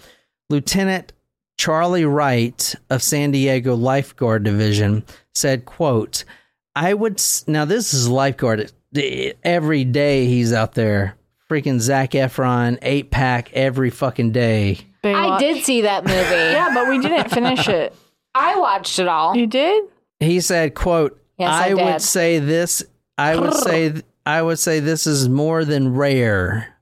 Lieutenant 0.51 1.13
Charlie 1.59 2.05
Wright 2.05 2.75
of 2.91 3.03
San 3.03 3.31
Diego 3.31 3.75
Lifeguard 3.75 4.45
Division 4.45 5.05
said, 5.35 5.65
quote, 5.65 6.25
I 6.75 6.95
would, 6.95 7.15
s- 7.15 7.45
now 7.49 7.65
this 7.65 7.95
is 7.95 8.09
lifeguard. 8.09 8.71
Every 9.43 9.85
day 9.85 10.27
he's 10.27 10.53
out 10.53 10.75
there. 10.75 11.17
Freaking 11.51 11.81
Zac 11.81 12.11
Efron, 12.11 12.79
eight 12.83 13.11
pack 13.11 13.53
every 13.53 13.91
fucking 13.91 14.33
day. 14.33 14.79
I 15.15 15.29
Baywatch. 15.29 15.39
did 15.39 15.65
see 15.65 15.83
that 15.83 16.05
movie. 16.05 16.19
Yeah, 16.19 16.71
but 16.75 16.89
we 16.89 16.99
didn't 16.99 17.31
finish 17.31 17.69
it. 17.69 17.95
I 18.35 18.59
watched 18.59 18.99
it 18.99 19.09
all. 19.09 19.37
You 19.37 19.47
did? 19.47 19.85
He 20.21 20.41
said, 20.41 20.75
"quote 20.75 21.21
Yes, 21.39 21.51
I 21.51 21.71
I, 21.71 21.75
would 21.75 22.03
say 22.03 22.39
this. 22.39 22.83
I 23.19 23.37
would 23.37 23.55
say 23.55 23.95
I 24.25 24.43
would 24.43 24.59
say 24.59 24.81
this 24.81 25.07
is 25.07 25.29
more 25.29 25.65
than 25.65 25.95
rare, 25.95 26.77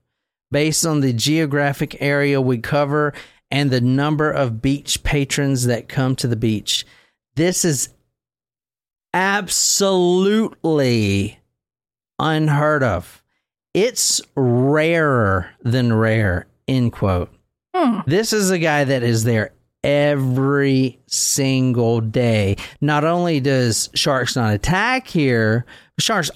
based 0.51 0.85
on 0.85 1.01
the 1.01 1.13
geographic 1.13 2.01
area 2.01 2.41
we 2.41 2.57
cover 2.57 3.13
and 3.51 3.69
the 3.69 3.81
number 3.81 4.31
of 4.31 4.61
beach 4.61 5.03
patrons 5.03 5.65
that 5.65 5.87
come 5.87 6.15
to 6.17 6.27
the 6.27 6.35
beach. 6.35 6.85
This 7.35 7.63
is 7.65 7.89
absolutely 9.13 11.39
unheard 12.19 12.83
of. 12.83 13.21
It's 13.73 14.21
rarer 14.35 15.49
than 15.61 15.93
rare, 15.93 16.47
end 16.67 16.93
quote. 16.93 17.29
Hmm. 17.75 17.99
This 18.07 18.31
is 18.31 18.51
a 18.51 18.59
guy 18.59 18.85
that 18.85 19.03
is 19.03 19.25
there 19.25 19.51
every 19.83 20.99
single 21.07 21.99
day. 21.99 22.55
Not 22.79 23.03
only 23.03 23.41
does 23.41 23.89
sharks 23.93 24.37
not 24.37 24.53
attack 24.53 25.07
here, 25.07 25.65
sharks 25.99 26.31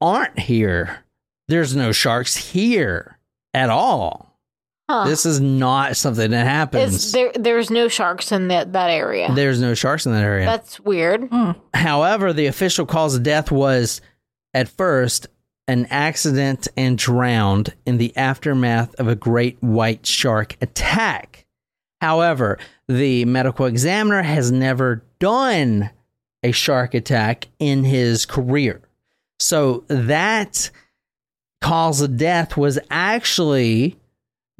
aren't 0.00 0.38
here. 0.38 1.04
There's 1.48 1.76
no 1.76 1.92
sharks 1.92 2.34
here 2.34 3.18
at 3.52 3.68
all. 3.68 4.38
Huh. 4.88 5.04
This 5.04 5.26
is 5.26 5.38
not 5.38 5.96
something 5.96 6.30
that 6.30 6.46
happens. 6.46 7.12
There? 7.12 7.30
There's 7.34 7.70
no 7.70 7.88
sharks 7.88 8.32
in 8.32 8.48
that 8.48 8.72
that 8.72 8.88
area. 8.90 9.30
There's 9.34 9.60
no 9.60 9.74
sharks 9.74 10.06
in 10.06 10.12
that 10.12 10.24
area. 10.24 10.46
That's 10.46 10.80
weird. 10.80 11.28
However, 11.74 12.32
the 12.32 12.46
official 12.46 12.86
cause 12.86 13.14
of 13.14 13.22
death 13.22 13.50
was 13.52 14.00
at 14.54 14.68
first 14.68 15.28
an 15.70 15.86
accident 15.86 16.66
and 16.76 16.98
drowned 16.98 17.72
in 17.86 17.98
the 17.98 18.14
aftermath 18.16 18.92
of 18.98 19.06
a 19.06 19.14
great 19.14 19.56
white 19.62 20.04
shark 20.04 20.56
attack. 20.60 21.46
However, 22.00 22.58
the 22.88 23.24
medical 23.24 23.66
examiner 23.66 24.22
has 24.22 24.50
never 24.50 25.04
done 25.20 25.90
a 26.42 26.50
shark 26.50 26.92
attack 26.94 27.46
in 27.60 27.84
his 27.84 28.26
career. 28.26 28.80
So 29.38 29.84
that 29.86 30.70
cause 31.60 32.00
of 32.00 32.16
death 32.16 32.56
was 32.56 32.80
actually 32.90 33.96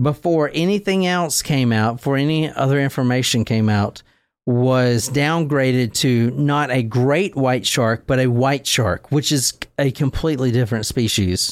before 0.01 0.53
anything 0.55 1.07
else 1.07 1.43
came 1.43 1.73
out, 1.73 1.97
before 1.97 2.17
any 2.19 2.53
other 2.53 2.81
information 2.81 3.45
came 3.45 3.69
out, 3.69 4.05
was 4.47 5.09
downgraded 5.11 5.93
to 5.95 6.31
not 6.33 6.71
a 6.71 6.83
great 6.83 7.37
white 7.37 7.67
shark, 7.67 8.05
but 8.07 8.19
a 8.19 8.27
white 8.27 8.67
shark, 8.67 9.13
which 9.13 9.31
is 9.31 9.53
a 9.79 9.91
completely 9.91 10.51
different 10.51 10.87
species. 10.87 11.51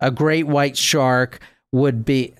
A 0.00 0.10
great 0.10 0.46
white 0.46 0.76
shark 0.76 1.40
would 1.72 2.04
be, 2.04 2.34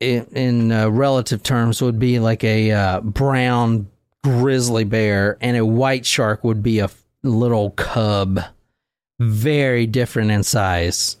in, 0.00 0.24
in 0.32 0.72
uh, 0.72 0.88
relative 0.88 1.42
terms, 1.42 1.82
would 1.82 1.98
be 1.98 2.18
like 2.18 2.44
a 2.44 2.70
uh, 2.72 3.00
brown 3.00 3.88
grizzly 4.22 4.84
bear, 4.84 5.36
and 5.40 5.56
a 5.56 5.66
white 5.66 6.06
shark 6.06 6.42
would 6.44 6.62
be 6.62 6.78
a 6.78 6.84
f- 6.84 7.04
little 7.22 7.70
cub. 7.72 8.40
Very 9.20 9.86
different 9.86 10.30
in 10.30 10.42
size. 10.42 11.18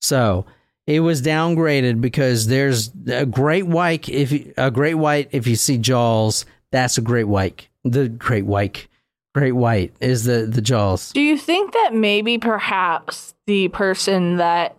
So 0.00 0.44
it 0.86 1.00
was 1.00 1.22
downgraded 1.22 2.00
because 2.00 2.48
there's 2.48 2.90
a 3.06 3.24
great 3.24 3.66
white. 3.66 4.08
If 4.08 4.32
you, 4.32 4.52
a 4.56 4.70
great 4.70 4.94
white, 4.94 5.28
if 5.32 5.46
you 5.46 5.56
see 5.56 5.78
jaws, 5.78 6.44
that's 6.72 6.98
a 6.98 7.02
great 7.02 7.28
white. 7.28 7.68
The 7.84 8.08
great 8.08 8.46
white, 8.46 8.88
great 9.34 9.52
white 9.52 9.94
is 10.00 10.24
the 10.24 10.46
the 10.46 10.60
jaws. 10.60 11.12
Do 11.12 11.20
you 11.20 11.38
think 11.38 11.72
that 11.72 11.94
maybe 11.94 12.38
perhaps 12.38 13.34
the 13.46 13.68
person 13.68 14.36
that, 14.38 14.76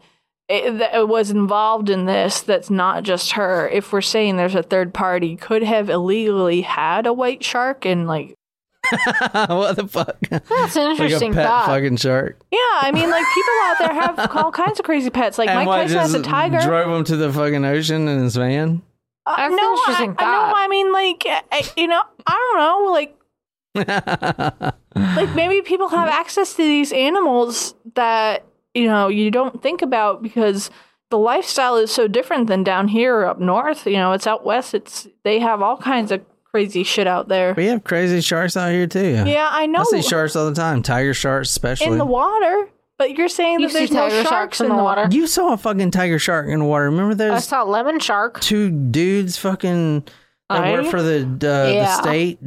eh, 0.49 0.69
that 0.71 1.07
was 1.07 1.31
involved 1.31 1.89
in 1.89 2.05
this, 2.05 2.41
that's 2.41 2.69
not 2.69 3.03
just 3.03 3.33
her, 3.33 3.69
if 3.69 3.93
we're 3.93 4.01
saying 4.01 4.35
there's 4.35 4.55
a 4.55 4.63
third 4.63 4.93
party, 4.93 5.35
could 5.35 5.63
have 5.63 5.89
illegally 5.89 6.61
had 6.61 7.05
a 7.05 7.13
white 7.13 7.43
shark 7.43 7.85
and 7.85 8.07
like, 8.07 8.35
what 9.31 9.75
the 9.75 9.87
fuck? 9.87 10.17
That's 10.29 10.75
an 10.75 10.83
like 10.83 10.99
a 10.99 11.03
interesting 11.03 11.33
pet 11.33 11.45
thought. 11.47 11.67
fucking 11.67 11.97
shark. 11.97 12.37
yeah, 12.51 12.57
I 12.59 12.91
mean, 12.93 13.09
like 13.09 13.25
people 13.33 13.53
out 13.63 13.75
there 13.79 13.93
have 13.93 14.35
all 14.35 14.51
kinds 14.51 14.79
of 14.79 14.85
crazy 14.85 15.09
pets. 15.09 15.37
Like 15.37 15.47
Mike 15.47 15.67
what, 15.67 15.77
Tyson 15.83 15.97
has 15.99 16.13
a 16.13 16.21
tiger. 16.21 16.59
Drove 16.61 16.93
him 16.93 17.03
to 17.05 17.15
the 17.15 17.31
fucking 17.31 17.63
ocean 17.63 18.07
in 18.07 18.19
his 18.19 18.35
van. 18.35 18.81
Uh, 19.25 19.35
an 19.37 19.55
no, 19.55 19.63
I, 19.63 20.13
I 20.17 20.25
know. 20.25 20.53
I 20.55 20.67
mean, 20.67 20.91
like, 20.91 21.25
eh, 21.25 21.41
eh, 21.51 21.63
you 21.77 21.87
know, 21.87 22.01
I 22.27 22.33
don't 22.33 22.57
know, 22.59 22.91
like, 22.91 23.17
like 24.95 25.35
maybe 25.35 25.61
people 25.61 25.87
have 25.89 26.09
access 26.09 26.53
to 26.55 26.61
these 26.61 26.91
animals 26.91 27.73
that 27.95 28.45
you 28.75 28.85
know 28.85 29.07
you 29.07 29.31
don't 29.31 29.63
think 29.63 29.81
about 29.81 30.21
because 30.21 30.69
the 31.09 31.17
lifestyle 31.17 31.77
is 31.77 31.91
so 31.91 32.07
different 32.07 32.47
than 32.47 32.63
down 32.63 32.87
here 32.87 33.25
up 33.25 33.39
north. 33.39 33.87
You 33.87 33.93
know, 33.93 34.11
it's 34.11 34.27
out 34.27 34.45
west. 34.45 34.73
It's 34.73 35.07
they 35.23 35.39
have 35.39 35.61
all 35.61 35.77
kinds 35.77 36.11
of 36.11 36.21
crazy 36.43 36.83
shit 36.83 37.07
out 37.07 37.29
there. 37.29 37.53
We 37.55 37.65
have 37.65 37.83
crazy 37.83 38.21
sharks 38.21 38.55
out 38.55 38.71
here 38.71 38.85
too. 38.87 39.23
Yeah, 39.25 39.49
I 39.51 39.65
know. 39.65 39.81
I 39.81 39.83
see 39.85 40.01
sharks 40.01 40.35
all 40.35 40.47
the 40.49 40.55
time. 40.55 40.83
Tiger 40.83 41.13
sharks, 41.13 41.49
especially. 41.49 41.87
in 41.87 41.97
the 41.97 42.05
water, 42.05 42.69
but 43.07 43.17
you're 43.17 43.27
saying 43.29 43.59
You 43.59 43.67
that 43.67 43.73
see 43.73 43.79
there's 43.79 43.91
no 43.91 44.09
tiger 44.09 44.23
sharks, 44.29 44.61
in 44.61 44.69
the 44.69 44.75
water. 44.75 45.07
you 45.11 45.27
saw 45.27 45.53
a 45.53 45.57
fucking 45.57 45.91
tiger 45.91 46.19
shark 46.19 46.47
in 46.47 46.59
the 46.59 46.65
water. 46.65 46.85
Remember 46.85 47.13
those? 47.15 47.31
I 47.31 47.33
those 47.35 47.45
saw 47.47 47.63
lemon 47.63 47.99
shark. 47.99 48.39
two 48.39 48.69
dudes 48.69 49.37
fucking 49.37 50.07
that 50.49 50.63
I- 50.63 50.71
work 50.71 50.85
for 50.87 51.01
the 51.01 51.23
uh, 51.25 51.27
the 51.37 52.01
state 52.01 52.39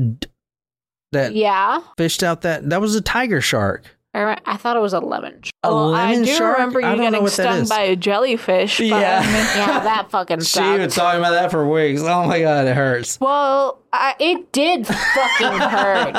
that 1.12 1.34
Yeah, 1.34 1.80
fished 1.98 2.22
out 2.22 2.40
that 2.42 2.68
that 2.70 2.80
was 2.80 2.94
a 2.94 3.00
tiger 3.00 3.40
shark. 3.40 3.84
I, 4.14 4.38
I 4.46 4.56
thought 4.56 4.78
it 4.78 4.80
was 4.80 4.94
a 4.94 5.00
lemon. 5.00 5.42
Shark. 5.42 5.52
A 5.62 5.68
Well, 5.74 5.88
lemon 5.88 6.22
I 6.22 6.24
do 6.24 6.32
shark? 6.34 6.56
remember 6.56 6.80
you 6.80 6.86
I 6.86 6.94
don't 6.96 7.12
know 7.12 7.20
getting 7.20 7.28
stung 7.28 7.66
by 7.68 7.80
a 7.82 7.96
jellyfish. 7.96 8.78
But, 8.78 8.86
Yeah. 8.86 9.22
Yeah, 9.22 9.80
that 9.80 10.06
fucking 10.10 10.38
She 10.38 10.58
was 10.58 10.94
sucked. 10.94 10.94
talking 10.94 11.20
about 11.20 11.32
that 11.32 11.50
for 11.50 11.68
weeks. 11.68 12.00
Oh 12.00 12.26
my 12.26 12.40
god, 12.40 12.66
it 12.66 12.74
hurts. 12.74 13.20
well, 13.20 13.82
I, 13.92 14.14
It 14.18 14.52
did 14.52 14.86
fucking 14.86 15.58
hurt. 15.58 16.12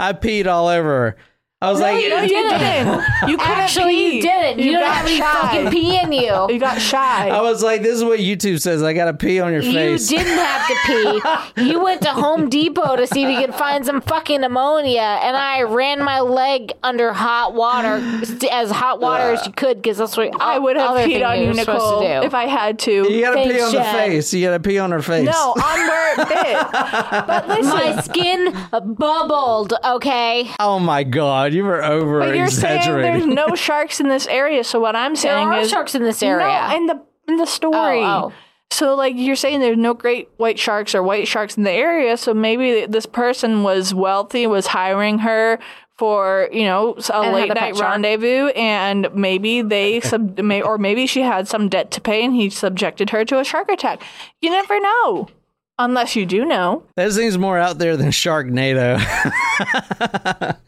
I 0.00 0.12
peed 0.20 0.46
all 0.48 0.66
over 0.66 0.88
her. 0.88 1.16
I 1.62 1.70
was 1.70 1.80
like, 1.80 1.94
no, 1.94 2.00
you 2.22 2.28
didn't. 2.28 3.02
You 3.28 3.36
couldn't 3.38 3.58
Actually, 3.58 4.16
you 4.16 4.22
didn't. 4.22 4.58
You, 4.58 4.72
don't 4.72 4.82
have 4.82 5.06
any 5.06 5.16
shy. 5.16 5.32
fucking 5.32 5.70
pee 5.70 5.96
in 5.96 6.10
you. 6.10 6.48
You 6.52 6.58
got 6.58 6.80
shy. 6.80 7.28
I 7.28 7.40
was 7.40 7.62
like, 7.62 7.82
this 7.82 7.94
is 7.94 8.04
what 8.04 8.18
YouTube 8.18 8.60
says. 8.60 8.82
I 8.82 8.92
gotta 8.92 9.14
pee 9.14 9.40
on 9.40 9.52
your 9.52 9.62
face. 9.62 10.10
You 10.10 10.18
didn't 10.18 10.38
have 10.38 10.66
to 10.66 10.76
pee. 11.54 11.62
You 11.72 11.82
went 11.82 12.02
to 12.02 12.08
Home 12.10 12.48
Depot 12.48 12.96
to 12.96 13.06
see 13.06 13.22
if 13.24 13.30
you 13.30 13.46
could 13.46 13.54
find 13.54 13.86
some 13.86 14.00
fucking 14.00 14.42
ammonia, 14.42 15.20
and 15.22 15.36
I 15.36 15.62
ran 15.62 16.02
my 16.02 16.20
leg 16.20 16.72
under 16.82 17.12
hot 17.12 17.54
water, 17.54 18.00
as 18.50 18.70
hot 18.70 19.00
water 19.00 19.32
as 19.32 19.40
uh, 19.40 19.44
you 19.46 19.52
could, 19.52 19.76
because 19.80 19.98
that's 19.98 20.16
what 20.16 20.30
I 20.40 20.58
would 20.58 20.76
have 20.76 20.90
other 20.90 21.06
peed 21.06 21.12
thing 21.14 21.22
on 21.22 21.40
you, 21.40 21.54
Nicole, 21.54 22.00
to 22.00 22.24
if 22.24 22.34
I 22.34 22.46
had 22.46 22.78
to. 22.80 22.90
You 22.90 23.20
gotta 23.20 23.42
pee 23.44 23.52
Thanks, 23.58 23.64
on 23.64 23.72
the 23.74 23.84
face. 23.84 24.34
You 24.34 24.46
gotta 24.46 24.60
pee 24.60 24.78
on 24.78 24.90
her 24.90 25.02
face. 25.02 25.26
no, 25.26 25.52
on 25.52 25.78
where 25.88 26.12
it 26.12 26.28
bit. 26.28 27.26
But 27.26 27.48
listen, 27.48 27.72
my 27.72 28.00
skin 28.02 28.94
bubbled. 28.96 29.74
Okay, 29.84 30.50
Oh 30.58 30.78
my 30.78 31.04
god, 31.04 31.51
you 31.52 31.64
were 31.64 31.82
over 31.82 32.20
but 32.20 32.36
you're 32.36 32.48
saying 32.48 32.78
exaggerating. 32.78 33.26
there's 33.26 33.34
no 33.34 33.54
sharks 33.54 34.00
in 34.00 34.08
this 34.08 34.26
area. 34.26 34.64
So 34.64 34.80
what 34.80 34.96
I'm 34.96 35.14
there 35.14 35.22
saying 35.22 35.48
are 35.48 35.58
is 35.58 35.70
sharks 35.70 35.94
in 35.94 36.02
this 36.02 36.22
area. 36.22 36.68
No, 36.68 36.76
in 36.76 36.86
the 36.86 37.02
in 37.28 37.36
the 37.36 37.46
story. 37.46 38.02
Oh, 38.02 38.30
oh. 38.30 38.32
So 38.70 38.94
like 38.94 39.14
you're 39.16 39.36
saying 39.36 39.60
there's 39.60 39.76
no 39.76 39.92
great 39.92 40.30
white 40.38 40.58
sharks 40.58 40.94
or 40.94 41.02
white 41.02 41.28
sharks 41.28 41.56
in 41.56 41.62
the 41.62 41.70
area. 41.70 42.16
So 42.16 42.32
maybe 42.32 42.86
this 42.86 43.06
person 43.06 43.62
was 43.62 43.92
wealthy, 43.92 44.46
was 44.46 44.66
hiring 44.66 45.18
her 45.20 45.58
for 45.98 46.48
you 46.52 46.64
know 46.64 46.96
a 47.10 47.24
had 47.24 47.34
late 47.34 47.44
a 47.50 47.54
night 47.54 47.58
pet 47.58 47.76
shark. 47.76 47.90
rendezvous, 47.90 48.48
and 48.48 49.08
maybe 49.14 49.62
they 49.62 50.00
sub 50.10 50.38
may, 50.40 50.62
or 50.62 50.78
maybe 50.78 51.06
she 51.06 51.20
had 51.20 51.48
some 51.48 51.68
debt 51.68 51.90
to 51.92 52.00
pay, 52.00 52.24
and 52.24 52.34
he 52.34 52.50
subjected 52.50 53.10
her 53.10 53.24
to 53.24 53.38
a 53.38 53.44
shark 53.44 53.68
attack. 53.68 54.02
You 54.40 54.50
never 54.50 54.80
know, 54.80 55.28
unless 55.78 56.16
you 56.16 56.26
do 56.26 56.44
know. 56.44 56.84
That 56.96 57.12
seems 57.12 57.38
more 57.38 57.58
out 57.58 57.78
there 57.78 57.96
than 57.96 58.08
Sharknado, 58.10 58.98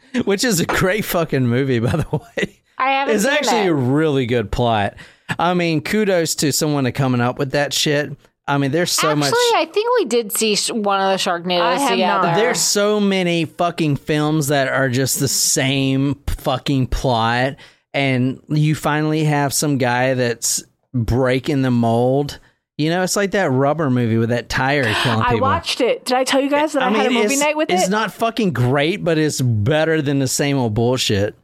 which 0.25 0.45
is 0.45 0.61
a 0.61 0.67
great 0.67 1.05
fucking 1.05 1.47
movie, 1.47 1.79
by 1.79 1.91
the 1.97 2.07
way. 2.17 2.61
I 2.79 2.91
haven't 2.91 3.15
It's 3.17 3.25
seen 3.25 3.33
actually 3.33 3.61
it. 3.63 3.69
a 3.71 3.75
really 3.75 4.27
good 4.27 4.51
plot. 4.51 4.95
I 5.39 5.55
mean, 5.55 5.81
kudos 5.81 6.35
to 6.37 6.53
someone 6.53 6.85
to 6.85 6.93
coming 6.93 7.21
up 7.21 7.39
with 7.39 7.53
that 7.53 7.73
shit. 7.73 8.13
I 8.47 8.59
mean, 8.59 8.73
there's 8.73 8.93
so 8.93 9.09
Actually, 9.09 9.21
much. 9.31 9.35
I 9.55 9.67
think 9.73 9.89
we 9.99 10.05
did 10.05 10.31
see 10.33 10.55
one 10.71 11.01
of 11.01 11.11
the 11.11 11.17
Sharknadoes 11.17 11.61
I 11.63 11.79
have 11.79 11.91
together. 11.93 12.27
not. 12.29 12.37
There's 12.37 12.61
so 12.61 13.01
many 13.01 13.47
fucking 13.47 13.97
films 13.97 14.49
that 14.49 14.69
are 14.69 14.91
just 14.91 15.19
the 15.19 15.29
same 15.29 16.17
fucking 16.27 16.89
plot, 16.89 17.57
and 17.95 18.41
you 18.49 18.75
finally 18.75 19.25
have 19.25 19.55
some 19.55 19.79
guy 19.79 20.13
that's 20.13 20.63
breaking 20.93 21.63
the 21.63 21.71
mold. 21.71 22.39
You 22.77 22.91
know, 22.91 23.03
it's 23.03 23.15
like 23.15 23.31
that 23.33 23.51
rubber 23.53 23.89
movie 23.89 24.17
with 24.19 24.31
that 24.31 24.49
tire 24.49 24.83
killing 24.83 25.21
I 25.21 25.31
people. 25.31 25.41
watched 25.43 25.81
it. 25.81 26.05
Did 26.05 26.17
I 26.17 26.25
tell 26.25 26.41
you 26.41 26.51
guys 26.51 26.73
that 26.73 26.83
I, 26.83 26.91
had 26.91 27.07
a 27.07 27.11
movie 27.11 27.37
night 27.37 27.57
with 27.57 27.71
it's 27.71 27.83
it? 27.83 27.85
It's 27.85 27.91
not 27.91 28.13
fucking 28.13 28.53
great, 28.53 29.05
but 29.05 29.17
it's 29.17 29.41
better 29.41 30.03
than 30.03 30.19
the 30.19 30.27
same 30.27 30.57
old 30.57 30.75
bullshit. 30.75 31.37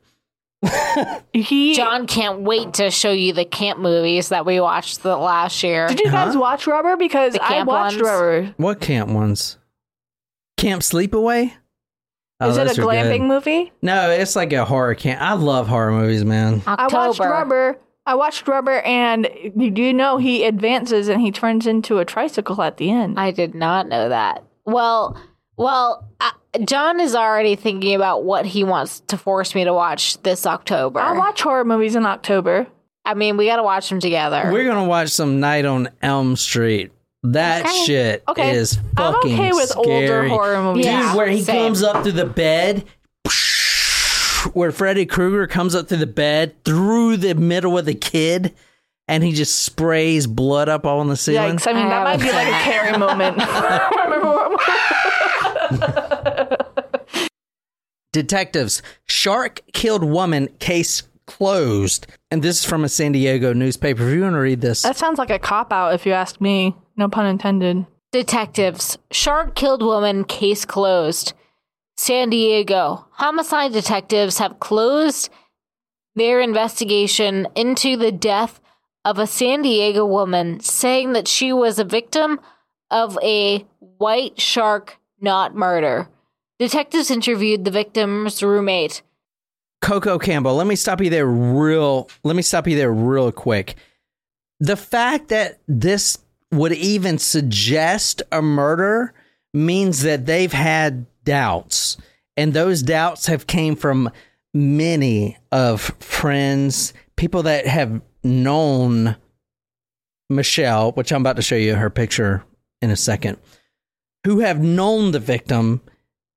he. 1.33 1.75
John 1.75 2.09
can't 2.09 2.41
wait 2.41 2.75
to 2.75 2.91
show 2.91 3.13
you 3.13 3.33
the 3.33 3.45
camp 3.45 3.79
movies 3.79 4.31
that 4.31 4.45
we 4.45 4.61
watched 4.61 5.05
the 5.05 5.17
last 5.17 5.63
year. 5.63 5.87
did 5.87 6.01
you 6.01 6.11
guys 6.11 6.37
watch 6.37 6.67
Rubber? 6.67 6.97
Because 6.97 7.37
I 7.41 7.63
watched 7.63 7.97
ones? 7.97 8.03
Rubber. 8.03 8.55
What 8.57 8.81
camp 8.81 9.11
ones? 9.11 9.57
Camp 10.57 10.83
Sleepaway? 10.83 11.53
Oh, 12.41 12.51
Is 12.51 12.57
it 12.57 12.79
a 12.79 12.81
glamping 12.81 13.21
good. 13.21 13.29
movie? 13.29 13.73
No, 13.83 14.11
it's 14.11 14.35
like 14.35 14.53
a 14.53 14.65
horror 14.65 14.95
camp. 14.95 15.21
I 15.21 15.35
love 15.35 15.69
horror 15.69 15.93
movies, 15.93 16.25
man. 16.25 16.63
I 16.67 16.89
watched 16.89 17.21
Rubber. 17.21 17.79
I 18.07 18.15
watched 18.15 18.49
Rubber, 18.49 18.81
and 18.81 19.29
you 19.57 19.71
do 19.71 19.93
know 19.93 20.17
he 20.17 20.45
advances 20.45 21.09
and 21.09 21.21
he 21.21 21.31
turns 21.31 21.67
into 21.67 21.99
a 21.99 22.05
tricycle 22.05 22.61
at 22.63 22.77
the 22.79 22.91
end. 22.91 23.21
I 23.21 23.31
did 23.31 23.55
not 23.55 23.89
know 23.89 24.09
that. 24.09 24.43
Well, 24.65 25.21
well, 25.57 26.09
uh, 26.21 26.31
John 26.65 26.99
is 26.99 27.15
already 27.15 27.57
thinking 27.57 27.95
about 27.95 28.25
what 28.25 28.47
he 28.47 28.65
wants 28.65 29.01
to 29.09 29.17
force 29.19 29.55
me 29.55 29.65
to 29.65 29.73
watch 29.75 30.21
this 30.23 30.47
October. 30.47 30.99
I 30.99 31.13
watch 31.13 31.43
horror 31.43 31.65
movies 31.65 31.95
in 31.95 32.07
October. 32.07 32.67
I 33.05 33.15
mean, 33.15 33.37
we 33.37 33.47
got 33.47 33.57
to 33.57 33.63
watch 33.63 33.89
them 33.89 34.01
together. 34.01 34.51
We're 34.53 34.65
gonna 34.69 34.89
watch 34.89 35.09
some 35.11 35.41
Night 35.41 35.65
on 35.65 35.89
Elm 36.03 36.37
Street. 36.37 36.93
That 37.23 37.67
Okay. 37.67 37.85
shit 37.85 38.25
Okay. 38.29 38.51
is 38.53 38.79
I'm 38.97 39.13
fucking 39.15 39.35
okay 39.35 39.53
with 39.53 39.77
older 39.77 39.91
scary. 39.91 40.29
horror 40.31 40.63
movies. 40.63 40.87
Dude, 40.87 40.93
Yeah, 40.95 41.15
where 41.17 41.29
he 41.29 41.43
same. 41.43 41.67
comes 41.67 41.83
up 41.83 42.03
to 42.05 42.13
the 42.13 42.25
bed 42.27 42.85
where 44.49 44.73
Freddy 44.73 45.07
Krueger 45.07 45.47
comes 45.47 45.75
up 45.75 45.89
through 45.89 45.99
the 45.99 46.07
bed 46.07 46.63
through 46.65 47.17
the 47.19 47.35
middle 47.35 47.79
of 47.79 47.85
the 47.87 47.95
kid, 47.95 48.55
and 49.09 49.25
he 49.25 49.33
just 49.33 49.61
sprays 49.61 50.27
blood 50.27 50.69
up 50.69 50.85
all 50.87 51.01
on 51.01 51.09
the 51.09 51.17
ceiling. 51.17 51.57
Yikes! 51.57 51.67
I 51.67 51.73
mean, 51.73 51.89
that 51.89 52.05
might 52.05 52.21
be 52.21 52.31
like 52.31 52.49
a 52.49 52.53
seen 52.53 52.63
Carrie 52.63 52.99
moment. 52.99 53.39
Detectives, 58.13 58.83
shark 59.07 59.61
killed 59.73 60.03
woman, 60.03 60.49
case 60.59 61.05
closed. 61.27 62.07
And 62.31 62.43
this 62.43 62.61
is 62.61 62.65
from 62.65 62.83
a 62.83 62.89
San 62.89 63.13
Diego 63.13 63.53
newspaper. 63.53 64.09
If 64.09 64.15
you 64.15 64.23
want 64.23 64.35
to 64.35 64.41
read 64.41 64.61
this, 64.61 64.83
that 64.83 64.97
sounds 64.97 65.19
like 65.19 65.31
a 65.31 65.39
cop 65.39 65.73
out, 65.73 65.95
if 65.95 66.07
you 66.07 66.13
ask 66.13 66.41
me. 66.41 66.75
No 66.97 67.09
pun 67.09 67.27
intended. 67.27 67.87
Detectives. 68.13 68.99
Shark 69.13 69.55
killed 69.55 69.83
woman. 69.83 70.25
Case 70.25 70.65
closed. 70.65 71.33
San 72.01 72.31
Diego. 72.31 73.07
Homicide 73.11 73.75
detectives 73.75 74.39
have 74.39 74.59
closed 74.59 75.29
their 76.15 76.41
investigation 76.41 77.47
into 77.55 77.99
the 77.99 78.11
death 78.11 78.59
of 79.05 79.19
a 79.19 79.27
San 79.27 79.61
Diego 79.61 80.07
woman, 80.07 80.61
saying 80.61 81.13
that 81.13 81.29
she 81.29 81.53
was 81.53 81.79
a 81.79 81.85
victim 81.85 82.41
of 82.91 83.19
a 83.23 83.67
white 83.99 84.41
shark 84.41 84.97
not 85.21 85.55
murder. 85.55 86.09
Detectives 86.59 87.11
interviewed 87.11 87.67
the 87.67 87.71
victim's 87.71 88.43
roommate. 88.43 89.03
Coco 89.83 90.19
Campbell, 90.19 90.55
let 90.55 90.67
me 90.67 90.77
stop 90.77 91.03
you 91.03 91.11
there 91.11 91.27
real 91.27 92.09
let 92.25 92.35
me 92.35 92.43
stop 92.43 92.67
you 92.67 92.77
there 92.77 92.93
real 92.93 93.31
quick. 93.31 93.75
The 94.59 94.77
fact 94.77 95.29
that 95.29 95.59
this 95.69 96.17
would 96.51 96.73
even 96.73 97.19
suggest 97.19 98.23
a 98.33 98.41
murder 98.41 99.13
means 99.53 100.01
that 100.03 100.25
they've 100.25 100.53
had 100.53 101.05
doubts 101.31 101.97
and 102.37 102.55
those 102.55 102.83
doubts 102.83 103.27
have 103.27 103.47
came 103.47 103.77
from 103.77 104.11
many 104.55 105.37
of 105.53 105.83
friends, 106.01 106.95
people 107.17 107.43
that 107.43 107.67
have 107.67 108.01
known 108.25 109.17
Michelle, 110.31 110.93
which 110.93 111.13
I'm 111.13 111.21
about 111.21 111.37
to 111.37 111.43
show 111.43 111.57
you 111.57 111.75
her 111.75 111.91
picture 111.91 112.43
in 112.81 112.91
a 112.91 112.97
second, 112.97 113.37
who 114.25 114.41
have 114.41 114.59
known 114.59 115.11
the 115.11 115.19
victim 115.19 115.83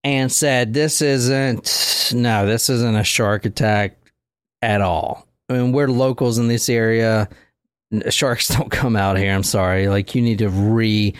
and 0.03 0.31
said, 0.31 0.73
This 0.73 1.01
isn't, 1.01 2.11
no, 2.13 2.45
this 2.45 2.69
isn't 2.69 2.95
a 2.95 3.03
shark 3.03 3.45
attack 3.45 3.97
at 4.61 4.81
all. 4.81 5.25
I 5.47 5.53
mean, 5.53 5.71
we're 5.71 5.87
locals 5.87 6.37
in 6.37 6.47
this 6.49 6.67
area. 6.69 7.29
Sharks 8.09 8.47
don't 8.55 8.71
come 8.71 8.95
out 8.95 9.17
here. 9.17 9.33
I'm 9.33 9.43
sorry. 9.43 9.87
Like, 9.87 10.15
you 10.15 10.21
need 10.21 10.39
to 10.39 10.49
re 10.49 11.13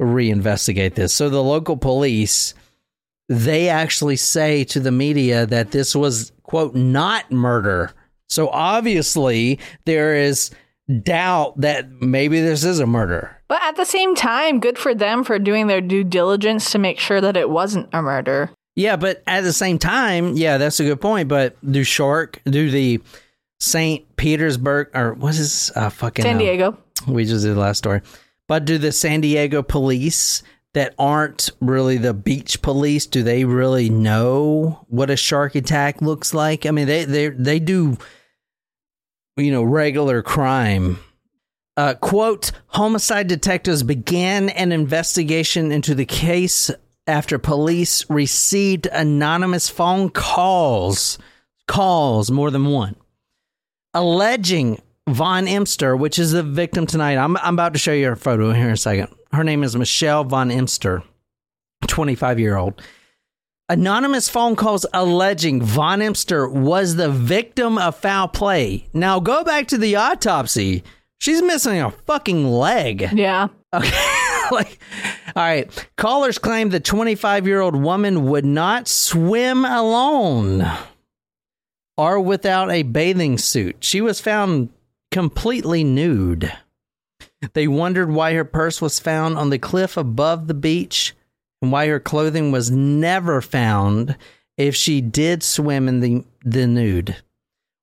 reinvestigate 0.00 0.94
this. 0.94 1.12
So, 1.12 1.28
the 1.28 1.42
local 1.42 1.76
police, 1.76 2.54
they 3.32 3.68
actually 3.68 4.16
say 4.16 4.62
to 4.64 4.78
the 4.78 4.92
media 4.92 5.46
that 5.46 5.70
this 5.70 5.96
was, 5.96 6.32
quote, 6.42 6.74
not 6.74 7.30
murder. 7.32 7.92
So, 8.28 8.48
obviously, 8.48 9.58
there 9.86 10.14
is 10.16 10.50
doubt 11.02 11.60
that 11.60 11.90
maybe 11.90 12.40
this 12.40 12.64
is 12.64 12.78
a 12.78 12.86
murder. 12.86 13.36
But 13.48 13.62
at 13.62 13.76
the 13.76 13.84
same 13.84 14.14
time, 14.14 14.60
good 14.60 14.78
for 14.78 14.94
them 14.94 15.24
for 15.24 15.38
doing 15.38 15.66
their 15.66 15.80
due 15.80 16.04
diligence 16.04 16.72
to 16.72 16.78
make 16.78 16.98
sure 16.98 17.20
that 17.20 17.36
it 17.36 17.48
wasn't 17.48 17.88
a 17.92 18.02
murder. 18.02 18.50
Yeah, 18.74 18.96
but 18.96 19.22
at 19.26 19.42
the 19.42 19.52
same 19.52 19.78
time, 19.78 20.36
yeah, 20.36 20.58
that's 20.58 20.80
a 20.80 20.84
good 20.84 21.00
point. 21.00 21.28
But 21.28 21.56
do 21.70 21.84
Shark, 21.84 22.40
do 22.44 22.70
the 22.70 23.00
St. 23.60 24.16
Petersburg, 24.16 24.88
or 24.94 25.14
what 25.14 25.36
is 25.36 25.70
uh, 25.74 25.90
fucking 25.90 26.22
San 26.22 26.36
uh, 26.36 26.38
Diego. 26.38 26.78
we 27.06 27.24
just 27.24 27.44
did 27.44 27.54
the 27.54 27.60
last 27.60 27.78
story. 27.78 28.02
But 28.48 28.64
do 28.64 28.76
the 28.76 28.92
San 28.92 29.20
Diego 29.20 29.62
police 29.62 30.42
that 30.74 30.94
aren't 30.98 31.50
really 31.60 31.98
the 31.98 32.14
beach 32.14 32.62
police, 32.62 33.06
do 33.06 33.22
they 33.22 33.44
really 33.44 33.90
know 33.90 34.84
what 34.88 35.10
a 35.10 35.16
shark 35.16 35.54
attack 35.54 36.00
looks 36.00 36.32
like? 36.32 36.64
I 36.64 36.70
mean, 36.70 36.86
they 36.86 37.04
they 37.04 37.28
they 37.28 37.58
do, 37.58 37.98
you 39.36 39.50
know, 39.50 39.62
regular 39.62 40.22
crime. 40.22 40.98
Uh, 41.76 41.94
quote: 41.94 42.52
Homicide 42.68 43.26
detectives 43.26 43.82
began 43.82 44.48
an 44.50 44.72
investigation 44.72 45.72
into 45.72 45.94
the 45.94 46.06
case 46.06 46.70
after 47.06 47.38
police 47.38 48.08
received 48.08 48.86
anonymous 48.86 49.68
phone 49.68 50.08
calls, 50.08 51.18
calls 51.66 52.30
more 52.30 52.50
than 52.50 52.66
one, 52.66 52.96
alleging 53.92 54.80
Von 55.08 55.48
Emster, 55.48 55.96
which 55.96 56.18
is 56.18 56.32
the 56.32 56.42
victim 56.42 56.86
tonight. 56.86 57.16
I'm, 57.16 57.36
I'm 57.38 57.54
about 57.54 57.72
to 57.72 57.78
show 57.78 57.92
you 57.92 58.06
her 58.06 58.16
photo 58.16 58.52
here 58.52 58.68
in 58.68 58.72
a 58.72 58.76
second. 58.76 59.08
Her 59.32 59.44
name 59.44 59.64
is 59.64 59.74
Michelle 59.74 60.24
Von 60.24 60.50
Emster, 60.50 61.02
25 61.86 62.38
year 62.38 62.56
old. 62.56 62.80
Anonymous 63.68 64.28
phone 64.28 64.54
calls 64.56 64.84
alleging 64.92 65.62
Von 65.62 66.02
Emster 66.02 66.46
was 66.46 66.96
the 66.96 67.10
victim 67.10 67.78
of 67.78 67.96
foul 67.96 68.28
play. 68.28 68.88
Now 68.92 69.20
go 69.20 69.44
back 69.44 69.68
to 69.68 69.78
the 69.78 69.96
autopsy. 69.96 70.82
She's 71.18 71.40
missing 71.40 71.80
a 71.80 71.90
fucking 71.90 72.46
leg. 72.50 73.08
Yeah. 73.12 73.48
Okay. 73.72 73.90
like, 74.50 74.78
all 75.34 75.42
right. 75.42 75.88
Callers 75.96 76.36
claim 76.38 76.68
the 76.68 76.80
25 76.80 77.46
year 77.46 77.60
old 77.60 77.76
woman 77.76 78.26
would 78.26 78.44
not 78.44 78.88
swim 78.88 79.64
alone 79.64 80.70
or 81.96 82.20
without 82.20 82.70
a 82.70 82.82
bathing 82.82 83.38
suit. 83.38 83.76
She 83.80 84.02
was 84.02 84.20
found 84.20 84.68
completely 85.10 85.84
nude. 85.84 86.52
They 87.54 87.66
wondered 87.68 88.10
why 88.10 88.34
her 88.34 88.44
purse 88.44 88.80
was 88.80 89.00
found 89.00 89.36
on 89.36 89.50
the 89.50 89.58
cliff 89.58 89.96
above 89.96 90.46
the 90.46 90.54
beach 90.54 91.14
and 91.60 91.72
why 91.72 91.86
her 91.88 92.00
clothing 92.00 92.52
was 92.52 92.70
never 92.70 93.40
found 93.40 94.16
if 94.56 94.76
she 94.76 95.00
did 95.00 95.42
swim 95.42 95.88
in 95.88 96.00
the, 96.00 96.24
the 96.44 96.66
nude. 96.66 97.16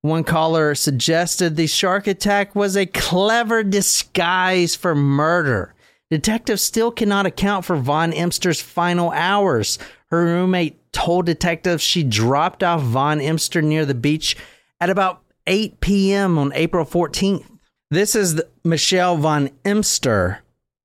One 0.02 0.24
caller 0.24 0.76
suggested 0.76 1.56
the 1.56 1.68
shark 1.68 2.08
attack 2.08 2.56
was 2.56 2.78
a 2.78 2.86
clever 2.86 3.64
disguise 3.64 4.76
for 4.76 4.96
murder. 4.96 5.74
Detectives 6.10 6.62
still 6.62 6.90
cannot 6.90 7.26
account 7.26 7.66
for 7.66 7.76
Von 7.76 8.14
Emster's 8.14 8.62
final 8.62 9.12
hours. 9.12 9.78
Her 10.10 10.24
roommate 10.24 10.92
told 10.92 11.26
detectives 11.26 11.84
she 11.84 12.04
dropped 12.04 12.64
off 12.64 12.82
Von 12.82 13.20
Emster 13.20 13.62
near 13.62 13.86
the 13.86 13.94
beach 13.94 14.38
at 14.80 14.90
about 14.90 15.22
8 15.46 15.82
p.m. 15.82 16.38
on 16.38 16.54
April 16.56 16.86
14th. 16.86 17.59
This 17.92 18.16
is 18.16 18.36
the, 18.36 18.48
Michelle 18.64 19.18
Von 19.18 19.50
Emster 19.66 20.40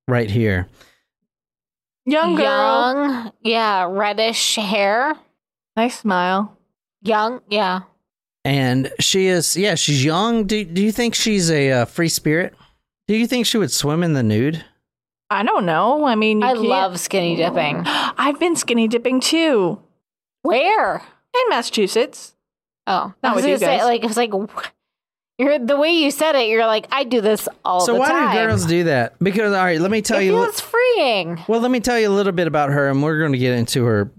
right 0.09 0.31
here. 0.31 0.69
Young 2.07 2.35
girl. 2.35 2.45
Young, 2.45 3.33
yeah, 3.43 3.87
reddish 3.91 4.57
hair. 4.57 5.15
Nice 5.77 6.01
smile. 6.01 6.57
Young, 7.03 7.41
yeah. 7.49 7.81
And 8.45 8.93
she 9.01 9.27
is, 9.27 9.57
yeah, 9.57 9.75
she's 9.75 10.05
young. 10.05 10.45
Do, 10.47 10.65
do 10.65 10.83
you 10.83 10.93
think 10.93 11.15
she's 11.15 11.51
a 11.51 11.71
uh, 11.73 11.85
free 11.87 12.09
spirit? 12.11 12.55
Do 13.09 13.17
you 13.17 13.27
think 13.27 13.47
she 13.47 13.59
would 13.59 13.73
swim 13.73 14.03
in 14.03 14.13
the 14.13 14.23
nude? 14.23 14.65
I 15.31 15.43
don't 15.43 15.65
know. 15.67 16.05
I 16.05 16.15
mean, 16.15 16.41
you 16.41 16.47
I 16.47 16.53
can't- 16.53 16.65
love 16.67 17.01
skinny 17.01 17.37
dipping. 17.37 17.83
I've 17.87 18.39
been 18.39 18.57
skinny 18.57 18.87
dipping 18.89 19.21
too 19.21 19.81
Where? 20.43 20.97
in 21.35 21.49
Massachusetts. 21.49 22.35
Oh, 22.87 23.15
Not 23.23 23.33
I 23.33 23.35
was 23.35 23.45
with 23.45 23.51
you 23.51 23.59
gonna 23.59 23.73
say, 23.73 23.79
guys. 23.79 23.85
like, 23.87 24.05
it's 24.05 24.17
like 24.19 24.31
you're 25.39 25.59
the 25.59 25.77
way 25.77 25.91
you 25.91 26.11
said 26.11 26.35
it. 26.37 26.49
You're 26.49 26.67
like, 26.67 26.87
I 26.91 27.05
do 27.05 27.21
this 27.21 27.49
all 27.65 27.81
so 27.81 27.95
the 27.95 27.99
time. 28.01 28.09
So 28.09 28.15
why 28.15 28.33
do 28.35 28.47
girls 28.47 28.67
do 28.67 28.85
that? 28.85 29.19
Because 29.19 29.53
all 29.53 29.65
right, 29.65 29.81
let 29.81 29.91
me 29.91 30.03
tell 30.03 30.19
it 30.21 30.25
you. 30.27 30.33
feels 30.33 30.61
freeing. 30.61 31.43
Well, 31.49 31.61
let 31.61 31.71
me 31.71 31.81
tell 31.81 31.99
you 31.99 32.09
a 32.09 32.15
little 32.15 32.33
bit 32.33 32.47
about 32.47 32.71
her, 32.71 32.89
and 32.89 33.03
we're 33.03 33.19
going 33.19 33.33
to 33.33 33.39
get 33.39 33.53
into 33.59 33.85
her 33.85 34.11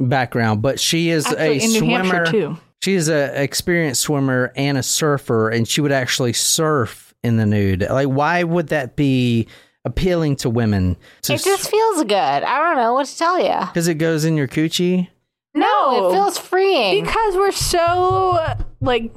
background. 0.00 0.62
But 0.62 0.80
she 0.80 1.10
is 1.10 1.26
Actually, 1.26 1.46
a 1.48 1.52
in 1.64 1.70
swimmer. 1.70 2.14
Hampshire 2.14 2.32
too. 2.32 2.56
She 2.82 2.94
is 2.94 3.08
an 3.08 3.34
experienced 3.36 4.02
swimmer 4.02 4.52
and 4.56 4.76
a 4.76 4.82
surfer, 4.82 5.50
and 5.50 5.68
she 5.68 5.80
would 5.80 5.92
actually 5.92 6.32
surf 6.32 7.14
in 7.22 7.36
the 7.36 7.46
nude. 7.46 7.86
Like, 7.88 8.08
why 8.08 8.42
would 8.42 8.68
that 8.68 8.96
be 8.96 9.46
appealing 9.84 10.36
to 10.36 10.50
women? 10.50 10.96
It 11.28 11.38
just 11.42 11.70
feels 11.70 12.02
good. 12.02 12.12
I 12.12 12.58
don't 12.58 12.76
know 12.76 12.94
what 12.94 13.06
to 13.06 13.16
tell 13.16 13.38
you. 13.38 13.66
because 13.66 13.86
it 13.86 13.94
goes 13.98 14.24
in 14.24 14.36
your 14.36 14.48
coochie. 14.48 15.08
No, 15.54 16.08
it 16.10 16.14
feels 16.14 16.38
freeing. 16.38 17.04
because 17.04 17.36
we're 17.36 17.52
so 17.52 18.42
like 18.80 19.12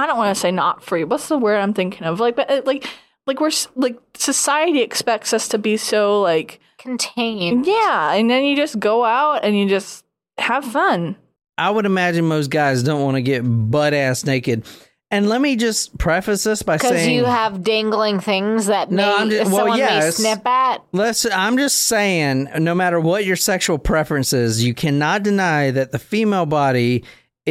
I 0.00 0.06
don't 0.06 0.16
want 0.18 0.34
to 0.34 0.40
say 0.40 0.50
not 0.50 0.82
free. 0.82 1.04
What's 1.04 1.28
the 1.28 1.38
word 1.38 1.56
I'm 1.58 1.74
thinking 1.74 2.04
of? 2.04 2.18
Like, 2.20 2.36
but 2.36 2.50
uh, 2.50 2.62
like, 2.64 2.86
like 3.26 3.40
we're 3.40 3.50
like 3.76 3.98
society 4.14 4.80
expects 4.80 5.32
us 5.32 5.48
to 5.48 5.58
be 5.58 5.76
so 5.76 6.20
like 6.20 6.60
Contained. 6.78 7.66
yeah, 7.66 8.12
and 8.14 8.30
then 8.30 8.42
you 8.44 8.56
just 8.56 8.78
go 8.80 9.04
out 9.04 9.44
and 9.44 9.56
you 9.58 9.68
just 9.68 10.04
have 10.38 10.64
fun. 10.64 11.16
I 11.58 11.70
would 11.70 11.84
imagine 11.86 12.24
most 12.26 12.50
guys 12.50 12.82
don't 12.82 13.02
want 13.02 13.16
to 13.16 13.22
get 13.22 13.42
butt 13.42 13.92
ass 13.94 14.24
naked. 14.24 14.64
And 15.12 15.28
let 15.28 15.40
me 15.40 15.56
just 15.56 15.98
preface 15.98 16.44
this 16.44 16.62
by 16.62 16.76
Because 16.76 16.92
saying, 16.92 17.16
you 17.16 17.24
have 17.24 17.64
dangling 17.64 18.20
things 18.20 18.66
that 18.66 18.92
No, 18.92 19.04
may, 19.16 19.22
I'm 19.22 19.28
just- 19.30 19.50
well, 19.50 19.60
someone 19.62 19.78
yes. 19.78 20.04
may 20.04 20.10
snip 20.32 20.46
at. 20.46 20.82
Let's. 20.92 21.26
I'm 21.26 21.58
just 21.58 21.82
saying, 21.82 22.48
no 22.60 22.74
matter 22.76 23.00
what 23.00 23.24
your 23.24 23.34
sexual 23.36 23.76
preference 23.76 24.32
is, 24.32 24.62
you 24.64 24.72
cannot 24.72 25.24
deny 25.24 25.72
that 25.72 25.90
the 25.90 25.98
female 25.98 26.46
body 26.46 27.04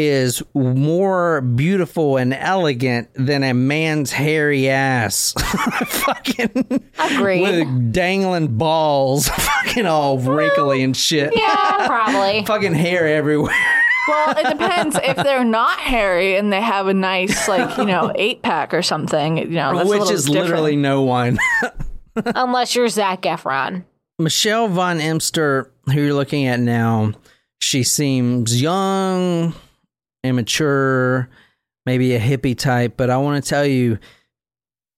is 0.08 0.41
more 0.54 1.41
beautiful 1.41 2.18
and 2.18 2.34
elegant 2.34 3.10
than 3.14 3.43
a 3.43 3.54
man's 3.54 4.12
hairy 4.12 4.70
ass. 4.70 5.34
fucking 5.88 6.82
Agreed. 7.00 7.41
with 7.41 7.93
dangling 7.93 8.58
balls, 8.58 9.28
fucking 9.30 9.86
all 9.86 10.18
wrinkly 10.18 10.82
and 10.84 10.95
shit. 10.95 11.34
Yeah, 11.36 11.86
probably. 11.88 12.43
fucking 12.47 12.74
hair 12.74 13.08
everywhere. 13.08 13.56
Well, 14.08 14.38
it 14.38 14.50
depends 14.58 14.95
if 15.04 15.18
they're 15.18 15.43
not 15.43 15.80
hairy 15.80 16.36
and 16.36 16.52
they 16.52 16.62
have 16.62 16.88
a 16.88 16.93
nice, 16.93 17.47
like 17.47 17.78
you 17.78 17.86
know, 17.86 18.12
eight 18.16 18.41
pack 18.41 18.74
or 18.74 18.82
something. 18.82 19.38
You 19.38 19.45
know, 19.50 19.78
that's 19.78 19.89
Which 19.89 20.10
is 20.10 20.26
different. 20.26 20.45
literally 20.47 20.76
no 20.76 21.04
one. 21.04 21.38
Unless 22.16 22.76
you're 22.76 22.88
Zac 22.89 23.22
Efron. 23.22 23.86
Michelle 24.18 24.68
Von 24.68 25.00
Emster, 25.00 25.72
who 25.86 26.02
you're 26.02 26.14
looking 26.14 26.45
at 26.47 26.60
now, 26.60 27.14
she 27.62 27.84
seems 27.84 28.62
young, 28.62 29.54
immature, 30.24 31.30
maybe 31.86 32.15
a 32.15 32.20
hippie 32.20 32.57
type, 32.57 32.95
but 32.97 33.09
I 33.09 33.17
want 33.17 33.43
to 33.43 33.49
tell 33.49 33.65
you 33.65 33.99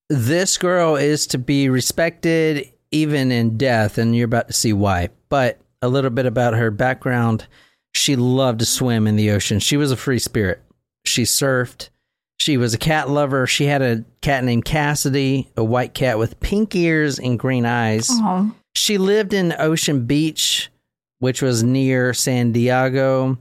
this 0.08 0.58
girl 0.58 0.96
is 0.96 1.26
to 1.28 1.38
be 1.38 1.68
respected 1.68 2.70
even 2.90 3.32
in 3.32 3.56
death, 3.56 3.98
and 3.98 4.14
you're 4.14 4.26
about 4.26 4.48
to 4.48 4.52
see 4.52 4.72
why. 4.72 5.08
But 5.28 5.58
a 5.80 5.88
little 5.88 6.10
bit 6.10 6.26
about 6.26 6.54
her 6.54 6.70
background 6.70 7.46
she 7.94 8.16
loved 8.16 8.60
to 8.60 8.66
swim 8.66 9.06
in 9.06 9.16
the 9.16 9.30
ocean. 9.30 9.58
She 9.58 9.76
was 9.76 9.92
a 9.92 9.96
free 9.96 10.18
spirit. 10.18 10.62
She 11.04 11.22
surfed. 11.24 11.90
She 12.38 12.56
was 12.56 12.74
a 12.74 12.78
cat 12.78 13.08
lover. 13.08 13.46
She 13.46 13.66
had 13.66 13.82
a 13.82 14.04
cat 14.20 14.44
named 14.44 14.64
Cassidy, 14.64 15.50
a 15.56 15.62
white 15.62 15.94
cat 15.94 16.18
with 16.18 16.40
pink 16.40 16.74
ears 16.74 17.18
and 17.18 17.38
green 17.38 17.66
eyes. 17.66 18.08
Oh. 18.10 18.54
She 18.74 18.98
lived 18.98 19.32
in 19.34 19.54
Ocean 19.58 20.06
Beach, 20.06 20.70
which 21.18 21.42
was 21.42 21.62
near 21.62 22.14
San 22.14 22.52
Diego. 22.52 23.38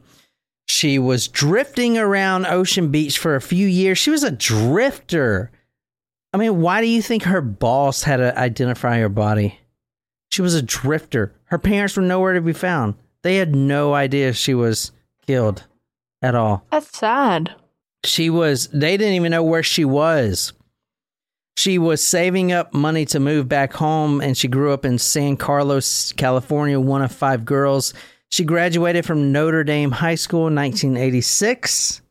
She 0.71 0.97
was 0.97 1.27
drifting 1.27 1.97
around 1.97 2.45
Ocean 2.45 2.91
Beach 2.91 3.19
for 3.19 3.35
a 3.35 3.41
few 3.41 3.67
years. 3.67 3.97
She 3.97 4.09
was 4.09 4.23
a 4.23 4.31
drifter. 4.31 5.51
I 6.33 6.37
mean, 6.37 6.61
why 6.61 6.79
do 6.79 6.87
you 6.87 7.01
think 7.01 7.23
her 7.23 7.41
boss 7.41 8.03
had 8.03 8.17
to 8.17 8.39
identify 8.39 8.97
her 8.99 9.09
body? 9.09 9.59
She 10.29 10.41
was 10.41 10.55
a 10.55 10.61
drifter. 10.61 11.33
Her 11.43 11.59
parents 11.59 11.97
were 11.97 12.03
nowhere 12.03 12.35
to 12.35 12.41
be 12.41 12.53
found. 12.53 12.95
They 13.21 13.35
had 13.35 13.53
no 13.53 13.93
idea 13.93 14.31
she 14.31 14.53
was 14.53 14.93
killed 15.27 15.67
at 16.21 16.35
all. 16.35 16.65
That's 16.71 16.97
sad. 16.97 17.53
She 18.05 18.29
was, 18.29 18.67
they 18.69 18.95
didn't 18.95 19.15
even 19.15 19.31
know 19.31 19.43
where 19.43 19.63
she 19.63 19.83
was. 19.83 20.53
She 21.57 21.79
was 21.79 22.01
saving 22.01 22.53
up 22.53 22.73
money 22.73 23.05
to 23.07 23.19
move 23.19 23.49
back 23.49 23.73
home 23.73 24.21
and 24.21 24.37
she 24.37 24.47
grew 24.47 24.71
up 24.71 24.85
in 24.85 24.99
San 24.99 25.35
Carlos, 25.35 26.13
California, 26.13 26.79
one 26.79 27.01
of 27.01 27.11
five 27.11 27.43
girls. 27.43 27.93
She 28.31 28.43
graduated 28.45 29.05
from 29.05 29.31
Notre 29.31 29.63
Dame 29.63 29.91
High 29.91 30.15
School 30.15 30.47
in 30.47 30.55
1986, 30.55 32.01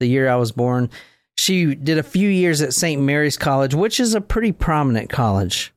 the 0.00 0.06
year 0.06 0.28
I 0.28 0.36
was 0.36 0.52
born. 0.52 0.90
She 1.36 1.74
did 1.74 1.96
a 1.96 2.02
few 2.02 2.28
years 2.28 2.60
at 2.60 2.74
St. 2.74 3.00
Mary's 3.00 3.36
College, 3.36 3.74
which 3.74 4.00
is 4.00 4.14
a 4.14 4.20
pretty 4.20 4.52
prominent 4.52 5.10
college. 5.10 5.72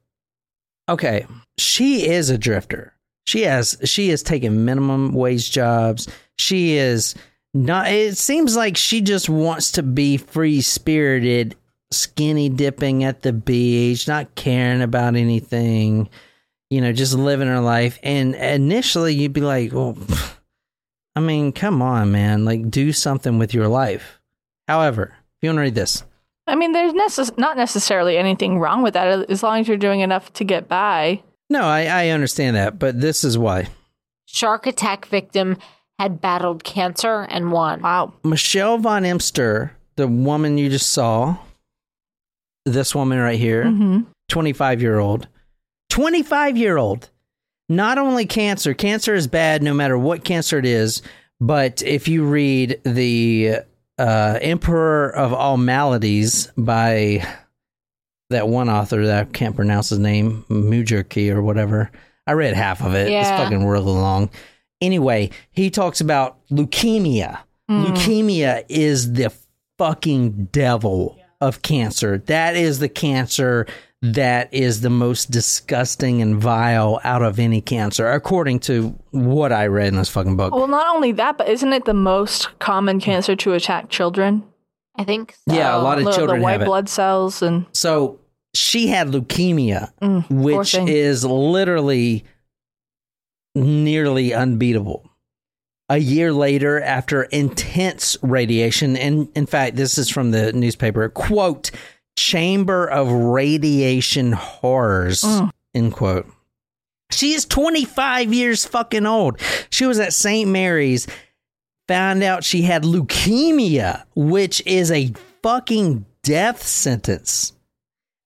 Okay, 0.90 1.26
she 1.58 2.10
is 2.10 2.30
a 2.30 2.38
drifter. 2.38 2.94
She 3.26 3.44
has 3.44 3.78
she 3.86 4.10
has 4.10 4.22
taken 4.22 4.66
minimum 4.66 5.14
wage 5.14 5.52
jobs. 5.52 6.10
She 6.38 6.74
is 6.74 7.16
not 7.54 7.90
it 7.90 8.18
seems 8.18 8.58
like 8.58 8.76
she 8.76 9.00
just 9.00 9.30
wants 9.30 9.72
to 9.74 9.84
be 9.84 10.18
free 10.18 10.60
spirited, 10.60 11.56
skinny 11.92 12.50
dipping 12.50 13.04
at 13.04 13.22
the 13.22 13.32
beach, 13.32 14.08
not 14.08 14.36
caring 14.36 14.82
about 14.82 15.16
anything, 15.16 16.10
you 16.74 16.82
know, 16.82 16.92
just 16.92 17.14
living 17.14 17.48
her 17.48 17.60
life. 17.60 18.00
And 18.04 18.34
initially 18.36 19.14
you'd 19.14 19.34
be 19.34 19.42
like, 19.42 19.72
well, 19.74 19.96
I 21.16 21.20
mean, 21.20 21.52
come 21.52 21.82
on, 21.82 22.12
man, 22.12 22.46
like 22.46 22.70
do 22.72 22.92
something 22.92 23.38
with 23.38 23.54
your 23.54 23.68
life. 23.68 24.20
However, 24.68 25.14
if 25.38 25.44
you 25.44 25.50
want 25.50 25.58
to 25.58 25.62
read 25.62 25.76
this, 25.76 26.04
I 26.48 26.56
mean, 26.56 26.72
there's 26.72 26.94
necess- 26.94 27.38
not 27.38 27.56
necessarily 27.58 28.18
anything 28.18 28.60
wrong 28.60 28.82
with 28.82 28.96
that 28.96 29.30
as 29.30 29.44
long 29.44 29.60
as 29.60 29.68
you're 29.68 29.78
doing 29.78 30.00
enough 30.02 30.34
to 30.34 30.44
get 30.44 30.68
by. 30.68 31.22
no, 31.50 31.62
I, 31.62 31.86
I 31.86 32.10
understand 32.10 32.56
that, 32.56 32.80
but 32.80 33.00
this 33.00 33.24
is 33.24 33.38
why. 33.38 33.68
Shark 34.26 34.66
attack 34.66 35.06
victim 35.06 35.58
had 36.00 36.20
battled 36.20 36.64
cancer 36.64 37.22
and 37.30 37.52
won. 37.52 37.82
Wow. 37.82 38.14
Michelle 38.24 38.78
Von 38.80 39.06
Emster, 39.06 39.74
the 39.96 40.08
woman 40.08 40.58
you 40.58 40.70
just 40.70 40.92
saw, 40.92 41.38
this 42.66 42.96
woman 42.96 43.20
right 43.20 43.40
here, 43.40 43.70
hmm 43.70 44.02
25 44.30 44.82
year 44.82 44.98
old, 45.00 45.28
25 45.94 46.58
year 46.58 46.78
old, 46.78 47.12
not 47.70 48.00
only 48.00 48.26
cancer, 48.26 48.74
cancer 48.74 49.14
is 49.14 49.28
bad 49.28 49.62
no 49.62 49.76
matter 49.76 49.96
what 49.96 50.24
cancer 50.24 50.58
it 50.58 50.66
is, 50.66 51.04
but 51.40 51.84
if 51.84 52.08
you 52.08 52.24
read 52.26 52.82
the 52.84 53.58
uh, 54.00 54.40
Emperor 54.42 55.16
of 55.16 55.34
All 55.34 55.56
Maladies 55.56 56.52
by 56.58 57.24
that 58.32 58.48
one 58.48 58.70
author 58.70 59.06
that 59.06 59.28
I 59.28 59.32
can't 59.32 59.56
pronounce 59.56 59.90
his 59.90 60.00
name, 60.00 60.44
Mujerki 60.50 61.32
or 61.32 61.44
whatever, 61.44 61.92
I 62.26 62.32
read 62.32 62.56
half 62.56 62.82
of 62.82 62.96
it. 62.96 63.12
It's 63.12 63.30
fucking 63.30 63.64
really 63.64 63.92
long. 63.92 64.32
Anyway, 64.82 65.30
he 65.52 65.70
talks 65.70 66.02
about 66.02 66.40
leukemia. 66.50 67.38
Leukemia 67.70 68.66
is 68.68 69.14
the 69.14 69.32
fucking 69.78 70.46
devil 70.46 71.20
of 71.40 71.62
cancer. 71.62 72.18
That 72.18 72.56
is 72.56 72.80
the 72.80 72.90
cancer 72.90 73.68
that 74.04 74.54
is 74.54 74.82
the 74.82 74.90
most 74.90 75.32
disgusting 75.32 76.22
and 76.22 76.36
vile 76.36 77.00
out 77.06 77.22
of 77.24 77.40
any 77.40 77.62
cancer, 77.62 78.10
according 78.12 78.60
to 78.60 78.90
what 79.12 79.54
I 79.54 79.68
read 79.68 79.88
in 79.88 79.96
this 79.96 80.10
fucking 80.10 80.36
book. 80.36 80.54
Well, 80.54 80.68
not 80.68 80.94
only 80.94 81.14
that, 81.14 81.38
but 81.38 81.48
isn't 81.48 81.72
it 81.72 81.86
the 81.86 81.94
most 81.94 82.60
common 82.60 83.00
cancer 83.00 83.34
to 83.38 83.54
attack 83.54 83.90
children? 83.90 84.44
I 84.98 85.06
think 85.06 85.34
so. 85.48 85.56
Yeah, 85.56 85.76
a 85.76 85.80
lot 85.80 86.00
of 86.00 86.04
the, 86.06 86.12
children 86.12 86.40
the 86.40 86.44
white 86.44 86.52
have 86.52 86.62
it. 86.64 86.66
blood 86.66 86.90
cells 86.90 87.42
and 87.42 87.66
So 87.72 88.20
she 88.54 88.88
had 88.88 89.08
leukemia, 89.08 89.92
Mm, 90.02 90.30
which 90.30 90.76
is 90.76 91.24
literally 91.24 92.26
nearly 93.56 94.34
unbeatable. 94.34 95.10
A 95.90 95.98
year 95.98 96.34
later, 96.34 96.82
after 96.82 97.24
intense 97.24 98.18
radiation, 98.22 98.98
and 98.98 99.30
in 99.36 99.46
fact, 99.46 99.76
this 99.76 99.98
is 99.98 100.10
from 100.10 100.32
the 100.32 100.52
newspaper 100.54 101.08
quote, 101.10 101.72
Chamber 102.18 102.86
of 102.86 103.12
Radiation 103.12 104.32
Horrors, 104.34 105.22
Mm. 105.24 105.52
end 105.74 105.94
quote. 105.94 106.28
She 107.12 107.34
is 107.34 107.46
25 107.46 108.34
years 108.34 108.66
fucking 108.66 109.06
old. 109.06 109.40
She 109.70 109.86
was 109.86 110.00
at 110.00 110.14
St. 110.14 110.50
Mary's, 110.50 111.08
found 111.88 112.24
out 112.24 112.44
she 112.44 112.64
had 112.64 112.84
leukemia, 112.84 114.04
which 114.16 114.62
is 114.66 114.90
a 114.92 115.14
fucking 115.44 116.06
death 116.24 116.66
sentence. 116.66 117.54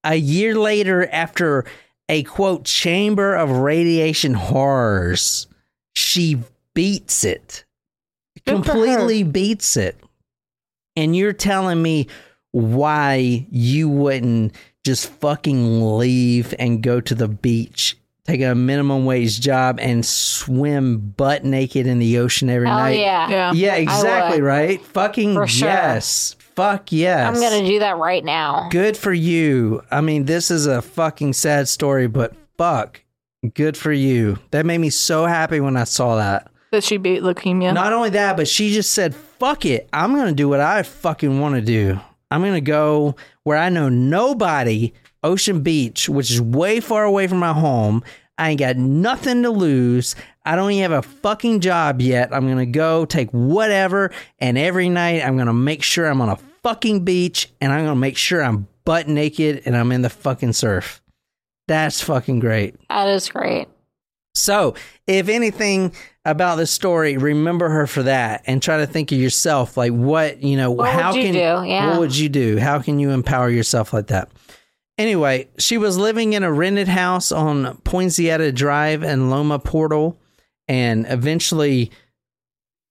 A 0.03 0.15
year 0.15 0.55
later, 0.55 1.07
after 1.11 1.65
a 2.07 2.23
quote, 2.23 2.63
chamber 2.65 3.35
of 3.35 3.49
radiation 3.49 4.33
horrors, 4.35 5.47
she 5.93 6.37
beats 6.73 7.23
it. 7.25 7.65
Completely 8.45 9.23
beats 9.23 9.75
it. 9.75 9.99
And 10.95 11.15
you're 11.15 11.33
telling 11.33 11.81
me 11.81 12.07
why 12.51 13.45
you 13.49 13.89
wouldn't 13.89 14.55
just 14.85 15.09
fucking 15.09 15.97
leave 15.97 16.53
and 16.59 16.81
go 16.81 17.01
to 17.01 17.13
the 17.13 17.27
beach, 17.27 17.97
take 18.25 18.41
a 18.41 18.55
minimum 18.55 19.05
wage 19.05 19.39
job, 19.41 19.79
and 19.79 20.05
swim 20.05 20.97
butt 21.17 21.43
naked 21.43 21.85
in 21.87 21.99
the 21.99 22.17
ocean 22.19 22.49
every 22.49 22.67
Hell 22.67 22.77
night? 22.77 22.99
yeah. 22.99 23.29
yeah. 23.29 23.51
Yeah, 23.53 23.75
exactly, 23.75 24.41
right? 24.41 24.81
Fucking 24.81 25.33
For 25.33 25.47
sure. 25.47 25.67
yes. 25.67 26.35
Fuck 26.55 26.91
yes. 26.91 27.27
I'm 27.27 27.39
going 27.39 27.63
to 27.63 27.69
do 27.69 27.79
that 27.79 27.97
right 27.97 28.23
now. 28.25 28.67
Good 28.71 28.97
for 28.97 29.13
you. 29.13 29.83
I 29.91 30.01
mean, 30.01 30.25
this 30.25 30.49
is 30.49 30.65
a 30.65 30.81
fucking 30.81 31.33
sad 31.33 31.67
story, 31.67 32.07
but 32.07 32.33
fuck. 32.57 33.01
Good 33.53 33.77
for 33.77 33.91
you. 33.93 34.39
That 34.49 34.65
made 34.65 34.79
me 34.79 34.89
so 34.89 35.25
happy 35.27 35.59
when 35.59 35.77
I 35.77 35.83
saw 35.83 36.15
that. 36.15 36.49
That 36.71 36.83
she 36.83 36.97
beat 36.97 37.21
leukemia. 37.21 37.73
Not 37.75 37.93
only 37.93 38.09
that, 38.09 38.35
but 38.35 38.47
she 38.47 38.73
just 38.73 38.91
said, 38.91 39.13
fuck 39.13 39.65
it. 39.65 39.87
I'm 39.93 40.15
going 40.15 40.27
to 40.29 40.33
do 40.33 40.49
what 40.49 40.59
I 40.59 40.81
fucking 40.81 41.39
want 41.39 41.53
to 41.55 41.61
do. 41.61 41.99
I'm 42.31 42.41
going 42.41 42.53
to 42.53 42.61
go 42.61 43.15
where 43.43 43.57
I 43.57 43.69
know 43.69 43.89
nobody, 43.89 44.93
Ocean 45.23 45.61
Beach, 45.61 46.09
which 46.09 46.31
is 46.31 46.41
way 46.41 46.79
far 46.79 47.03
away 47.03 47.27
from 47.27 47.39
my 47.39 47.53
home. 47.53 48.03
I 48.37 48.51
ain't 48.51 48.59
got 48.59 48.77
nothing 48.77 49.43
to 49.43 49.49
lose. 49.49 50.15
I 50.45 50.55
don't 50.55 50.71
even 50.71 50.91
have 50.91 51.03
a 51.03 51.07
fucking 51.07 51.61
job 51.61 52.01
yet. 52.01 52.33
I'm 52.33 52.45
going 52.45 52.57
to 52.57 52.65
go 52.65 53.05
take 53.05 53.29
whatever. 53.31 54.11
And 54.39 54.57
every 54.57 54.89
night 54.89 55.25
I'm 55.25 55.35
going 55.35 55.47
to 55.47 55.53
make 55.53 55.83
sure 55.83 56.05
I'm 56.07 56.21
on 56.21 56.29
a 56.29 56.37
fucking 56.63 57.03
beach 57.03 57.49
and 57.59 57.71
I'm 57.71 57.79
going 57.79 57.95
to 57.95 57.99
make 57.99 58.17
sure 58.17 58.43
I'm 58.43 58.67
butt 58.85 59.07
naked 59.07 59.63
and 59.65 59.75
I'm 59.75 59.91
in 59.91 60.01
the 60.03 60.09
fucking 60.09 60.53
surf. 60.53 61.01
That's 61.67 62.01
fucking 62.01 62.39
great. 62.39 62.75
That 62.89 63.07
is 63.09 63.29
great. 63.29 63.67
So, 64.37 64.75
if 65.05 65.29
anything 65.29 65.93
about 66.25 66.55
this 66.55 66.71
story, 66.71 67.17
remember 67.17 67.69
her 67.69 67.87
for 67.87 68.03
that 68.03 68.43
and 68.45 68.61
try 68.61 68.77
to 68.77 68.87
think 68.87 69.11
of 69.11 69.17
yourself 69.17 69.77
like 69.77 69.91
what, 69.91 70.43
you 70.43 70.57
know, 70.57 70.71
What 70.71 70.89
how 70.89 71.13
would 71.13 71.17
you 71.17 71.23
can 71.23 71.33
do? 71.33 71.69
Yeah. 71.69 71.89
what 71.91 71.99
would 71.99 72.17
you 72.17 72.29
do? 72.29 72.57
How 72.57 72.79
can 72.79 72.99
you 72.99 73.11
empower 73.11 73.49
yourself 73.49 73.93
like 73.93 74.07
that? 74.07 74.29
Anyway, 74.97 75.47
she 75.57 75.77
was 75.77 75.97
living 75.97 76.33
in 76.33 76.43
a 76.43 76.51
rented 76.51 76.87
house 76.87 77.31
on 77.31 77.77
Poinciana 77.83 78.51
Drive 78.51 79.03
in 79.03 79.29
Loma 79.29 79.59
Portal 79.59 80.19
and 80.67 81.05
eventually 81.07 81.91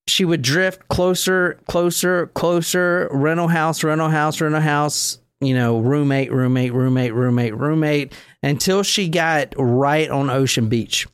she 0.09 0.25
would 0.25 0.41
drift 0.41 0.89
closer, 0.89 1.59
closer, 1.67 2.29
closer, 2.29 3.09
rental 3.11 3.49
house, 3.49 3.83
rental 3.83 4.09
house, 4.09 4.41
rental 4.41 4.61
house, 4.61 5.19
you 5.41 5.53
know, 5.53 5.81
roommate, 5.81 6.33
roommate, 6.33 6.73
roommate, 6.73 7.13
roommate, 7.13 7.57
roommate, 7.57 8.13
until 8.43 8.83
she 8.83 9.09
got 9.09 9.53
right 9.59 10.09
on 10.09 10.31
Ocean 10.31 10.69
Beach. 10.69 11.07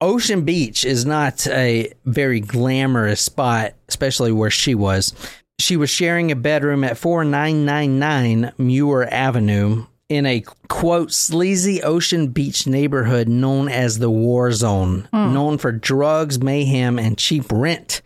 Ocean 0.00 0.42
Beach 0.42 0.84
is 0.84 1.04
not 1.04 1.46
a 1.48 1.92
very 2.04 2.40
glamorous 2.40 3.20
spot, 3.20 3.74
especially 3.88 4.30
where 4.30 4.50
she 4.50 4.74
was. 4.74 5.12
She 5.58 5.76
was 5.76 5.90
sharing 5.90 6.30
a 6.30 6.36
bedroom 6.36 6.84
at 6.84 6.98
4999 6.98 8.52
Muir 8.58 9.08
Avenue 9.12 9.86
in 10.08 10.24
a 10.24 10.44
quote 10.68 11.12
sleazy 11.12 11.82
Ocean 11.82 12.28
Beach 12.28 12.66
neighborhood 12.66 13.28
known 13.28 13.68
as 13.68 13.98
the 13.98 14.10
War 14.10 14.52
Zone, 14.52 15.08
hmm. 15.12 15.34
known 15.34 15.58
for 15.58 15.72
drugs, 15.72 16.40
mayhem, 16.40 16.98
and 16.98 17.18
cheap 17.18 17.44
rent. 17.50 18.00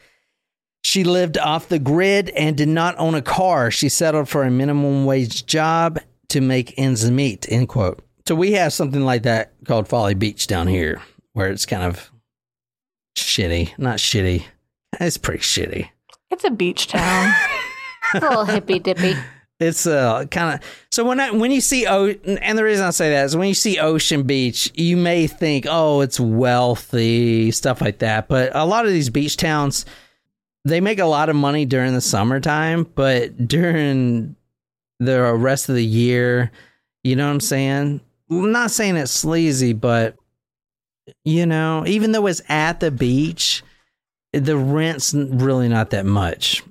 She 0.84 1.05
lived 1.05 1.38
off 1.38 1.68
the 1.68 1.78
grid 1.78 2.30
and 2.30 2.57
did 2.57 2.68
not 2.68 2.99
own 2.99 3.14
a 3.14 3.22
car. 3.22 3.70
She 3.70 3.88
settled 3.88 4.28
for 4.28 4.43
a 4.43 4.51
minimum 4.51 5.05
wage 5.05 5.47
job 5.47 6.01
to 6.30 6.40
make 6.40 6.74
ends 6.76 7.09
meet. 7.09 7.47
End 7.51 7.68
quote. 7.68 8.03
So 8.26 8.34
we 8.34 8.53
have 8.53 8.72
something 8.72 9.03
like 9.03 9.22
that 9.24 9.53
called 9.64 9.88
Folly 9.88 10.14
Beach 10.14 10.47
down 10.47 10.66
here, 10.66 11.01
where 11.33 11.51
it's 11.51 11.66
kind 11.66 11.83
of 11.83 12.11
shitty. 13.16 13.76
Not 13.78 13.99
shitty. 13.99 14.45
It's 15.01 15.16
pretty 15.16 15.41
shitty. 15.41 15.89
It's 16.30 16.45
a 16.45 16.51
beach 16.51 16.89
town. 16.89 17.35
It's 18.14 18.24
a 18.24 18.28
little 18.28 18.45
hippy 18.45 18.78
dippy. 18.78 19.14
It's 19.59 19.87
uh 19.87 20.26
kind 20.26 20.55
of 20.55 20.68
so 20.91 21.05
when 21.05 21.18
I 21.18 21.30
when 21.30 21.51
you 21.51 21.62
see 21.62 21.87
o 21.87 22.09
and 22.09 22.59
the 22.59 22.64
reason 22.64 22.85
I 22.85 22.91
say 22.91 23.11
that 23.11 23.24
is 23.24 23.37
when 23.37 23.49
you 23.49 23.55
see 23.55 23.78
Ocean 23.78 24.24
Beach, 24.24 24.70
you 24.74 24.97
may 24.99 25.26
think, 25.26 25.66
oh, 25.68 26.01
it's 26.01 26.20
wealthy 26.20 27.51
stuff 27.53 27.80
like 27.80 28.01
that. 28.01 28.28
But 28.28 28.55
a 28.55 28.66
lot 28.66 28.85
of 28.85 28.93
these 28.93 29.09
beach 29.09 29.37
towns, 29.39 29.87
they 30.64 30.80
make 30.80 30.99
a 30.99 31.07
lot 31.07 31.30
of 31.30 31.37
money 31.37 31.64
during 31.64 31.95
the 31.95 32.01
summertime, 32.01 32.87
but 32.95 33.49
during 33.49 34.37
the 34.99 35.33
rest 35.33 35.68
of 35.68 35.74
the 35.76 35.87
year, 35.87 36.51
you 37.03 37.16
know 37.16 37.26
what 37.26 37.33
I'm 37.33 37.41
saying? 37.41 38.01
I'm 38.30 38.53
not 38.53 38.72
saying 38.72 38.97
it's 38.97 39.12
sleazy, 39.12 39.72
but 39.72 40.16
you 41.25 41.47
know, 41.47 41.85
even 41.87 42.13
though 42.13 42.27
it's 42.27 42.43
at 42.49 42.81
the 42.81 42.91
beach, 42.91 43.63
the 44.33 44.57
rent's 44.57 45.13
really 45.15 45.69
not 45.69 45.91
that 45.91 46.07
much. 46.07 46.63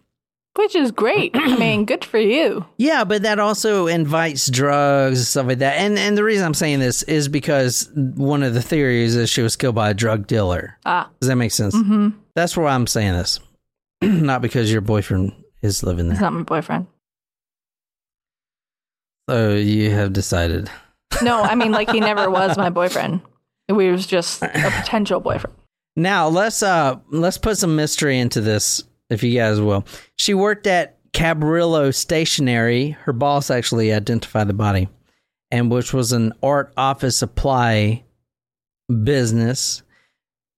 Which 0.57 0.75
is 0.75 0.91
great. 0.91 1.31
I 1.33 1.55
mean, 1.57 1.85
good 1.85 2.03
for 2.03 2.17
you. 2.19 2.65
Yeah, 2.77 3.05
but 3.05 3.21
that 3.21 3.39
also 3.39 3.87
invites 3.87 4.49
drugs 4.49 5.19
and 5.19 5.25
stuff 5.27 5.47
like 5.47 5.59
that. 5.59 5.77
And 5.77 5.97
and 5.97 6.17
the 6.17 6.23
reason 6.25 6.45
I'm 6.45 6.53
saying 6.53 6.79
this 6.79 7.03
is 7.03 7.29
because 7.29 7.89
one 7.95 8.43
of 8.43 8.53
the 8.53 8.61
theories 8.61 9.15
is 9.15 9.29
she 9.29 9.41
was 9.41 9.55
killed 9.55 9.75
by 9.75 9.89
a 9.91 9.93
drug 9.93 10.27
dealer. 10.27 10.77
Ah. 10.85 11.09
Does 11.21 11.29
that 11.29 11.37
make 11.37 11.51
sense? 11.51 11.73
Mm-hmm. 11.75 12.09
That's 12.35 12.57
why 12.57 12.71
I'm 12.71 12.85
saying 12.87 13.13
this, 13.13 13.39
not 14.01 14.41
because 14.41 14.69
your 14.71 14.81
boyfriend 14.81 15.31
is 15.61 15.83
living 15.83 16.09
He's 16.09 16.15
there. 16.19 16.29
not 16.29 16.33
my 16.33 16.43
boyfriend. 16.43 16.87
So 19.29 19.53
you 19.53 19.91
have 19.91 20.13
decided. 20.13 20.69
No, 21.21 21.41
I 21.41 21.55
mean, 21.55 21.71
like, 21.71 21.91
he 21.91 21.99
never 21.99 22.29
was 22.29 22.57
my 22.57 22.69
boyfriend. 22.81 23.21
We 23.71 23.91
was 23.91 24.05
just 24.05 24.41
a 24.41 24.47
potential 24.81 25.19
boyfriend. 25.19 25.55
Now 25.95 26.27
let's 26.29 26.63
uh 26.63 26.99
let's 27.09 27.37
put 27.37 27.57
some 27.57 27.75
mystery 27.75 28.19
into 28.19 28.41
this, 28.41 28.83
if 29.09 29.23
you 29.23 29.37
guys 29.37 29.59
will. 29.59 29.85
She 30.17 30.33
worked 30.33 30.67
at 30.67 30.97
Cabrillo 31.11 31.93
Stationery. 31.93 32.91
Her 32.91 33.13
boss 33.13 33.51
actually 33.51 33.91
identified 33.91 34.47
the 34.47 34.53
body, 34.53 34.87
and 35.49 35.69
which 35.69 35.93
was 35.93 36.11
an 36.11 36.33
art 36.41 36.73
office 36.77 37.17
supply 37.17 38.03
business. 39.03 39.83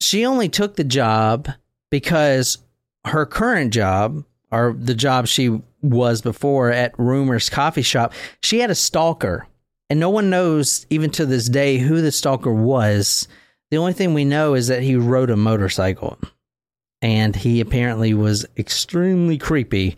She 0.02 0.26
only 0.26 0.50
took 0.50 0.76
the 0.76 0.84
job 0.84 1.50
because 1.90 2.58
her 3.06 3.26
current 3.26 3.74
job, 3.74 4.24
or 4.52 4.76
the 4.78 4.96
job 4.96 5.28
she 5.28 5.62
was 5.82 6.22
before 6.22 6.72
at 6.72 6.98
Rumors 6.98 7.50
Coffee 7.50 7.82
Shop, 7.82 8.14
she 8.42 8.60
had 8.60 8.72
a 8.72 8.76
stalker. 8.76 9.48
And 9.90 10.00
no 10.00 10.10
one 10.10 10.30
knows, 10.30 10.86
even 10.90 11.10
to 11.12 11.26
this 11.26 11.50
day, 11.50 11.78
who 11.78 12.02
the 12.02 12.12
stalker 12.12 12.54
was. 12.54 13.28
The 13.70 13.78
only 13.78 13.94
thing 13.94 14.14
we 14.14 14.26
know 14.26 14.54
is 14.54 14.68
that 14.68 14.84
he 14.84 14.96
rode 14.96 15.30
a 15.30 15.36
motorcycle. 15.36 16.18
And 17.02 17.36
he 17.36 17.60
apparently 17.60 18.14
was 18.14 18.46
extremely 18.58 19.38
creepy. 19.38 19.96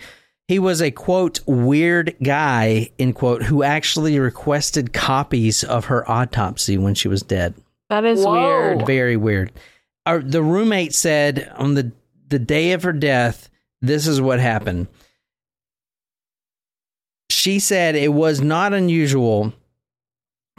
He 0.48 0.60
was 0.60 0.82
a 0.82 0.92
quote, 0.92 1.40
weird 1.46 2.16
guy, 2.24 2.90
end 3.00 3.16
quote, 3.16 3.44
who 3.44 3.64
actually 3.64 4.20
requested 4.20 4.94
copies 4.94 5.64
of 5.64 5.86
her 5.86 6.10
autopsy 6.10 6.78
when 6.78 6.96
she 6.96 7.08
was 7.08 7.22
dead. 7.22 7.54
That 7.90 8.06
is 8.06 8.24
Whoa. 8.24 8.34
weird. 8.34 8.86
Very 8.88 9.18
weird. 9.18 9.52
Our, 10.06 10.20
the 10.20 10.44
roommate 10.44 10.94
said 10.94 11.52
on 11.56 11.74
the 11.74 11.92
the 12.28 12.40
day 12.40 12.72
of 12.72 12.84
her 12.84 12.94
death, 12.94 13.50
this 13.82 14.08
is 14.08 14.20
what 14.20 14.40
happened. 14.40 14.88
She 17.30 17.60
said 17.60 17.96
it 17.96 18.14
was 18.14 18.42
not 18.42 18.74
unusual 18.74 19.54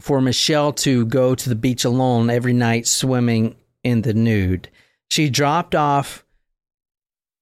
for 0.01 0.21
Michelle 0.21 0.73
to 0.73 1.07
go 1.07 1.35
to 1.35 1.49
the 1.49 1.55
beach 1.55 1.85
alone 1.85 2.31
every 2.31 2.53
night 2.53 2.87
swimming 2.87 3.57
in 3.83 4.03
the 4.03 4.15
nude. 4.15 4.69
She 5.11 5.31
dropped 5.31 5.75
off 5.75 6.25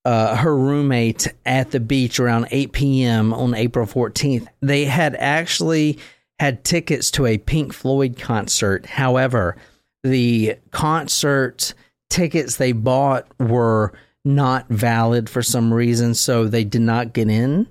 uh, 0.04 0.36
her 0.36 0.56
roommate 0.56 1.32
at 1.46 1.70
the 1.70 1.80
beach 1.80 2.20
around 2.20 2.48
8 2.50 2.72
p.m. 2.72 3.32
on 3.32 3.54
April 3.54 3.86
14th. 3.86 4.46
They 4.60 4.84
had 4.84 5.14
actually 5.16 5.98
had 6.38 6.64
tickets 6.64 7.10
to 7.12 7.26
a 7.26 7.38
Pink 7.38 7.72
Floyd 7.72 8.18
concert. 8.18 8.86
However, 8.86 9.56
the 10.02 10.56
concert 10.70 11.74
tickets 12.10 12.56
they 12.56 12.72
bought 12.72 13.26
were 13.40 13.92
not 14.24 14.68
valid 14.68 15.28
for 15.28 15.42
some 15.42 15.72
reason, 15.72 16.14
so 16.14 16.46
they 16.46 16.64
did 16.64 16.82
not 16.82 17.12
get 17.12 17.28
in. 17.28 17.66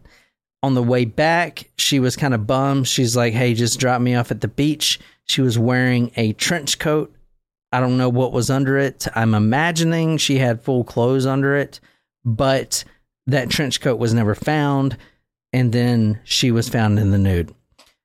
On 0.63 0.73
the 0.73 0.81
way 0.81 1.05
back, 1.05 1.69
she 1.77 1.99
was 1.99 2.15
kind 2.15 2.33
of 2.33 2.47
bummed. 2.47 2.87
She's 2.87 3.15
like, 3.15 3.33
hey, 3.33 3.53
just 3.53 3.79
drop 3.79 4.01
me 4.01 4.15
off 4.15 4.31
at 4.31 4.41
the 4.41 4.47
beach. 4.47 4.99
She 5.25 5.41
was 5.41 5.59
wearing 5.59 6.11
a 6.15 6.33
trench 6.33 6.79
coat. 6.79 7.13
I 7.71 7.79
don't 7.79 7.97
know 7.97 8.09
what 8.09 8.31
was 8.31 8.49
under 8.49 8.77
it. 8.77 9.07
I'm 9.13 9.35
imagining 9.35 10.17
she 10.17 10.37
had 10.37 10.61
full 10.61 10.83
clothes 10.83 11.25
under 11.25 11.55
it, 11.55 11.79
but 12.23 12.83
that 13.27 13.49
trench 13.49 13.81
coat 13.81 13.99
was 13.99 14.13
never 14.13 14.35
found. 14.35 14.97
And 15.51 15.71
then 15.71 16.19
she 16.23 16.49
was 16.49 16.69
found 16.69 16.97
in 16.97 17.11
the 17.11 17.17
nude. 17.17 17.53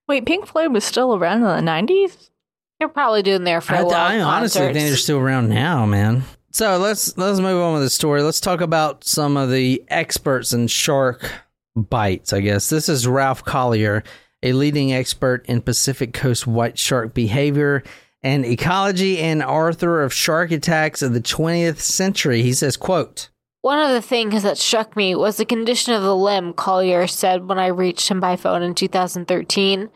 Wait, 0.07 0.27
Pink 0.27 0.47
Floyd 0.47 0.73
was 0.73 0.85
still 0.85 1.15
around 1.15 1.45
in 1.45 1.65
the 1.65 1.71
90s? 1.71 2.31
They're 2.79 2.89
probably 2.89 3.23
doing 3.23 3.45
their 3.45 3.59
I, 3.59 3.61
farewell 3.61 3.95
I 3.95 4.21
honestly 4.21 4.61
think 4.61 4.75
they're 4.75 4.97
still 4.97 5.19
around 5.19 5.49
now, 5.49 5.85
man. 5.87 6.25
So 6.53 6.79
let's 6.79 7.17
let's 7.19 7.41
move 7.41 7.61
on 7.61 7.75
with 7.75 7.83
the 7.83 7.91
story. 7.91 8.23
Let's 8.23 8.41
talk 8.41 8.61
about 8.61 9.05
some 9.05 9.37
of 9.37 9.51
the 9.51 9.85
experts 9.89 10.53
in 10.53 10.67
shark 10.67 11.31
bites. 11.83 12.33
I 12.33 12.41
guess 12.41 12.69
this 12.69 12.89
is 12.89 13.07
Ralph 13.07 13.45
Collier, 13.45 14.03
a 14.43 14.53
leading 14.53 14.93
expert 14.93 15.45
in 15.47 15.63
Pacific 15.63 16.13
Coast 16.13 16.47
white 16.47 16.79
shark 16.79 17.15
behavior 17.15 17.83
and 18.23 18.45
ecology, 18.45 19.19
and 19.19 19.43
author 19.43 20.03
of 20.03 20.13
Shark 20.13 20.51
Attacks 20.51 21.03
of 21.03 21.15
the 21.15 21.21
20th 21.21 21.81
Century. 21.81 22.43
He 22.43 22.53
says, 22.53 22.77
"quote." 22.77 23.29
One 23.63 23.79
of 23.79 23.91
the 23.91 24.03
things 24.03 24.43
that 24.43 24.59
struck 24.59 24.97
me 24.97 25.15
was 25.15 25.37
the 25.37 25.45
condition 25.45 25.95
of 25.95 26.03
the 26.03 26.17
limb, 26.17 26.53
Collier 26.53 27.07
said 27.07 27.49
when 27.49 27.59
I 27.59 27.67
reached 27.67 28.09
him 28.09 28.21
by 28.21 28.37
phone 28.37 28.63
in 28.63 28.75
2013. 28.75 29.91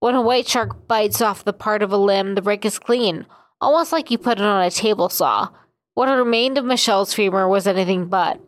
When 0.00 0.14
a 0.14 0.20
white 0.20 0.46
shark 0.46 0.86
bites 0.86 1.20
off 1.20 1.44
the 1.44 1.52
part 1.52 1.82
of 1.82 1.92
a 1.92 1.96
limb, 1.96 2.34
the 2.34 2.42
break 2.42 2.64
is 2.64 2.78
clean, 2.78 3.26
almost 3.60 3.92
like 3.92 4.10
you 4.10 4.18
put 4.18 4.38
it 4.38 4.44
on 4.44 4.62
a 4.62 4.70
table 4.70 5.08
saw. 5.08 5.48
What 5.94 6.08
remained 6.08 6.58
of 6.58 6.64
Michelle's 6.64 7.14
femur 7.14 7.48
was 7.48 7.66
anything 7.66 8.06
but. 8.06 8.38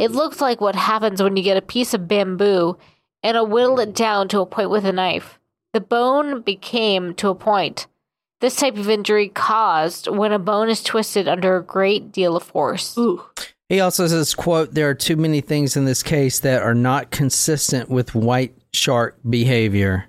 It 0.00 0.12
looked 0.12 0.40
like 0.40 0.62
what 0.62 0.76
happens 0.76 1.22
when 1.22 1.36
you 1.36 1.42
get 1.42 1.58
a 1.58 1.62
piece 1.62 1.92
of 1.92 2.08
bamboo 2.08 2.78
and 3.22 3.36
a 3.36 3.44
whittle 3.44 3.78
it 3.80 3.94
down 3.94 4.28
to 4.28 4.40
a 4.40 4.46
point 4.46 4.70
with 4.70 4.86
a 4.86 4.92
knife. 4.92 5.38
The 5.74 5.80
bone 5.82 6.40
became 6.40 7.12
to 7.16 7.28
a 7.28 7.34
point. 7.34 7.86
This 8.40 8.56
type 8.56 8.78
of 8.78 8.88
injury 8.88 9.28
caused 9.28 10.08
when 10.08 10.32
a 10.32 10.38
bone 10.38 10.70
is 10.70 10.82
twisted 10.82 11.28
under 11.28 11.54
a 11.54 11.62
great 11.62 12.12
deal 12.12 12.34
of 12.34 12.42
force. 12.42 12.96
Ooh. 12.96 13.24
He 13.68 13.78
also 13.78 14.06
says, 14.06 14.34
"quote 14.34 14.72
There 14.72 14.88
are 14.88 14.94
too 14.94 15.16
many 15.16 15.42
things 15.42 15.76
in 15.76 15.84
this 15.84 16.02
case 16.02 16.40
that 16.40 16.62
are 16.62 16.74
not 16.74 17.10
consistent 17.10 17.90
with 17.90 18.14
white 18.14 18.54
shark 18.72 19.18
behavior." 19.28 20.06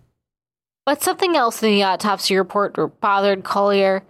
But 0.85 1.03
something 1.03 1.35
else 1.35 1.61
in 1.61 1.69
the 1.69 1.83
autopsy 1.83 2.37
report 2.37 2.77
bothered 3.01 3.43
Collier. 3.43 4.03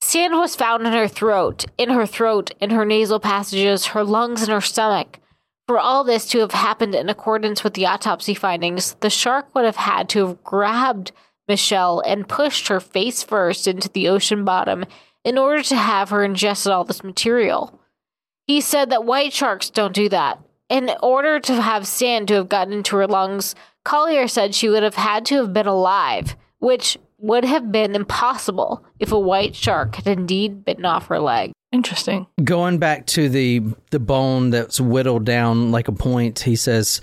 Sand 0.00 0.34
was 0.34 0.54
found 0.54 0.86
in 0.86 0.92
her 0.92 1.08
throat, 1.08 1.64
in 1.76 1.90
her 1.90 2.06
throat, 2.06 2.52
in 2.60 2.70
her 2.70 2.84
nasal 2.84 3.18
passages, 3.18 3.86
her 3.86 4.04
lungs, 4.04 4.40
and 4.40 4.52
her 4.52 4.60
stomach. 4.60 5.18
For 5.66 5.78
all 5.78 6.04
this 6.04 6.26
to 6.30 6.40
have 6.40 6.52
happened 6.52 6.94
in 6.94 7.08
accordance 7.08 7.64
with 7.64 7.72
the 7.72 7.86
autopsy 7.86 8.34
findings, 8.34 8.94
the 9.00 9.08
shark 9.08 9.54
would 9.54 9.64
have 9.64 9.76
had 9.76 10.10
to 10.10 10.26
have 10.26 10.44
grabbed 10.44 11.12
Michelle 11.48 12.00
and 12.00 12.28
pushed 12.28 12.68
her 12.68 12.80
face 12.80 13.22
first 13.22 13.66
into 13.66 13.88
the 13.88 14.08
ocean 14.08 14.44
bottom 14.44 14.84
in 15.24 15.38
order 15.38 15.62
to 15.62 15.76
have 15.76 16.10
her 16.10 16.22
ingested 16.22 16.70
all 16.70 16.84
this 16.84 17.02
material. 17.02 17.80
He 18.46 18.60
said 18.60 18.90
that 18.90 19.04
white 19.04 19.32
sharks 19.32 19.70
don't 19.70 19.94
do 19.94 20.10
that. 20.10 20.38
In 20.68 20.90
order 21.02 21.40
to 21.40 21.62
have 21.62 21.86
sand 21.86 22.28
to 22.28 22.34
have 22.34 22.48
gotten 22.50 22.74
into 22.74 22.96
her 22.96 23.06
lungs, 23.06 23.54
Collier 23.84 24.28
said 24.28 24.54
she 24.54 24.68
would 24.68 24.82
have 24.82 24.96
had 24.96 25.24
to 25.26 25.36
have 25.36 25.54
been 25.54 25.66
alive, 25.66 26.36
which 26.58 26.98
would 27.18 27.44
have 27.44 27.72
been 27.72 27.94
impossible 27.94 28.84
if 28.98 29.12
a 29.12 29.18
white 29.18 29.54
shark 29.54 29.96
had 29.96 30.06
indeed 30.06 30.64
bitten 30.64 30.84
off 30.84 31.06
her 31.06 31.20
leg. 31.20 31.52
Interesting. 31.74 32.26
going 32.44 32.78
back 32.78 33.04
to 33.06 33.28
the 33.28 33.60
the 33.90 33.98
bone 34.00 34.50
that's 34.50 34.80
whittled 34.80 35.24
down 35.26 35.70
like 35.72 35.88
a 35.88 35.92
point 35.92 36.38
he 36.40 36.54
says 36.56 37.00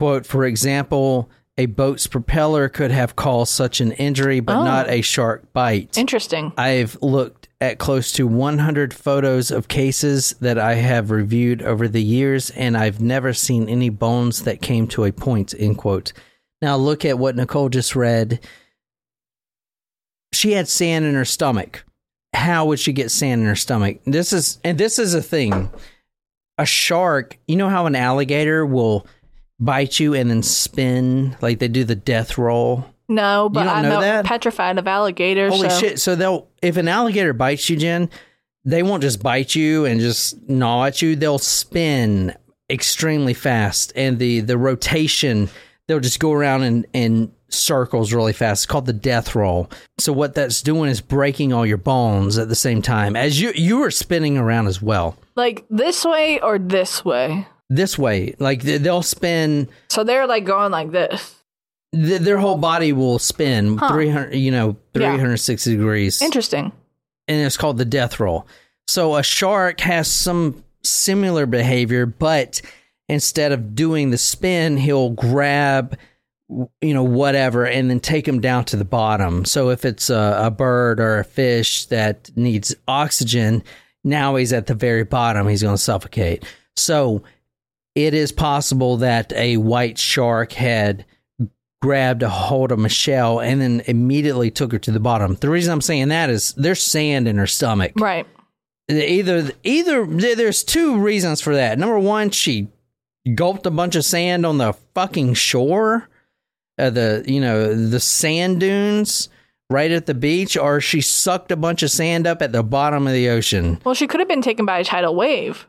quote 0.00 0.26
for 0.26 0.44
example 0.44 1.30
a 1.56 1.66
boat's 1.66 2.06
propeller 2.06 2.68
could 2.68 2.90
have 2.90 3.14
caused 3.16 3.52
such 3.52 3.80
an 3.80 3.92
injury 3.92 4.40
but 4.40 4.56
Oh. 4.56 4.64
not 4.64 4.90
a 4.90 5.00
shark 5.00 5.52
bite 5.52 5.96
Interesting. 5.96 6.52
i've 6.58 6.98
looked 7.00 7.48
at 7.60 7.78
close 7.78 8.10
to 8.12 8.26
100 8.26 8.92
photos 8.94 9.50
of 9.50 9.68
cases 9.68 10.34
that 10.40 10.58
I 10.58 10.74
have 10.76 11.10
reviewed 11.10 11.60
over 11.60 11.86
the 11.88 12.02
years, 12.02 12.48
and 12.48 12.74
I've 12.74 13.02
never 13.02 13.34
seen 13.34 13.68
any 13.68 13.90
bones 13.90 14.44
that 14.44 14.62
came 14.62 14.86
to 14.88 15.04
a 15.04 15.12
point. 15.12 15.52
End 15.58 15.76
quote. 15.76 16.14
Now 16.62 16.76
look 16.76 17.04
at 17.04 17.18
what 17.18 17.36
Nicole 17.36 17.68
just 17.68 17.94
read. 17.94 18.40
She 20.32 20.52
had 20.52 20.68
sand 20.68 21.04
in 21.04 21.14
her 21.16 21.26
stomach. 21.26 21.84
How 22.32 22.66
would 22.66 22.78
she 22.78 22.92
get 22.92 23.10
sand 23.10 23.42
in 23.42 23.46
her 23.46 23.56
stomach? 23.56 24.00
This 24.04 24.32
is 24.32 24.58
and 24.64 24.78
this 24.78 24.98
is 24.98 25.14
a 25.14 25.22
thing. 25.22 25.70
A 26.58 26.66
shark, 26.66 27.38
you 27.48 27.56
know 27.56 27.68
how 27.68 27.86
an 27.86 27.96
alligator 27.96 28.66
will 28.66 29.06
bite 29.58 29.98
you 29.98 30.14
and 30.14 30.30
then 30.30 30.42
spin 30.42 31.36
like 31.40 31.58
they 31.58 31.68
do 31.68 31.84
the 31.84 31.94
death 31.94 32.38
roll? 32.38 32.84
No, 33.08 33.48
but 33.48 33.66
I'm 33.66 33.82
know 33.82 34.00
that? 34.00 34.24
petrified 34.24 34.78
of 34.78 34.86
alligators. 34.86 35.52
Holy 35.52 35.68
so. 35.68 35.80
shit! 35.80 36.00
So 36.00 36.14
they'll 36.14 36.48
if 36.62 36.76
an 36.76 36.86
alligator 36.86 37.32
bites 37.32 37.68
you, 37.68 37.76
Jen, 37.76 38.08
they 38.64 38.82
won't 38.82 39.02
just 39.02 39.22
bite 39.22 39.54
you 39.54 39.84
and 39.84 40.00
just 40.00 40.48
gnaw 40.48 40.84
at 40.84 41.02
you. 41.02 41.16
They'll 41.16 41.38
spin 41.38 42.36
extremely 42.70 43.34
fast, 43.34 43.92
and 43.96 44.18
the 44.18 44.40
the 44.40 44.56
rotation 44.56 45.50
they'll 45.90 46.00
just 46.00 46.20
go 46.20 46.32
around 46.32 46.62
in 46.62 46.86
in 46.92 47.32
circles 47.48 48.12
really 48.12 48.32
fast. 48.32 48.60
It's 48.60 48.66
called 48.66 48.86
the 48.86 48.92
death 48.92 49.34
roll. 49.34 49.68
So 49.98 50.12
what 50.12 50.34
that's 50.36 50.62
doing 50.62 50.88
is 50.88 51.00
breaking 51.00 51.52
all 51.52 51.66
your 51.66 51.76
bones 51.78 52.38
at 52.38 52.48
the 52.48 52.54
same 52.54 52.80
time 52.80 53.16
as 53.16 53.40
you 53.40 53.50
you 53.54 53.82
are 53.82 53.90
spinning 53.90 54.38
around 54.38 54.68
as 54.68 54.80
well. 54.80 55.16
Like 55.36 55.64
this 55.68 56.04
way 56.04 56.40
or 56.40 56.58
this 56.58 57.04
way. 57.04 57.46
This 57.68 57.98
way, 57.98 58.34
like 58.38 58.62
they- 58.62 58.78
they'll 58.78 59.02
spin. 59.02 59.68
So 59.88 60.04
they're 60.04 60.26
like 60.26 60.44
going 60.44 60.70
like 60.72 60.90
this. 60.92 61.34
th- 61.94 62.20
Their 62.20 62.38
whole 62.38 62.56
body 62.56 62.92
will 62.92 63.18
spin 63.18 63.76
Huh. 63.78 63.88
300, 63.92 64.34
you 64.34 64.50
know, 64.52 64.76
Yeah. 64.94 65.00
360 65.16 65.76
degrees. 65.76 66.22
Interesting. 66.22 66.72
and 67.28 67.46
it's 67.46 67.56
called 67.56 67.78
the 67.78 67.84
death 67.84 68.18
roll. 68.20 68.46
So 68.88 69.14
a 69.16 69.22
shark 69.22 69.80
has 69.82 70.08
some 70.08 70.64
similar 70.82 71.46
behavior, 71.46 72.06
but 72.06 72.60
instead 73.10 73.52
of 73.52 73.74
doing 73.74 74.10
the 74.10 74.18
spin, 74.18 74.76
he'll 74.76 75.10
grab 75.10 75.98
you 76.80 76.94
know 76.94 77.04
whatever 77.04 77.64
and 77.64 77.88
then 77.88 78.00
take 78.00 78.26
him 78.26 78.40
down 78.40 78.64
to 78.64 78.76
the 78.76 78.84
bottom. 78.84 79.44
So 79.44 79.70
if 79.70 79.84
it's 79.84 80.10
a, 80.10 80.40
a 80.44 80.50
bird 80.50 81.00
or 81.00 81.18
a 81.18 81.24
fish 81.24 81.86
that 81.86 82.30
needs 82.36 82.74
oxygen, 82.88 83.62
now 84.02 84.36
he's 84.36 84.52
at 84.52 84.66
the 84.66 84.74
very 84.74 85.04
bottom. 85.04 85.46
He's 85.48 85.62
going 85.62 85.76
to 85.76 85.82
suffocate. 85.82 86.44
So 86.76 87.22
it 87.94 88.14
is 88.14 88.32
possible 88.32 88.96
that 88.98 89.32
a 89.34 89.58
white 89.58 89.98
shark 89.98 90.52
had 90.52 91.04
grabbed 91.82 92.22
a 92.22 92.28
hold 92.28 92.72
of 92.72 92.78
Michelle 92.78 93.40
and 93.40 93.60
then 93.60 93.82
immediately 93.86 94.50
took 94.50 94.72
her 94.72 94.78
to 94.78 94.90
the 94.90 95.00
bottom. 95.00 95.34
The 95.36 95.48
reason 95.48 95.72
I'm 95.72 95.80
saying 95.80 96.08
that 96.08 96.30
is 96.30 96.52
there's 96.54 96.82
sand 96.82 97.26
in 97.26 97.36
her 97.38 97.46
stomach. 97.46 97.92
Right. 97.96 98.26
Either 98.88 99.52
either 99.62 100.04
there's 100.04 100.64
two 100.64 100.98
reasons 100.98 101.40
for 101.40 101.54
that. 101.54 101.78
Number 101.78 101.98
one, 101.98 102.30
she 102.30 102.68
gulped 103.34 103.66
a 103.66 103.70
bunch 103.70 103.96
of 103.96 104.04
sand 104.04 104.44
on 104.46 104.58
the 104.58 104.72
fucking 104.94 105.34
shore, 105.34 106.08
uh, 106.78 106.90
the 106.90 107.24
you 107.26 107.40
know 107.40 107.74
the 107.74 108.00
sand 108.00 108.60
dunes 108.60 109.28
right 109.68 109.90
at 109.90 110.06
the 110.06 110.14
beach, 110.14 110.56
or 110.56 110.80
she 110.80 111.00
sucked 111.00 111.52
a 111.52 111.56
bunch 111.56 111.82
of 111.82 111.90
sand 111.90 112.26
up 112.26 112.42
at 112.42 112.52
the 112.52 112.62
bottom 112.62 113.06
of 113.06 113.12
the 113.12 113.28
ocean. 113.28 113.80
Well, 113.84 113.94
she 113.94 114.06
could 114.06 114.18
have 114.20 114.28
been 114.28 114.42
taken 114.42 114.66
by 114.66 114.78
a 114.80 114.84
tidal 114.84 115.14
wave. 115.14 115.66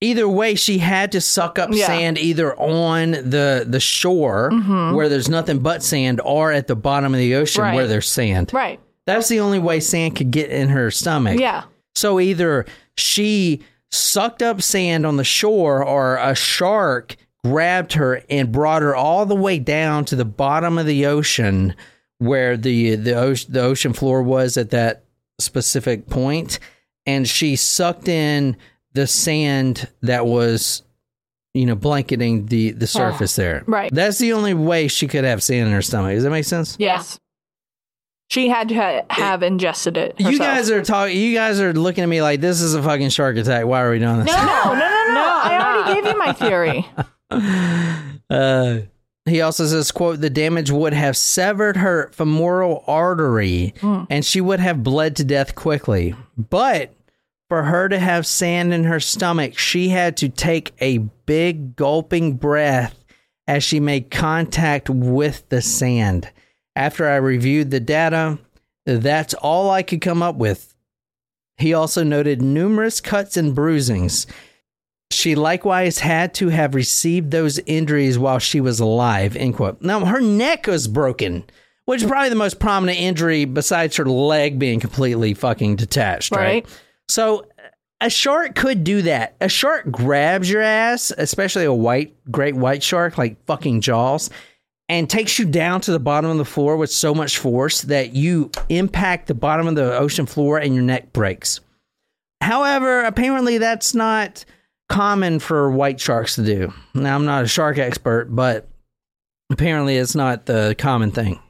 either 0.00 0.28
way 0.28 0.54
she 0.54 0.78
had 0.78 1.10
to 1.10 1.20
suck 1.20 1.58
up 1.58 1.70
Yeah. 1.72 1.86
sand 1.86 2.18
either 2.18 2.54
on 2.56 3.10
the 3.12 3.64
the 3.68 3.80
shore 3.80 4.50
where 4.94 5.08
there's 5.08 5.28
nothing 5.28 5.58
but 5.58 5.82
sand 5.82 6.20
or 6.24 6.52
at 6.52 6.68
the 6.68 6.76
bottom 6.76 7.12
of 7.14 7.18
the 7.18 7.34
ocean 7.34 7.62
Right. 7.62 7.74
where 7.74 7.88
there's 7.88 8.08
sand 8.08 8.52
Right. 8.54 8.78
that's 9.06 9.26
the 9.26 9.40
only 9.40 9.58
way 9.58 9.80
sand 9.80 10.14
could 10.14 10.30
get 10.30 10.50
in 10.50 10.68
her 10.68 10.92
stomach 10.92 11.40
Yeah. 11.40 11.64
so 11.96 12.20
either 12.20 12.64
she 12.96 13.60
sucked 13.90 14.42
up 14.42 14.60
sand 14.62 15.06
on 15.06 15.16
the 15.16 15.24
shore 15.24 15.84
or 15.84 16.16
a 16.16 16.34
shark 16.34 17.16
grabbed 17.44 17.94
her 17.94 18.22
and 18.28 18.52
brought 18.52 18.82
her 18.82 18.94
all 18.94 19.24
the 19.24 19.34
way 19.34 19.58
down 19.58 20.04
to 20.04 20.16
the 20.16 20.24
bottom 20.24 20.76
of 20.76 20.86
the 20.86 21.06
ocean 21.06 21.74
where 22.18 22.56
the 22.56 22.96
the 22.96 23.14
ocean, 23.14 23.52
the 23.52 23.62
ocean 23.62 23.92
floor 23.92 24.22
was 24.22 24.56
at 24.56 24.70
that 24.70 25.04
specific 25.38 26.08
point 26.08 26.58
and 27.06 27.28
she 27.28 27.56
sucked 27.56 28.08
in 28.08 28.56
the 28.92 29.06
sand 29.06 29.88
that 30.02 30.26
was 30.26 30.82
you 31.54 31.64
know 31.64 31.76
blanketing 31.76 32.46
the 32.46 32.72
the 32.72 32.86
ah, 32.86 32.86
surface 32.86 33.36
there 33.36 33.62
right. 33.66 33.90
that's 33.94 34.18
the 34.18 34.32
only 34.32 34.52
way 34.52 34.88
she 34.88 35.06
could 35.06 35.24
have 35.24 35.42
sand 35.42 35.68
in 35.68 35.72
her 35.72 35.82
stomach 35.82 36.14
does 36.14 36.24
that 36.24 36.30
make 36.30 36.44
sense 36.44 36.76
Yes. 36.78 37.18
She 38.28 38.48
had 38.48 38.68
to 38.68 38.74
ha- 38.74 39.02
have 39.10 39.42
ingested 39.42 39.96
it. 39.96 40.14
you 40.18 40.38
guys 40.38 40.70
are 40.70 40.82
talking 40.82 41.16
you 41.16 41.34
guys 41.34 41.60
are 41.60 41.72
looking 41.72 42.04
at 42.04 42.08
me 42.08 42.20
like 42.22 42.40
this 42.40 42.60
is 42.60 42.74
a 42.74 42.82
fucking 42.82 43.08
shark 43.08 43.36
attack 43.38 43.64
why 43.66 43.82
are 43.82 43.90
we 43.90 43.98
doing 43.98 44.18
this 44.24 44.26
No, 44.26 44.44
no, 44.44 44.72
no, 44.74 44.74
no. 44.74 45.14
No. 45.14 45.20
I 45.44 45.58
already 45.86 45.94
gave 46.02 46.12
you 46.12 46.18
my 46.18 46.32
theory. 46.32 46.86
Uh, 48.30 48.80
he 49.24 49.40
also 49.40 49.64
says, 49.66 49.90
"quote 49.90 50.20
The 50.20 50.30
damage 50.30 50.70
would 50.70 50.92
have 50.92 51.16
severed 51.16 51.76
her 51.78 52.10
femoral 52.12 52.84
artery, 52.86 53.74
and 53.82 54.24
she 54.24 54.40
would 54.40 54.60
have 54.60 54.82
bled 54.82 55.16
to 55.16 55.24
death 55.24 55.54
quickly. 55.54 56.14
But 56.36 56.94
for 57.48 57.62
her 57.64 57.88
to 57.88 57.98
have 57.98 58.26
sand 58.26 58.74
in 58.74 58.84
her 58.84 59.00
stomach, 59.00 59.56
she 59.58 59.88
had 59.88 60.16
to 60.18 60.28
take 60.28 60.72
a 60.80 60.98
big 60.98 61.76
gulping 61.76 62.34
breath 62.36 63.02
as 63.46 63.64
she 63.64 63.80
made 63.80 64.10
contact 64.10 64.90
with 64.90 65.48
the 65.48 65.62
sand. 65.62 66.30
After 66.78 67.08
I 67.08 67.16
reviewed 67.16 67.70
the 67.70 67.80
data, 67.80 68.38
that's 68.86 69.34
all 69.34 69.68
I 69.70 69.82
could 69.82 70.00
come 70.00 70.22
up 70.22 70.36
with." 70.36 70.74
He 71.56 71.74
also 71.74 72.04
noted 72.04 72.40
numerous 72.40 73.00
cuts 73.00 73.36
and 73.36 73.54
bruisings. 73.54 74.26
She 75.10 75.34
likewise 75.34 75.98
had 75.98 76.34
to 76.34 76.50
have 76.50 76.74
received 76.74 77.30
those 77.32 77.58
injuries 77.66 78.18
while 78.18 78.38
she 78.38 78.60
was 78.60 78.78
alive. 78.78 79.34
End 79.34 79.56
quote. 79.56 79.82
Now 79.82 80.04
her 80.04 80.20
neck 80.20 80.68
was 80.68 80.86
broken, 80.86 81.44
which 81.86 82.02
is 82.02 82.08
probably 82.08 82.28
the 82.28 82.36
most 82.36 82.60
prominent 82.60 83.00
injury 83.00 83.44
besides 83.44 83.96
her 83.96 84.04
leg 84.04 84.58
being 84.58 84.78
completely 84.78 85.34
fucking 85.34 85.76
detached. 85.76 86.30
Right. 86.30 86.44
Right. 86.44 86.66
So 87.08 87.46
a 88.00 88.10
shark 88.10 88.54
could 88.54 88.84
do 88.84 89.02
that. 89.02 89.34
A 89.40 89.48
shark 89.48 89.90
grabs 89.90 90.48
your 90.48 90.62
ass, 90.62 91.10
especially 91.18 91.64
a 91.64 91.72
white, 91.72 92.14
great 92.30 92.54
white 92.54 92.84
shark 92.84 93.18
like 93.18 93.44
fucking 93.46 93.80
Jaws, 93.80 94.30
and 94.88 95.08
takes 95.08 95.38
you 95.38 95.44
down 95.44 95.80
to 95.82 95.92
the 95.92 95.98
bottom 95.98 96.30
of 96.30 96.38
the 96.38 96.44
floor 96.44 96.76
with 96.76 96.90
so 96.90 97.14
much 97.14 97.38
force 97.38 97.82
that 97.82 98.14
you 98.14 98.50
impact 98.68 99.26
the 99.26 99.34
bottom 99.34 99.66
of 99.66 99.74
the 99.74 99.96
ocean 99.98 100.26
floor 100.26 100.58
and 100.58 100.74
your 100.74 100.84
neck 100.84 101.12
breaks. 101.12 101.60
However, 102.40 103.04
apparently 103.04 103.58
that's 103.58 103.94
not 103.94 104.44
common 104.88 105.38
for 105.38 105.70
white 105.70 106.00
sharks 106.00 106.36
to 106.36 106.44
do. 106.44 106.72
Now, 106.94 107.16
I'm 107.16 107.26
not 107.26 107.44
a 107.44 107.48
shark 107.48 107.78
expert, 107.78 108.34
but 108.34 108.68
apparently 109.50 109.96
it's 109.96 110.14
not 110.14 110.46
the 110.46 110.74
common 110.78 111.10
thing. 111.10 111.40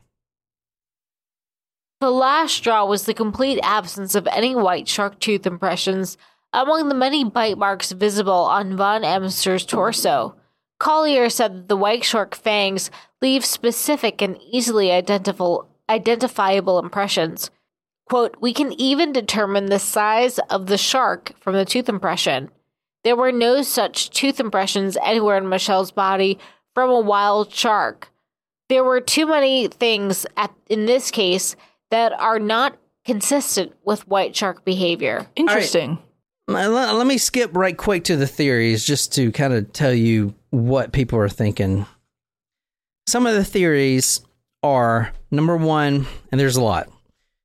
The 2.01 2.11
last 2.11 2.55
straw 2.55 2.85
was 2.87 3.05
the 3.05 3.15
complete 3.15 3.59
absence 3.63 4.15
of 4.15 4.29
any 4.29 4.55
white 4.55 4.89
shark 4.89 5.19
tooth 5.19 5.47
impressions 5.47 6.17
among 6.53 6.89
the 6.89 6.95
many 6.95 7.25
bite 7.25 7.59
marks 7.59 7.93
visible 7.93 8.33
on 8.33 8.77
Von 8.77 9.05
Emster's 9.05 9.67
torso. 9.67 10.37
Collier 10.79 11.29
said 11.29 11.55
that 11.55 11.69
the 11.69 11.77
white 11.77 12.05
shark 12.05 12.35
fangs 12.35 12.91
leave 13.21 13.45
specific 13.45 14.23
and 14.23 14.39
easily 14.51 14.93
identifiable, 14.93 15.69
identifiable 15.89 16.79
impressions. 16.79 17.51
Quote, 18.09 18.37
we 18.41 18.55
can 18.55 18.73
even 18.81 19.13
determine 19.13 19.67
the 19.67 19.79
size 19.79 20.39
of 20.51 20.67
the 20.67 20.79
shark 20.79 21.33
from 21.41 21.55
the 21.55 21.65
tooth 21.65 21.89
impression. 21.89 22.51
There 23.05 23.17
were 23.17 23.33
no 23.33 23.63
such 23.63 24.11
tooth 24.11 24.41
impressions 24.41 24.97
anywhere 25.05 25.37
in 25.37 25.49
Michelle's 25.49 25.91
body 25.91 26.39
from 26.75 26.91
a 26.91 27.01
wild 27.01 27.53
shark. 27.53 28.11
There 28.69 28.85
were 28.85 29.01
too 29.01 29.27
many 29.27 29.69
things 29.69 30.27
at, 30.37 30.53
in 30.69 30.87
this 30.87 31.11
case 31.11 31.57
that 31.91 32.13
are 32.13 32.39
not 32.39 32.79
consistent 33.05 33.73
with 33.85 34.07
white 34.07 34.37
shark 34.37 34.65
behavior. 34.65 35.27
Interesting. 35.37 35.99
Let, 36.47 36.69
let 36.69 37.07
me 37.07 37.19
skip 37.19 37.57
right 37.57 37.77
quick 37.77 38.05
to 38.05 38.17
the 38.17 38.27
theories 38.27 38.85
just 38.85 39.13
to 39.15 39.33
kind 39.33 39.53
of 39.53 39.73
tell 39.73 39.93
you 39.93 40.35
what 40.51 40.93
people 40.93 41.19
are 41.19 41.29
thinking. 41.29 41.87
Some 43.07 43.27
of 43.27 43.35
the 43.35 43.45
theories 43.45 44.21
are 44.63 45.13
number 45.31 45.57
one, 45.57 46.07
and 46.31 46.41
there's 46.41 46.57
a 46.57 46.63
lot. 46.63 46.89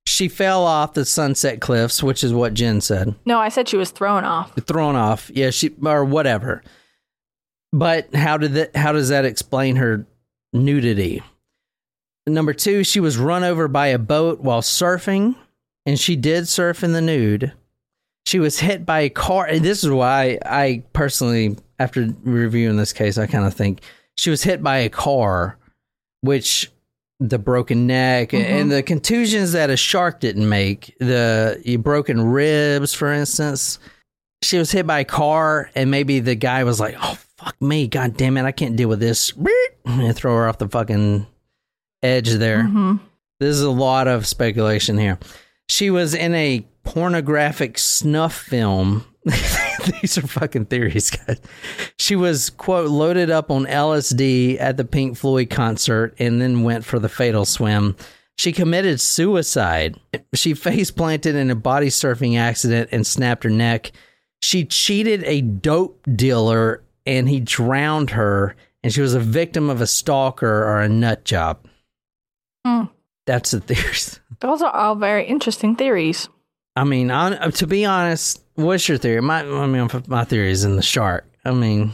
She 0.05 0.27
fell 0.27 0.65
off 0.65 0.93
the 0.93 1.05
sunset 1.05 1.61
cliffs, 1.61 2.03
which 2.03 2.23
is 2.23 2.33
what 2.33 2.53
Jen 2.53 2.81
said. 2.81 3.15
No, 3.25 3.39
I 3.39 3.49
said 3.49 3.69
she 3.69 3.77
was 3.77 3.91
thrown 3.91 4.25
off. 4.25 4.53
Thrown 4.65 4.95
off, 4.95 5.31
yeah, 5.33 5.49
she 5.49 5.71
or 5.83 6.03
whatever. 6.03 6.61
But 7.71 8.13
how 8.13 8.37
did 8.37 8.53
that? 8.53 8.75
How 8.75 8.91
does 8.91 9.09
that 9.09 9.25
explain 9.25 9.77
her 9.77 10.05
nudity? 10.51 11.23
Number 12.27 12.53
two, 12.53 12.83
she 12.83 12.99
was 12.99 13.17
run 13.17 13.43
over 13.43 13.67
by 13.67 13.87
a 13.87 13.97
boat 13.97 14.41
while 14.41 14.61
surfing, 14.61 15.35
and 15.85 15.99
she 15.99 16.15
did 16.15 16.47
surf 16.47 16.83
in 16.83 16.93
the 16.93 17.01
nude. 17.01 17.53
She 18.25 18.39
was 18.39 18.59
hit 18.59 18.85
by 18.85 19.01
a 19.01 19.09
car, 19.09 19.45
and 19.45 19.63
this 19.63 19.83
is 19.83 19.89
why 19.89 20.39
I 20.45 20.83
personally, 20.93 21.57
after 21.79 22.07
reviewing 22.23 22.77
this 22.77 22.93
case, 22.93 23.17
I 23.17 23.27
kind 23.27 23.45
of 23.45 23.53
think 23.53 23.81
she 24.17 24.29
was 24.29 24.43
hit 24.43 24.63
by 24.63 24.77
a 24.77 24.89
car, 24.89 25.57
which 26.21 26.71
the 27.19 27.37
broken 27.39 27.87
neck 27.87 28.33
and 28.33 28.45
mm-hmm. 28.45 28.69
the 28.69 28.83
contusions 28.83 29.51
that 29.51 29.69
a 29.69 29.77
shark 29.77 30.19
didn't 30.19 30.47
make. 30.47 30.95
The 30.99 31.79
broken 31.81 32.21
ribs, 32.21 32.93
for 32.93 33.11
instance. 33.11 33.79
She 34.41 34.57
was 34.57 34.71
hit 34.71 34.85
by 34.85 34.99
a 34.99 35.05
car, 35.05 35.69
and 35.73 35.89
maybe 35.89 36.19
the 36.19 36.35
guy 36.35 36.65
was 36.65 36.79
like, 36.79 36.95
"Oh 37.01 37.17
fuck 37.37 37.61
me, 37.61 37.87
god 37.87 38.17
damn 38.17 38.35
it, 38.35 38.43
I 38.43 38.51
can't 38.51 38.75
deal 38.75 38.89
with 38.89 38.99
this," 38.99 39.31
and 39.85 40.15
throw 40.15 40.35
her 40.35 40.49
off 40.49 40.57
the 40.57 40.67
fucking 40.67 41.25
edge 42.01 42.29
there. 42.29 42.63
Mm-hmm. 42.63 42.95
This 43.39 43.55
is 43.55 43.61
a 43.61 43.71
lot 43.71 44.09
of 44.09 44.27
speculation 44.27 44.97
here. 44.97 45.17
She 45.69 45.89
was 45.89 46.13
in 46.13 46.35
a 46.35 46.65
pornographic 46.83 47.77
snuff 47.77 48.35
film. 48.35 49.05
These 50.01 50.17
are 50.17 50.27
fucking 50.27 50.65
theories, 50.65 51.09
guys. 51.09 51.39
She 51.97 52.15
was, 52.15 52.49
quote, 52.49 52.89
loaded 52.89 53.29
up 53.29 53.49
on 53.49 53.65
LSD 53.65 54.59
at 54.59 54.77
the 54.77 54.85
Pink 54.85 55.17
Floyd 55.17 55.49
concert 55.49 56.13
and 56.19 56.41
then 56.41 56.63
went 56.63 56.85
for 56.85 56.99
the 56.99 57.09
fatal 57.09 57.45
swim. 57.45 57.95
She 58.37 58.51
committed 58.51 58.99
suicide. 58.99 59.99
She 60.33 60.53
face 60.53 60.91
planted 60.91 61.35
in 61.35 61.51
a 61.51 61.55
body 61.55 61.87
surfing 61.87 62.37
accident 62.37 62.89
and 62.91 63.05
snapped 63.05 63.43
her 63.43 63.49
neck. 63.49 63.91
She 64.41 64.65
cheated 64.65 65.23
a 65.23 65.41
dope 65.41 66.05
dealer 66.15 66.83
and 67.05 67.29
he 67.29 67.39
drowned 67.39 68.11
her, 68.11 68.55
and 68.81 68.93
she 68.93 69.01
was 69.01 69.13
a 69.13 69.19
victim 69.19 69.69
of 69.69 69.81
a 69.81 69.87
stalker 69.87 70.63
or 70.63 70.81
a 70.81 70.89
nut 70.89 71.25
job. 71.25 71.67
Hmm. 72.65 72.85
That's 73.25 73.51
the 73.51 73.61
theories. 73.61 74.19
Those 74.39 74.61
are 74.61 74.71
all 74.71 74.95
very 74.95 75.25
interesting 75.25 75.75
theories. 75.75 76.29
I 76.75 76.83
mean, 76.83 77.11
on, 77.11 77.33
uh, 77.33 77.51
to 77.51 77.67
be 77.67 77.85
honest, 77.85 78.41
what's 78.55 78.87
your 78.89 78.97
theory? 78.97 79.21
My, 79.21 79.41
I 79.41 79.67
mean, 79.67 79.89
my 80.07 80.23
theory 80.23 80.51
is 80.51 80.63
in 80.63 80.75
the 80.75 80.81
shark. 80.81 81.25
I 81.45 81.51
mean, 81.51 81.93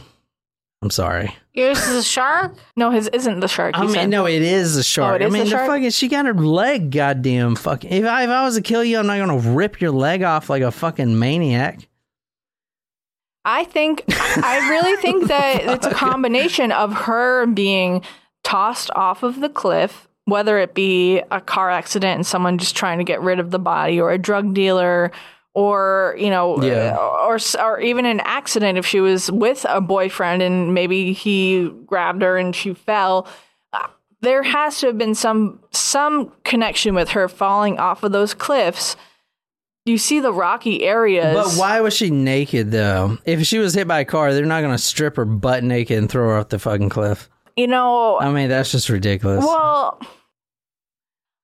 I'm 0.82 0.90
sorry. 0.90 1.34
Yours 1.52 1.78
is 1.88 1.96
a 1.96 2.02
shark? 2.02 2.54
No, 2.76 2.90
his 2.90 3.08
isn't 3.08 3.40
the 3.40 3.48
shark. 3.48 3.76
I 3.76 3.82
mean, 3.82 3.92
said. 3.92 4.08
no, 4.08 4.26
it 4.26 4.40
is 4.40 4.76
a 4.76 4.82
shark. 4.82 5.20
Oh, 5.20 5.24
I 5.26 5.28
mean, 5.28 5.44
the 5.44 5.50
fucking 5.50 5.90
she 5.90 6.08
got 6.08 6.24
her 6.24 6.32
leg, 6.32 6.90
goddamn 6.90 7.56
fucking. 7.56 7.90
If 7.92 8.04
I 8.06 8.24
if 8.24 8.30
I 8.30 8.44
was 8.44 8.54
to 8.54 8.62
kill 8.62 8.82
you, 8.82 8.98
I'm 8.98 9.06
not 9.06 9.18
gonna 9.18 9.52
rip 9.54 9.80
your 9.80 9.90
leg 9.90 10.22
off 10.22 10.48
like 10.48 10.62
a 10.62 10.70
fucking 10.70 11.18
maniac. 11.18 11.86
I 13.44 13.64
think 13.64 14.04
I 14.08 14.68
really 14.70 14.96
think 15.02 15.28
that 15.28 15.62
it's 15.64 15.86
a 15.86 15.90
combination 15.94 16.72
of 16.72 16.92
her 16.92 17.46
being 17.46 18.02
tossed 18.42 18.90
off 18.94 19.22
of 19.22 19.40
the 19.40 19.48
cliff, 19.48 20.08
whether 20.30 20.58
it 20.58 20.72
be 20.74 21.18
a 21.30 21.40
car 21.40 21.70
accident 21.70 22.14
and 22.16 22.26
someone 22.26 22.56
just 22.58 22.74
trying 22.76 22.98
to 22.98 23.04
get 23.04 23.20
rid 23.20 23.38
of 23.38 23.50
the 23.50 23.58
body, 23.58 24.00
or 24.00 24.10
a 24.10 24.18
drug 24.18 24.54
dealer, 24.54 25.10
or 25.52 26.14
you 26.18 26.30
know, 26.30 26.62
Yeah. 26.62 26.96
or 26.96 27.38
or 27.62 27.80
even 27.80 28.06
an 28.06 28.20
accident 28.20 28.78
if 28.78 28.86
she 28.86 29.00
was 29.00 29.30
with 29.30 29.66
a 29.68 29.80
boyfriend 29.80 30.42
and 30.42 30.72
maybe 30.74 31.12
he 31.12 31.70
grabbed 31.86 32.22
her 32.22 32.36
and 32.38 32.54
she 32.56 32.72
fell. 32.74 33.26
Uh, 33.72 33.88
There 34.22 34.42
has 34.42 34.78
to 34.80 34.86
have 34.86 34.96
been 34.98 35.14
some 35.14 35.60
some 35.72 36.32
connection 36.44 36.94
with 36.94 37.10
her 37.10 37.28
falling 37.28 37.78
off 37.78 38.02
of 38.02 38.12
those 38.12 38.32
cliffs. 38.32 38.96
You 39.86 39.96
see 39.98 40.20
the 40.20 40.32
rocky 40.32 40.84
areas. 40.84 41.34
But 41.34 41.54
why 41.58 41.80
was 41.80 41.94
she 41.94 42.10
naked 42.10 42.70
though? 42.70 43.18
If 43.24 43.44
she 43.46 43.58
was 43.58 43.74
hit 43.74 43.88
by 43.88 44.00
a 44.00 44.04
car, 44.04 44.32
they're 44.32 44.44
not 44.46 44.60
gonna 44.60 44.78
strip 44.78 45.16
her 45.16 45.24
butt 45.24 45.64
naked 45.64 45.98
and 45.98 46.08
throw 46.08 46.28
her 46.28 46.38
off 46.38 46.50
the 46.50 46.58
fucking 46.58 46.90
cliff. 46.90 47.28
You 47.56 47.66
know, 47.66 48.20
I 48.20 48.30
mean, 48.30 48.48
that's 48.50 48.70
just 48.70 48.88
ridiculous. 48.88 49.44
Well, 49.44 49.98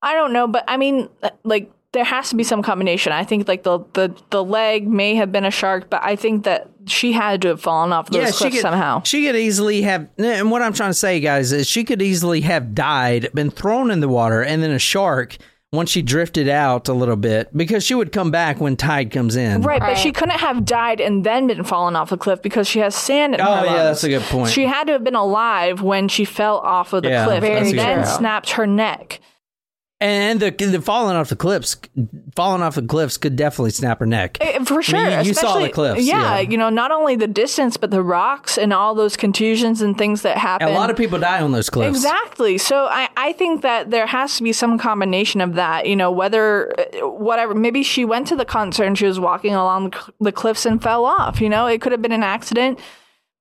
I 0.07 0.14
don't 0.14 0.32
know, 0.32 0.46
but 0.46 0.64
I 0.68 0.76
mean, 0.76 1.09
uh, 1.22 1.30
like 1.42 1.70
there 1.92 2.04
has 2.04 2.28
to 2.30 2.36
be 2.36 2.44
some 2.44 2.62
combination. 2.62 3.12
I 3.12 3.24
think 3.24 3.48
like 3.48 3.62
the 3.64 3.80
the 3.94 4.14
the 4.30 4.44
leg 4.44 4.86
may 4.86 5.14
have 5.16 5.32
been 5.32 5.44
a 5.44 5.50
shark, 5.50 5.90
but 5.90 6.02
I 6.04 6.14
think 6.14 6.44
that 6.44 6.68
she 6.86 7.11
had 7.12 7.42
to 7.42 7.48
have 7.48 7.61
fallen 7.61 7.92
off 7.92 8.09
those 8.11 8.16
yeah, 8.22 8.30
cliffs 8.30 8.38
she 8.38 8.50
could 8.50 8.61
somehow. 8.61 9.02
She 9.02 9.26
could 9.26 9.34
easily 9.36 9.82
have. 9.82 10.09
And 10.18 10.50
what 10.50 10.62
I'm 10.62 10.72
trying 10.72 10.90
to 10.90 10.94
say, 10.94 11.18
guys, 11.20 11.52
is 11.52 11.66
she 11.66 11.82
could 11.84 12.00
easily 12.00 12.42
have 12.42 12.74
died, 12.74 13.28
been 13.34 13.50
thrown 13.50 13.90
in 13.90 14.00
the 14.00 14.09
water, 14.09 14.42
and 14.42 14.62
then 14.62 14.70
a 14.70 14.78
shark 14.78 15.36
once 15.72 15.90
she 15.90 16.00
drifted 16.00 16.48
out 16.48 16.86
a 16.88 16.92
little 16.92 17.16
bit 17.16 17.54
because 17.57 17.82
she 17.84 17.94
would 17.94 18.12
come 18.12 18.30
back 18.30 18.61
when 18.61 18.76
tide 18.76 19.11
comes 19.11 19.34
in. 19.34 19.62
Right, 19.62 19.80
but 19.80 19.98
she 19.98 20.12
couldn't 20.12 20.38
have 20.38 20.64
died 20.64 21.00
and 21.00 21.24
then 21.24 21.48
been 21.48 21.64
fallen 21.64 21.96
off 21.96 22.11
the 22.11 22.16
cliff 22.16 22.40
because 22.40 22.68
she 22.68 22.78
has 22.78 22.94
sand 22.94 23.34
in 23.34 23.40
her 23.40 23.46
Oh, 23.46 23.50
lungs. 23.50 23.66
yeah, 23.70 23.82
that's 23.82 24.04
a 24.04 24.09
good 24.09 24.22
point. 24.22 24.52
She 24.52 24.66
had 24.66 24.84
to 24.86 24.92
have 24.92 25.02
been 25.02 25.16
alive 25.16 25.82
when 25.82 26.07
she 26.09 26.24
fell 26.24 26.59
off 26.59 26.92
of 26.92 27.02
the 27.02 27.09
Yeah, 27.11 27.24
cliff 27.24 27.42
and 27.42 27.76
then 27.76 27.96
point. 28.04 28.09
snapped 28.09 28.50
her 28.52 28.66
neck. 28.66 29.20
And 29.99 30.40
the 30.40 30.51
the 30.51 30.82
falling 30.82 31.16
off 31.16 31.30
the 31.30 31.36
cliffs, 31.36 31.74
falling 32.34 32.61
off 32.61 32.74
the 32.74 32.82
cliffs 32.82 33.16
could 33.16 33.34
definitely 33.34 33.70
snap 33.70 33.99
her 34.01 34.05
neck. 34.05 34.36
Eh, 34.42 34.62
For 34.64 34.82
sure. 34.82 35.09
you- 35.09 35.22
you 35.28 35.32
saw 35.32 35.59
the 35.59 35.70
cliffs, 35.70 36.03
Yeah, 36.03 36.34
yeah. 36.34 36.40
you 36.40 36.59
know, 36.59 36.68
not 36.68 36.92
only 36.92 37.16
the 37.16 37.26
distance, 37.26 37.78
but 37.78 37.90
the 37.90 38.03
rocks 38.03 38.59
and 38.59 38.74
all 38.74 38.94
those 38.94 39.16
contusions 39.16 39.80
and 39.80 39.97
things 39.97 40.20
that 40.20 40.36
happen. 40.36 40.68
A 40.68 40.72
lot 40.72 40.90
of 40.90 40.99
people 40.99 41.18
die 41.18 41.40
on 41.40 41.53
those 41.53 41.70
cliffs. 41.70 41.97
Exactly. 41.97 42.59
So 42.59 42.84
I, 42.90 43.09
I 43.16 43.32
think 43.32 43.62
that 43.62 43.90
there 43.90 44.07
has 44.07 44.36
to 44.36 44.42
be 44.42 44.53
some 44.53 44.76
combination 44.78 45.40
of 45.40 45.55
that, 45.55 45.86
you 45.86 45.97
know, 45.97 46.11
whether, 46.11 46.74
whatever, 47.01 47.55
maybe 47.55 47.82
she 47.82 48.05
went 48.05 48.26
to 48.26 48.36
the 48.36 48.44
concert 48.44 48.84
and 48.84 48.99
she 48.99 49.07
was 49.07 49.18
walking 49.18 49.55
along 49.55 49.94
the 50.20 50.30
cliffs 50.32 50.66
and 50.66 50.82
fell 50.82 51.07
off, 51.07 51.40
you 51.40 51.49
know, 51.49 51.66
it 51.66 51.80
could 51.80 51.92
have 51.92 52.03
been 52.03 52.12
an 52.12 52.22
accident, 52.22 52.78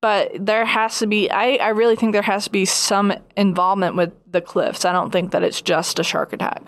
but 0.06 0.34
there 0.40 0.66
has 0.66 1.00
to 1.00 1.08
be, 1.08 1.32
I, 1.32 1.56
I 1.56 1.70
really 1.70 1.96
think 1.96 2.14
there 2.14 2.22
has 2.22 2.44
to 2.44 2.52
be 2.52 2.66
some 2.66 3.12
involvement 3.36 3.96
with 3.96 4.14
the 4.32 4.40
cliffs. 4.40 4.86
I 4.86 4.92
don't 4.92 5.10
think 5.10 5.32
that 5.32 5.42
it's 5.42 5.64
just 5.64 5.98
a 5.98 6.04
shark 6.04 6.32
attack. 6.32 6.62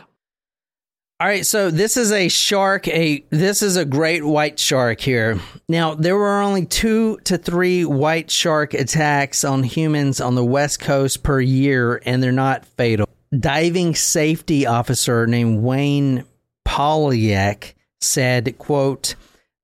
All 1.20 1.28
right, 1.28 1.46
so 1.46 1.70
this 1.70 1.98
is 1.98 2.12
a 2.12 2.30
shark. 2.30 2.88
A 2.88 3.24
this 3.30 3.62
is 3.62 3.78
a 3.78 3.86
great 3.86 4.26
white 4.26 4.58
shark 4.58 5.02
here. 5.02 5.40
Now 5.70 5.94
there 5.94 6.18
were 6.18 6.42
only 6.42 6.66
two 6.66 7.20
to 7.26 7.38
three 7.38 7.86
white 7.86 8.32
shark 8.32 8.74
attacks 8.74 9.44
on 9.44 9.62
humans 9.62 10.20
on 10.20 10.34
the 10.34 10.44
west 10.44 10.80
coast 10.80 11.22
per 11.22 11.40
year, 11.40 12.02
and 12.08 12.24
they're 12.24 12.32
not 12.32 12.66
fatal. 12.66 13.08
Diving 13.40 13.94
safety 13.94 14.66
officer 14.66 15.28
named 15.28 15.62
Wayne 15.62 16.24
Polyak 16.68 17.76
said, 18.02 18.58
"quote 18.58 19.14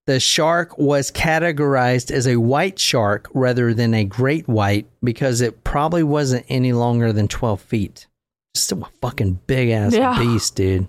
The 0.05 0.19
shark 0.19 0.77
was 0.77 1.11
categorized 1.11 2.11
as 2.11 2.27
a 2.27 2.35
white 2.35 2.77
shark 2.77 3.29
rather 3.33 3.73
than 3.73 3.93
a 3.93 4.03
great 4.03 4.47
white 4.47 4.87
because 5.03 5.39
it 5.39 5.63
probably 5.63 6.03
wasn't 6.03 6.45
any 6.49 6.73
longer 6.73 7.13
than 7.13 7.27
twelve 7.27 7.61
feet. 7.61 8.07
Just 8.53 8.71
a 8.73 8.81
fucking 9.01 9.39
big 9.47 9.69
ass 9.69 9.93
Yeah. 9.93 10.17
beast, 10.19 10.55
dude." 10.55 10.87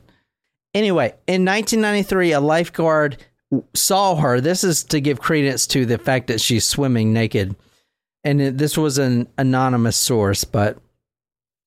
Anyway, 0.75 1.15
in 1.29 1.45
1993, 1.45 2.33
a 2.33 2.41
lifeguard 2.41 3.17
saw 3.75 4.17
her. 4.17 4.41
This 4.41 4.65
is 4.65 4.83
to 4.85 5.01
give 5.01 5.21
credence 5.21 5.69
to 5.69 5.87
the 5.87 5.99
fact 5.99 6.27
that 6.27 6.41
she's 6.41 6.67
swimming 6.67 7.13
naked. 7.13 7.55
And 8.25 8.41
it, 8.41 8.59
this 8.59 8.77
was 8.77 8.99
an 8.99 9.29
anonymous 9.39 9.97
source, 9.97 10.43
but 10.43 10.79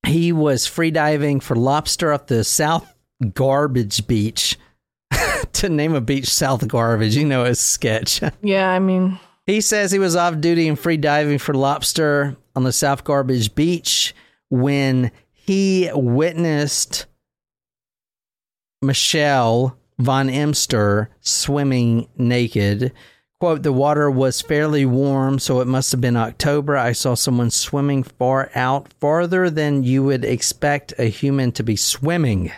he 0.05 0.33
was 0.33 0.67
free 0.67 0.91
diving 0.91 1.39
for 1.39 1.55
lobster 1.55 2.11
off 2.11 2.25
the 2.25 2.43
South 2.43 2.93
Garbage 3.33 4.05
Beach. 4.07 4.57
To 5.57 5.69
name 5.69 5.93
a 5.93 6.01
beach 6.01 6.27
South 6.27 6.67
Garbage, 6.67 7.15
you 7.15 7.25
know, 7.25 7.43
it's 7.43 7.59
sketch. 7.59 8.21
Yeah, 8.41 8.69
I 8.71 8.79
mean, 8.79 9.19
He 9.45 9.61
says 9.61 9.91
he 9.91 9.99
was 9.99 10.15
off 10.15 10.39
duty 10.39 10.67
and 10.67 10.77
free 10.79 10.97
diving 10.97 11.37
for 11.37 11.53
lobster 11.53 12.35
on 12.55 12.63
the 12.63 12.71
South 12.71 13.03
Garbage 13.03 13.53
Beach 13.55 14.15
when 14.49 15.11
he 15.33 15.89
witnessed 15.93 17.05
Michelle 18.81 19.77
von 19.99 20.29
Emster 20.29 21.09
swimming 21.21 22.07
naked. 22.17 22.93
Quote, 23.39 23.61
the 23.63 23.71
water 23.73 24.09
was 24.09 24.41
fairly 24.41 24.85
warm, 24.85 25.37
so 25.37 25.61
it 25.61 25.67
must 25.67 25.91
have 25.91 26.01
been 26.01 26.17
October. 26.17 26.75
I 26.75 26.91
saw 26.91 27.13
someone 27.13 27.51
swimming 27.51 28.01
far 28.03 28.49
out, 28.55 28.91
farther 28.99 29.49
than 29.49 29.83
you 29.83 30.03
would 30.03 30.25
expect 30.25 30.93
a 30.97 31.05
human 31.05 31.51
to 31.53 31.63
be 31.63 31.75
swimming. 31.75 32.51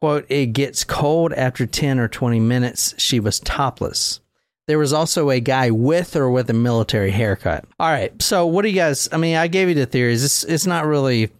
Quote, 0.00 0.26
it 0.28 0.46
gets 0.46 0.84
cold 0.84 1.32
after 1.32 1.66
10 1.66 1.98
or 1.98 2.08
20 2.08 2.40
minutes. 2.40 2.94
She 2.98 3.20
was 3.20 3.40
topless. 3.40 4.20
There 4.66 4.78
was 4.78 4.92
also 4.92 5.30
a 5.30 5.40
guy 5.40 5.70
with 5.70 6.16
or 6.16 6.30
with 6.30 6.48
a 6.48 6.54
military 6.54 7.10
haircut. 7.10 7.64
All 7.78 7.90
right. 7.90 8.20
So, 8.22 8.46
what 8.46 8.62
do 8.62 8.68
you 8.68 8.74
guys? 8.74 9.08
I 9.12 9.18
mean, 9.18 9.36
I 9.36 9.46
gave 9.46 9.68
you 9.68 9.74
the 9.74 9.86
theories. 9.86 10.24
It's, 10.24 10.44
it's 10.44 10.66
not 10.66 10.86
really 10.86 11.30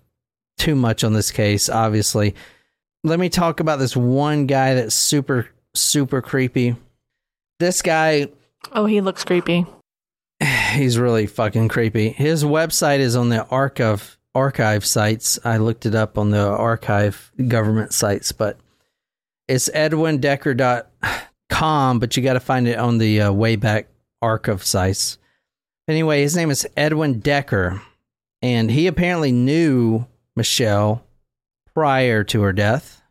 too 0.58 0.74
much 0.74 1.04
on 1.04 1.14
this 1.14 1.30
case, 1.30 1.68
obviously. 1.68 2.34
Let 3.02 3.18
me 3.18 3.28
talk 3.28 3.60
about 3.60 3.78
this 3.78 3.96
one 3.96 4.46
guy 4.46 4.74
that's 4.74 4.94
super, 4.94 5.48
super 5.74 6.22
creepy. 6.22 6.76
This 7.60 7.82
guy, 7.82 8.28
oh, 8.72 8.86
he 8.86 9.00
looks 9.00 9.24
creepy. 9.24 9.66
he's 10.72 10.98
really 10.98 11.26
fucking 11.26 11.68
creepy. 11.68 12.10
His 12.10 12.44
website 12.44 12.98
is 12.98 13.16
on 13.16 13.28
the 13.28 13.44
archive 13.46 14.18
archive 14.34 14.84
sites. 14.84 15.38
I 15.44 15.58
looked 15.58 15.86
it 15.86 15.94
up 15.94 16.18
on 16.18 16.30
the 16.30 16.46
archive 16.46 17.30
government 17.48 17.92
sites, 17.92 18.32
but 18.32 18.58
it's 19.46 19.68
edwindecker.com, 19.68 21.98
but 21.98 22.16
you 22.16 22.22
got 22.22 22.32
to 22.34 22.40
find 22.40 22.66
it 22.66 22.78
on 22.78 22.98
the 22.98 23.20
uh, 23.20 23.32
Wayback 23.32 23.86
archive 24.20 24.64
sites. 24.64 25.18
Anyway, 25.86 26.22
his 26.22 26.34
name 26.34 26.50
is 26.50 26.66
Edwin 26.76 27.20
Decker, 27.20 27.82
and 28.40 28.70
he 28.70 28.86
apparently 28.86 29.32
knew 29.32 30.06
Michelle 30.34 31.04
prior 31.74 32.24
to 32.24 32.42
her 32.42 32.52
death. 32.52 33.02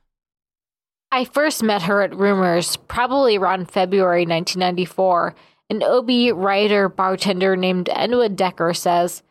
I 1.11 1.25
first 1.25 1.61
met 1.61 1.83
her 1.83 2.01
at 2.01 2.15
Rumors, 2.15 2.75
probably 2.75 3.37
around 3.37 3.69
February 3.69 4.21
1994. 4.21 5.35
An 5.69 5.83
OB 5.83 6.35
writer 6.35 6.89
bartender 6.89 7.55
named 7.55 7.89
Edwin 7.93 8.35
Decker 8.35 8.73
says, 8.73 9.21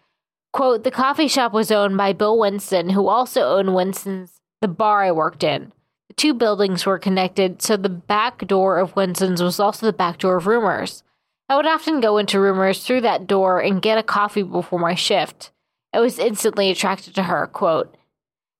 quote, 0.53 0.85
The 0.85 0.91
coffee 0.91 1.29
shop 1.29 1.53
was 1.53 1.71
owned 1.71 1.97
by 1.97 2.13
Bill 2.13 2.39
Winston, 2.39 2.91
who 2.91 3.09
also 3.09 3.43
owned 3.43 3.75
Winston's 3.75 4.41
the 4.61 4.69
bar 4.69 5.03
I 5.03 5.11
worked 5.11 5.43
in. 5.43 5.73
The 6.09 6.15
two 6.15 6.35
buildings 6.35 6.87
were 6.87 6.99
connected, 6.99 7.63
so 7.63 7.77
the 7.77 7.89
back 7.89 8.47
door 8.47 8.79
of 8.79 8.95
Winston's 8.95 9.43
was 9.43 9.59
also 9.59 9.87
the 9.87 9.93
back 9.93 10.19
door 10.19 10.37
of 10.37 10.47
Rumors. 10.47 11.03
I 11.49 11.57
would 11.57 11.67
often 11.67 12.01
go 12.01 12.17
into 12.19 12.41
Rumors 12.41 12.85
through 12.85 13.01
that 13.03 13.27
door 13.27 13.61
and 13.61 13.83
get 13.83 13.99
a 13.99 14.03
coffee 14.03 14.43
before 14.43 14.79
my 14.79 14.95
shift. 14.95 15.51
I 15.93 16.01
was 16.01 16.19
instantly 16.19 16.71
attracted 16.71 17.15
to 17.17 17.25
her. 17.25 17.47
Quote, 17.49 17.97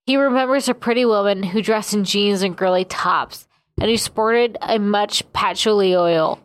he 0.07 0.17
remembers 0.17 0.69
a 0.69 0.75
pretty 0.75 1.05
woman 1.05 1.43
who 1.43 1.63
dressed 1.63 1.95
in 1.95 2.05
jeans 2.05 2.43
and 2.43 2.57
girly 2.57 2.85
tops 2.85 3.47
and 3.81 3.89
who 3.89 3.97
sported 3.97 4.59
a 4.61 4.79
much 4.79 5.31
patchouli 5.33 5.95
oil, 5.95 6.41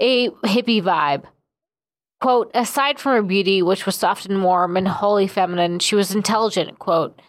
a 0.00 0.28
hippie 0.28 0.82
vibe. 0.82 1.24
Quote, 2.20 2.50
aside 2.54 2.98
from 2.98 3.12
her 3.12 3.22
beauty, 3.22 3.62
which 3.62 3.86
was 3.86 3.94
soft 3.94 4.26
and 4.26 4.42
warm 4.42 4.76
and 4.76 4.88
wholly 4.88 5.28
feminine, 5.28 5.78
she 5.78 5.94
was 5.94 6.14
intelligent, 6.14 6.78
quote. 6.78 7.20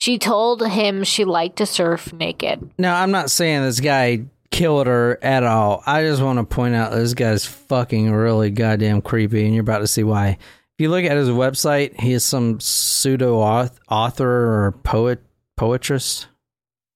She 0.00 0.18
told 0.18 0.66
him 0.66 1.04
she 1.04 1.24
liked 1.24 1.56
to 1.56 1.66
surf 1.66 2.12
naked. 2.12 2.70
Now, 2.78 3.00
I'm 3.00 3.10
not 3.10 3.30
saying 3.30 3.62
this 3.62 3.80
guy 3.80 4.24
killed 4.50 4.86
her 4.86 5.18
at 5.22 5.44
all. 5.44 5.82
I 5.86 6.02
just 6.02 6.22
want 6.22 6.38
to 6.38 6.44
point 6.44 6.74
out 6.74 6.92
this 6.92 7.14
guy's 7.14 7.44
fucking 7.44 8.10
really 8.10 8.50
goddamn 8.50 9.02
creepy, 9.02 9.44
and 9.44 9.54
you're 9.54 9.62
about 9.62 9.78
to 9.78 9.86
see 9.86 10.02
why. 10.02 10.28
If 10.28 10.38
you 10.78 10.88
look 10.88 11.04
at 11.04 11.16
his 11.16 11.28
website, 11.28 12.00
he 12.00 12.12
is 12.12 12.24
some 12.24 12.58
pseudo 12.58 13.36
author 13.36 14.66
or 14.66 14.72
poet, 14.82 15.22
poetress, 15.56 16.26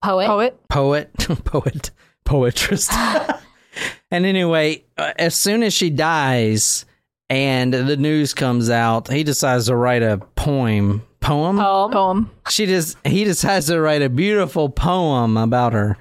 Poet. 0.02 0.26
Poet. 0.26 0.68
poet, 0.68 1.10
poet, 1.44 1.90
poetress. 2.24 2.88
and 4.10 4.24
anyway, 4.26 4.84
uh, 4.96 5.12
as 5.18 5.34
soon 5.34 5.62
as 5.62 5.74
she 5.74 5.90
dies 5.90 6.84
and 7.28 7.72
the 7.74 7.96
news 7.96 8.34
comes 8.34 8.70
out, 8.70 9.08
he 9.10 9.24
decides 9.24 9.66
to 9.66 9.76
write 9.76 10.02
a 10.02 10.18
poem. 10.36 11.02
Poem? 11.20 11.56
Poem. 11.58 11.92
Poem. 11.92 12.30
she 12.48 12.66
just 12.66 12.96
he 13.04 13.24
decides 13.24 13.66
to 13.66 13.80
write 13.80 14.02
a 14.02 14.08
beautiful 14.08 14.68
poem 14.68 15.36
about 15.36 15.72
her. 15.72 15.96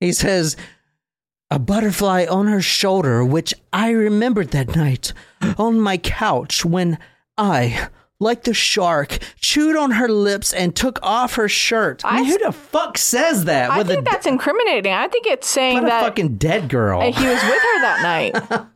He 0.00 0.12
says, 0.12 0.56
"A 1.50 1.58
butterfly 1.60 2.26
on 2.28 2.48
her 2.48 2.60
shoulder, 2.60 3.24
which 3.24 3.54
I 3.72 3.90
remembered 3.90 4.50
that 4.50 4.74
night 4.74 5.12
on 5.58 5.80
my 5.80 5.96
couch 5.96 6.64
when 6.64 6.98
I." 7.38 7.88
Like 8.20 8.44
the 8.44 8.54
shark, 8.54 9.18
chewed 9.40 9.76
on 9.76 9.90
her 9.90 10.08
lips 10.08 10.52
and 10.52 10.74
took 10.74 11.00
off 11.02 11.34
her 11.34 11.48
shirt. 11.48 12.00
I 12.04 12.20
mean, 12.22 12.30
who 12.30 12.38
the 12.38 12.52
fuck 12.52 12.96
says 12.96 13.44
that? 13.46 13.70
I 13.70 13.78
with 13.78 13.88
think 13.88 14.00
a, 14.00 14.04
that's 14.04 14.24
incriminating. 14.26 14.92
I 14.92 15.08
think 15.08 15.26
it's 15.26 15.48
saying 15.48 15.74
what 15.74 15.82
a 15.84 15.86
that 15.88 16.04
fucking 16.04 16.36
dead 16.38 16.68
girl. 16.68 17.00
he 17.02 17.08
was 17.08 17.42
with 17.42 17.62
her 17.62 17.80
that 17.82 18.00
night. 18.02 18.66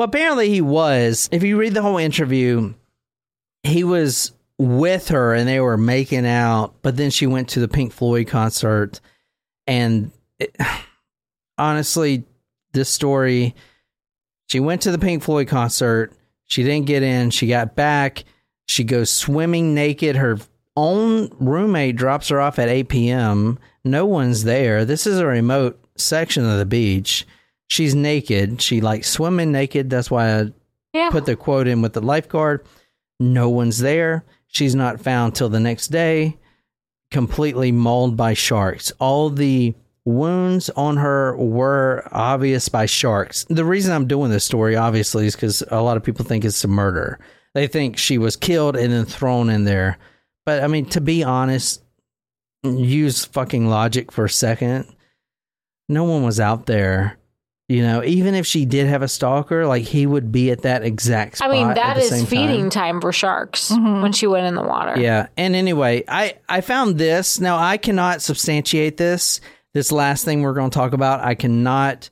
Well, 0.00 0.08
apparently 0.08 0.48
he 0.48 0.62
was. 0.62 1.28
If 1.30 1.42
you 1.42 1.58
read 1.58 1.74
the 1.74 1.82
whole 1.82 1.98
interview, 1.98 2.72
he 3.62 3.84
was 3.84 4.32
with 4.56 5.08
her 5.08 5.34
and 5.34 5.46
they 5.46 5.60
were 5.60 5.76
making 5.76 6.24
out, 6.24 6.72
but 6.80 6.96
then 6.96 7.10
she 7.10 7.26
went 7.26 7.50
to 7.50 7.60
the 7.60 7.68
Pink 7.68 7.92
Floyd 7.92 8.26
concert. 8.26 8.98
And 9.66 10.10
it, 10.38 10.56
honestly, 11.58 12.24
this 12.72 12.88
story, 12.88 13.54
she 14.46 14.58
went 14.58 14.80
to 14.80 14.90
the 14.90 14.98
Pink 14.98 15.22
Floyd 15.22 15.48
concert. 15.48 16.14
She 16.46 16.62
didn't 16.62 16.86
get 16.86 17.02
in. 17.02 17.28
She 17.28 17.46
got 17.46 17.76
back. 17.76 18.24
She 18.64 18.84
goes 18.84 19.10
swimming 19.10 19.74
naked. 19.74 20.16
Her 20.16 20.38
own 20.78 21.28
roommate 21.38 21.96
drops 21.96 22.30
her 22.30 22.40
off 22.40 22.58
at 22.58 22.70
8 22.70 22.88
p.m. 22.88 23.58
No 23.84 24.06
one's 24.06 24.44
there. 24.44 24.86
This 24.86 25.06
is 25.06 25.18
a 25.18 25.26
remote 25.26 25.78
section 25.98 26.46
of 26.48 26.56
the 26.56 26.64
beach. 26.64 27.26
She's 27.70 27.94
naked. 27.94 28.60
She 28.60 28.80
like 28.80 29.04
swimming 29.04 29.52
naked. 29.52 29.88
That's 29.88 30.10
why 30.10 30.40
I 30.40 30.52
Yeah. 30.92 31.08
put 31.10 31.24
the 31.24 31.36
quote 31.36 31.68
in 31.68 31.80
with 31.82 31.92
the 31.92 32.00
lifeguard. 32.00 32.66
No 33.20 33.48
one's 33.48 33.78
there. 33.78 34.24
She's 34.48 34.74
not 34.74 35.00
found 35.00 35.34
till 35.34 35.48
the 35.48 35.60
next 35.60 35.88
day, 35.88 36.36
completely 37.12 37.70
mauled 37.70 38.16
by 38.16 38.34
sharks. 38.34 38.92
All 38.98 39.30
the 39.30 39.74
wounds 40.04 40.68
on 40.70 40.96
her 40.96 41.36
were 41.36 42.08
obvious 42.10 42.68
by 42.68 42.86
sharks. 42.86 43.44
The 43.48 43.64
reason 43.64 43.92
I'm 43.92 44.08
doing 44.08 44.30
this 44.32 44.44
story, 44.44 44.74
obviously, 44.74 45.26
is 45.26 45.36
because 45.36 45.62
a 45.70 45.80
lot 45.82 45.96
of 45.96 46.02
people 46.02 46.24
think 46.24 46.44
it's 46.44 46.64
a 46.64 46.68
murder. 46.68 47.20
They 47.54 47.68
think 47.68 47.96
she 47.96 48.18
was 48.18 48.34
killed 48.34 48.76
and 48.76 48.92
then 48.92 49.04
thrown 49.04 49.48
in 49.50 49.64
there. 49.64 49.98
But 50.44 50.64
I 50.64 50.66
mean, 50.66 50.86
to 50.86 51.00
be 51.00 51.22
honest, 51.22 51.82
use 52.64 53.24
fucking 53.26 53.68
logic 53.68 54.10
for 54.10 54.24
a 54.24 54.30
second. 54.30 54.86
No 55.88 56.02
one 56.04 56.24
was 56.24 56.40
out 56.40 56.66
there. 56.66 57.16
You 57.70 57.82
know, 57.82 58.02
even 58.02 58.34
if 58.34 58.46
she 58.46 58.64
did 58.64 58.88
have 58.88 59.00
a 59.02 59.06
stalker, 59.06 59.64
like 59.64 59.84
he 59.84 60.04
would 60.04 60.32
be 60.32 60.50
at 60.50 60.62
that 60.62 60.82
exact 60.82 61.36
spot. 61.36 61.50
I 61.50 61.52
spot. 61.52 61.58
mean, 61.60 61.68
at 61.70 61.76
that 61.76 61.94
the 61.98 62.16
is 62.16 62.28
feeding 62.28 62.62
time. 62.68 62.94
time. 62.94 63.00
for 63.00 63.12
sharks 63.12 63.70
Mhm. 63.70 64.02
when 64.02 64.10
she 64.12 64.26
went 64.26 64.46
in 64.46 64.56
the 64.56 64.62
water. 64.62 65.00
Yeah. 65.00 65.28
And 65.36 65.54
anyway, 65.54 66.02
I 66.08 66.34
I 66.48 66.62
found 66.62 66.98
this. 66.98 67.38
Now 67.38 67.58
I 67.58 67.76
cannot 67.76 68.22
substantiate 68.22 68.96
this. 68.96 69.40
This 69.72 69.92
last 69.92 70.24
thing 70.24 70.42
we're 70.42 70.52
going 70.54 70.70
to 70.70 70.74
talk 70.74 70.92
about, 70.94 71.20
I 71.24 71.36
cannot 71.36 72.10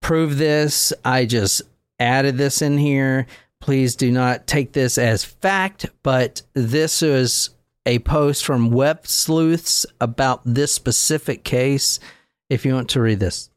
prove 0.00 0.38
this. 0.38 0.90
I 1.04 1.26
just 1.26 1.60
added 2.00 2.38
this 2.38 2.62
in 2.62 2.78
here. 2.78 3.26
Please 3.60 3.96
do 3.96 4.10
not 4.10 4.46
take 4.46 4.72
this 4.72 4.96
as 4.96 5.22
fact, 5.22 5.84
but 6.02 6.40
this 6.54 7.02
is 7.02 7.50
a 7.84 7.98
post 7.98 8.42
from 8.42 8.70
Web 8.70 9.06
Sleuths 9.06 9.84
about 10.00 10.40
this 10.46 10.72
specific 10.72 11.44
case. 11.44 12.00
If 12.48 12.64
you 12.64 12.72
want 12.72 12.88
to 12.90 13.02
read 13.02 13.20
this. 13.20 13.50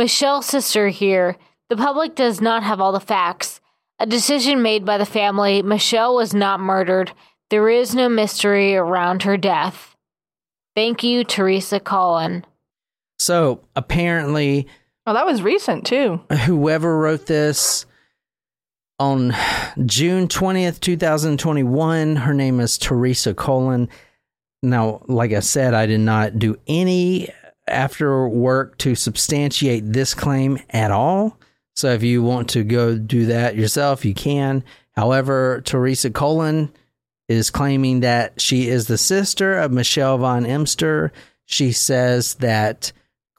Michelle's 0.00 0.46
sister 0.46 0.88
here. 0.88 1.36
The 1.68 1.76
public 1.76 2.14
does 2.14 2.40
not 2.40 2.62
have 2.62 2.80
all 2.80 2.90
the 2.92 3.00
facts. 3.00 3.60
A 3.98 4.06
decision 4.06 4.62
made 4.62 4.86
by 4.86 4.96
the 4.96 5.04
family. 5.04 5.60
Michelle 5.60 6.14
was 6.16 6.32
not 6.32 6.58
murdered. 6.58 7.12
There 7.50 7.68
is 7.68 7.94
no 7.94 8.08
mystery 8.08 8.74
around 8.74 9.24
her 9.24 9.36
death. 9.36 9.94
Thank 10.74 11.02
you, 11.02 11.22
Teresa 11.22 11.80
Collin. 11.80 12.46
So 13.18 13.60
apparently, 13.76 14.66
Oh, 15.06 15.12
that 15.12 15.26
was 15.26 15.42
recent 15.42 15.84
too. 15.84 16.22
whoever 16.46 16.96
wrote 16.98 17.26
this 17.26 17.84
on 18.98 19.34
June 19.84 20.28
20th, 20.28 20.80
2021, 20.80 22.16
her 22.16 22.32
name 22.32 22.58
is 22.58 22.78
Teresa 22.78 23.34
Colon. 23.34 23.90
Now, 24.62 25.02
like 25.08 25.32
I 25.34 25.40
said, 25.40 25.74
I 25.74 25.84
did 25.84 26.00
not 26.00 26.38
do 26.38 26.56
any 26.66 27.28
after 27.70 28.28
work 28.28 28.78
to 28.78 28.94
substantiate 28.94 29.92
this 29.92 30.14
claim 30.14 30.58
at 30.70 30.90
all. 30.90 31.38
So 31.74 31.92
if 31.92 32.02
you 32.02 32.22
want 32.22 32.50
to 32.50 32.64
go 32.64 32.98
do 32.98 33.26
that 33.26 33.56
yourself, 33.56 34.04
you 34.04 34.14
can. 34.14 34.64
However, 34.92 35.62
Teresa 35.64 36.10
Colon 36.10 36.72
is 37.28 37.50
claiming 37.50 38.00
that 38.00 38.40
she 38.40 38.68
is 38.68 38.86
the 38.86 38.98
sister 38.98 39.58
of 39.58 39.72
Michelle 39.72 40.18
von 40.18 40.44
Emster. 40.44 41.12
She 41.44 41.72
says 41.72 42.34
that, 42.34 42.92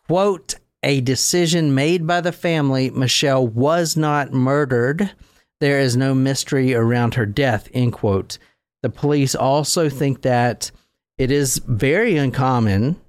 quote, 0.08 0.56
a 0.84 1.02
decision 1.02 1.76
made 1.76 2.08
by 2.08 2.22
the 2.22 2.32
family, 2.32 2.90
Michelle 2.90 3.46
was 3.46 3.96
not 3.96 4.34
murdered. 4.34 5.12
There 5.60 5.80
is 5.80 5.96
no 5.96 6.16
mystery 6.16 6.74
around 6.74 7.14
her 7.14 7.26
death, 7.26 7.70
end 7.74 7.94
quote. 7.94 8.40
The 8.82 8.90
police 8.90 9.36
also 9.36 9.90
think 9.90 10.24
that 10.24 10.72
it 11.20 11.30
is 11.30 11.60
very 11.68 12.18
uncommon 12.18 13.00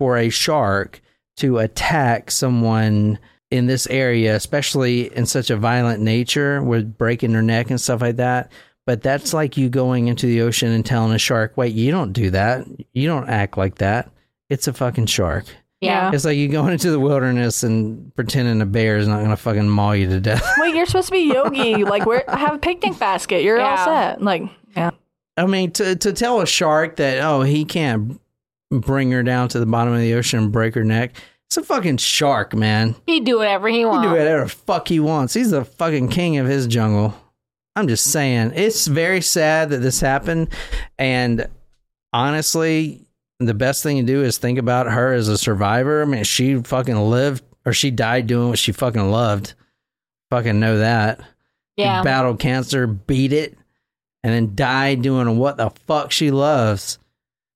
for 0.00 0.16
a 0.16 0.30
shark 0.30 1.02
to 1.36 1.58
attack 1.58 2.30
someone 2.30 3.18
in 3.50 3.66
this 3.66 3.86
area, 3.88 4.34
especially 4.34 5.14
in 5.14 5.26
such 5.26 5.50
a 5.50 5.58
violent 5.58 6.02
nature 6.02 6.62
with 6.62 6.96
breaking 6.96 7.32
their 7.32 7.42
neck 7.42 7.68
and 7.68 7.78
stuff 7.78 8.00
like 8.00 8.16
that. 8.16 8.50
But 8.86 9.02
that's 9.02 9.34
like 9.34 9.58
you 9.58 9.68
going 9.68 10.08
into 10.08 10.26
the 10.26 10.40
ocean 10.40 10.70
and 10.72 10.86
telling 10.86 11.12
a 11.12 11.18
shark, 11.18 11.52
wait, 11.56 11.74
you 11.74 11.90
don't 11.90 12.14
do 12.14 12.30
that. 12.30 12.66
You 12.94 13.08
don't 13.08 13.28
act 13.28 13.58
like 13.58 13.74
that. 13.76 14.10
It's 14.48 14.66
a 14.66 14.72
fucking 14.72 15.04
shark. 15.04 15.44
Yeah. 15.82 16.10
It's 16.14 16.24
like 16.24 16.38
you 16.38 16.48
going 16.48 16.72
into 16.72 16.90
the 16.90 16.98
wilderness 16.98 17.62
and 17.62 18.14
pretending 18.16 18.62
a 18.62 18.66
bear 18.66 18.96
is 18.96 19.06
not 19.06 19.18
going 19.18 19.30
to 19.30 19.36
fucking 19.36 19.68
maul 19.68 19.94
you 19.94 20.08
to 20.08 20.18
death. 20.18 20.42
Wait, 20.58 20.74
you're 20.74 20.86
supposed 20.86 21.08
to 21.08 21.12
be 21.12 21.30
yogi. 21.30 21.84
like, 21.84 22.06
where 22.06 22.24
have 22.26 22.54
a 22.54 22.58
picnic 22.58 22.98
basket. 22.98 23.42
You're 23.42 23.60
all 23.60 23.84
set. 23.84 24.22
Like, 24.22 24.44
yeah. 24.74 24.92
I 25.36 25.44
mean, 25.44 25.72
to 25.72 25.96
to 25.96 26.12
tell 26.12 26.40
a 26.40 26.46
shark 26.46 26.96
that 26.96 27.20
oh 27.20 27.42
he 27.42 27.64
can't 27.64 28.20
bring 28.70 29.10
her 29.10 29.22
down 29.22 29.48
to 29.48 29.58
the 29.58 29.66
bottom 29.66 29.92
of 29.92 30.00
the 30.00 30.14
ocean 30.14 30.38
and 30.38 30.52
break 30.52 30.74
her 30.74 30.84
neck, 30.84 31.14
it's 31.46 31.56
a 31.56 31.62
fucking 31.62 31.96
shark, 31.96 32.54
man. 32.54 32.94
He'd 33.06 33.24
do 33.24 33.38
whatever 33.38 33.68
he 33.68 33.84
wants. 33.84 34.04
He 34.04 34.08
do 34.08 34.18
whatever 34.18 34.46
fuck 34.46 34.88
he 34.88 35.00
wants. 35.00 35.34
He's 35.34 35.50
the 35.50 35.64
fucking 35.64 36.08
king 36.08 36.38
of 36.38 36.46
his 36.46 36.66
jungle. 36.66 37.14
I'm 37.76 37.88
just 37.88 38.10
saying, 38.12 38.52
it's 38.54 38.86
very 38.86 39.20
sad 39.20 39.70
that 39.70 39.78
this 39.78 40.00
happened, 40.00 40.48
and 40.98 41.48
honestly, 42.12 43.06
the 43.38 43.54
best 43.54 43.82
thing 43.82 43.96
to 43.96 44.02
do 44.02 44.22
is 44.22 44.38
think 44.38 44.58
about 44.58 44.86
her 44.86 45.12
as 45.12 45.28
a 45.28 45.38
survivor. 45.38 46.02
I 46.02 46.04
mean, 46.04 46.24
she 46.24 46.56
fucking 46.56 46.96
lived 46.96 47.42
or 47.64 47.72
she 47.72 47.90
died 47.90 48.26
doing 48.26 48.50
what 48.50 48.58
she 48.58 48.72
fucking 48.72 49.10
loved. 49.10 49.54
Fucking 50.30 50.60
know 50.60 50.78
that. 50.78 51.20
Yeah. 51.76 52.00
She 52.00 52.04
battled 52.04 52.38
cancer, 52.38 52.86
beat 52.86 53.32
it, 53.32 53.56
and 54.22 54.32
then 54.32 54.54
died 54.54 55.02
doing 55.02 55.38
what 55.38 55.56
the 55.56 55.70
fuck 55.70 56.12
she 56.12 56.30
loves. 56.30 56.98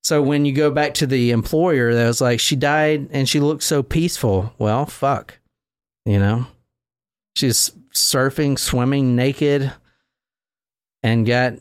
So 0.05 0.21
when 0.21 0.45
you 0.45 0.53
go 0.53 0.71
back 0.71 0.93
to 0.95 1.07
the 1.07 1.31
employer 1.31 1.95
that 1.95 2.07
was 2.07 2.21
like, 2.21 2.39
she 2.39 2.57
died 2.57 3.09
and 3.11 3.27
she 3.27 3.41
looked 3.41 3.63
so 3.63 3.83
peaceful. 3.83 4.53
Well, 4.59 4.85
fuck. 4.85 5.39
You 6.05 6.19
know? 6.19 6.47
She's 7.35 7.73
surfing, 7.95 8.59
swimming 8.59 9.17
naked, 9.17 9.73
and 11.03 11.27
got 11.27 11.55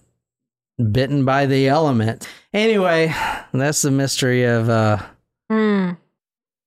bitten 0.92 1.24
by 1.24 1.46
the 1.46 1.70
element. 1.70 2.28
Anyway, 2.54 3.14
that's 3.54 3.82
the 3.82 3.92
mystery 3.92 4.44
of 4.44 4.70
uh 4.70 5.02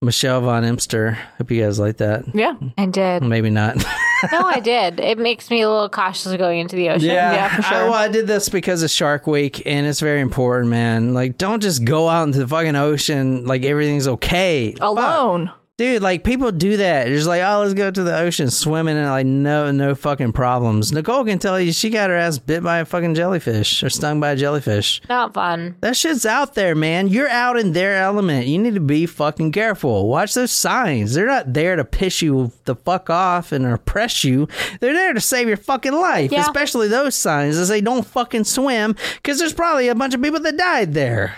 Michelle 0.06 0.40
von 0.40 0.64
Emster. 0.64 1.18
Hope 1.36 1.50
you 1.50 1.62
guys 1.62 1.78
like 1.78 1.98
that. 1.98 2.24
Yeah. 2.34 2.54
I 2.78 2.86
did. 2.86 3.22
Maybe 3.22 3.50
not. 3.50 3.84
No, 4.32 4.46
I 4.46 4.60
did. 4.60 4.98
It 4.98 5.18
makes 5.18 5.50
me 5.50 5.60
a 5.60 5.68
little 5.68 5.90
cautious 5.90 6.34
going 6.36 6.60
into 6.60 6.74
the 6.74 6.88
ocean. 6.88 7.10
Yeah, 7.10 7.54
for 7.54 7.60
sure. 7.60 7.76
I, 7.76 7.84
well, 7.84 7.92
I 7.92 8.08
did 8.08 8.26
this 8.26 8.48
because 8.48 8.82
of 8.82 8.90
Shark 8.90 9.26
Week, 9.26 9.62
and 9.66 9.86
it's 9.86 10.00
very 10.00 10.22
important, 10.22 10.70
man. 10.70 11.12
Like, 11.12 11.36
don't 11.36 11.62
just 11.62 11.84
go 11.84 12.08
out 12.08 12.22
into 12.26 12.38
the 12.38 12.48
fucking 12.48 12.76
ocean 12.76 13.44
like 13.44 13.62
everything's 13.64 14.08
okay. 14.08 14.74
Fuck. 14.78 15.50
Dude, 15.78 16.00
like 16.00 16.24
people 16.24 16.52
do 16.52 16.78
that. 16.78 17.04
They're 17.04 17.14
just 17.14 17.28
like, 17.28 17.42
oh, 17.42 17.60
let's 17.60 17.74
go 17.74 17.90
to 17.90 18.02
the 18.02 18.18
ocean 18.18 18.48
swimming 18.50 18.96
and 18.96 19.10
like 19.10 19.26
no, 19.26 19.70
no 19.70 19.94
fucking 19.94 20.32
problems. 20.32 20.90
Nicole 20.90 21.22
can 21.22 21.38
tell 21.38 21.60
you 21.60 21.70
she 21.70 21.90
got 21.90 22.08
her 22.08 22.16
ass 22.16 22.38
bit 22.38 22.62
by 22.62 22.78
a 22.78 22.86
fucking 22.86 23.14
jellyfish 23.14 23.82
or 23.82 23.90
stung 23.90 24.18
by 24.18 24.30
a 24.30 24.36
jellyfish. 24.36 25.02
Not 25.10 25.34
fun. 25.34 25.76
That 25.82 25.94
shit's 25.94 26.24
out 26.24 26.54
there, 26.54 26.74
man. 26.74 27.08
You're 27.08 27.28
out 27.28 27.58
in 27.58 27.72
their 27.72 27.96
element. 27.96 28.46
You 28.46 28.56
need 28.56 28.72
to 28.72 28.80
be 28.80 29.04
fucking 29.04 29.52
careful. 29.52 30.08
Watch 30.08 30.32
those 30.32 30.50
signs. 30.50 31.12
They're 31.12 31.26
not 31.26 31.52
there 31.52 31.76
to 31.76 31.84
piss 31.84 32.22
you 32.22 32.52
the 32.64 32.74
fuck 32.74 33.10
off 33.10 33.52
and 33.52 33.66
oppress 33.66 34.24
you. 34.24 34.48
They're 34.80 34.94
there 34.94 35.12
to 35.12 35.20
save 35.20 35.46
your 35.46 35.58
fucking 35.58 35.92
life. 35.92 36.32
Yeah. 36.32 36.40
Especially 36.40 36.88
those 36.88 37.14
signs 37.14 37.58
that 37.58 37.66
say 37.66 37.82
don't 37.82 38.06
fucking 38.06 38.44
swim 38.44 38.96
because 39.16 39.38
there's 39.38 39.52
probably 39.52 39.88
a 39.88 39.94
bunch 39.94 40.14
of 40.14 40.22
people 40.22 40.40
that 40.40 40.56
died 40.56 40.94
there. 40.94 41.36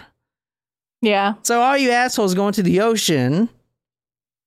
Yeah. 1.02 1.34
So 1.42 1.60
all 1.60 1.76
you 1.76 1.90
assholes 1.90 2.34
going 2.34 2.52
to 2.52 2.62
the 2.62 2.80
ocean 2.82 3.48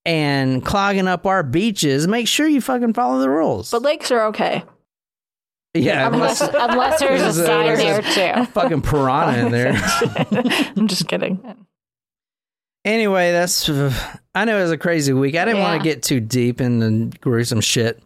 and 0.05 0.63
clogging 0.65 1.07
up 1.07 1.25
our 1.25 1.43
beaches, 1.43 2.07
make 2.07 2.27
sure 2.27 2.47
you 2.47 2.61
fucking 2.61 2.93
follow 2.93 3.19
the 3.19 3.29
rules. 3.29 3.69
But 3.71 3.81
lakes 3.83 4.11
are 4.11 4.25
okay. 4.27 4.63
yeah, 5.73 6.07
Unless, 6.07 6.41
unless 6.41 6.55
unless 6.71 6.99
there's 6.99 7.19
a 7.21 7.23
There's 7.23 7.37
a- 7.37 7.45
sign 7.45 7.65
there's 7.65 7.79
there 8.15 8.35
too. 8.45 8.45
fucking 8.51 8.81
piranha 8.81 9.45
in 9.45 9.51
there. 9.51 9.73
I'm 10.75 10.87
just 10.87 11.07
kidding. 11.07 11.39
Anyway, 12.83 13.31
that's 13.31 13.69
I 13.69 14.45
know 14.45 14.57
it 14.57 14.61
was 14.63 14.71
a 14.71 14.77
crazy 14.77 15.13
week. 15.13 15.35
I 15.35 15.45
didn't 15.45 15.61
want 15.61 15.81
to 15.81 15.87
get 15.87 16.01
too 16.01 16.19
deep 16.19 16.59
in 16.61 16.79
the 16.79 17.17
gruesome 17.19 17.61
shit. 17.61 18.01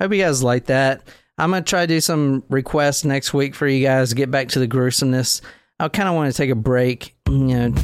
Hope 0.00 0.12
you 0.12 0.22
guys 0.22 0.42
like 0.42 0.66
that. 0.66 1.02
I'm 1.36 1.50
gonna 1.50 1.62
try 1.64 1.80
to 1.82 1.86
do 1.86 2.00
some 2.00 2.44
requests 2.48 3.04
next 3.04 3.34
week 3.34 3.54
for 3.54 3.66
you 3.66 3.84
guys 3.84 4.10
to 4.10 4.14
get 4.14 4.30
back 4.30 4.48
to 4.50 4.58
the 4.60 4.68
gruesomeness. 4.68 5.40
I 5.80 5.88
kind 5.88 6.10
of 6.10 6.14
want 6.14 6.30
to 6.30 6.36
take 6.36 6.50
a 6.50 6.54
break, 6.54 7.16
you 7.26 7.34
know, 7.38 7.74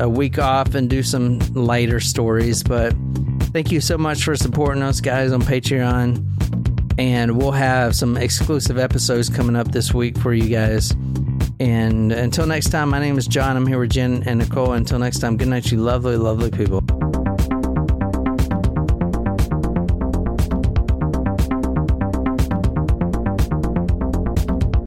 a 0.00 0.08
week 0.08 0.38
off 0.38 0.74
and 0.74 0.88
do 0.88 1.02
some 1.02 1.40
lighter 1.52 2.00
stories. 2.00 2.62
But 2.62 2.94
thank 3.52 3.70
you 3.70 3.82
so 3.82 3.98
much 3.98 4.24
for 4.24 4.34
supporting 4.34 4.82
us, 4.82 5.02
guys, 5.02 5.30
on 5.30 5.42
Patreon. 5.42 6.24
And 6.98 7.36
we'll 7.36 7.52
have 7.52 7.94
some 7.94 8.16
exclusive 8.16 8.78
episodes 8.78 9.28
coming 9.28 9.56
up 9.56 9.72
this 9.72 9.92
week 9.92 10.16
for 10.16 10.32
you 10.32 10.48
guys. 10.48 10.92
And 11.60 12.12
until 12.12 12.46
next 12.46 12.70
time, 12.70 12.88
my 12.88 12.98
name 12.98 13.18
is 13.18 13.26
John. 13.26 13.58
I'm 13.58 13.66
here 13.66 13.78
with 13.78 13.90
Jen 13.90 14.22
and 14.24 14.38
Nicole. 14.38 14.72
Until 14.72 14.98
next 14.98 15.18
time, 15.18 15.36
good 15.36 15.48
night, 15.48 15.70
you 15.70 15.78
lovely, 15.78 16.16
lovely 16.16 16.50
people. 16.50 16.82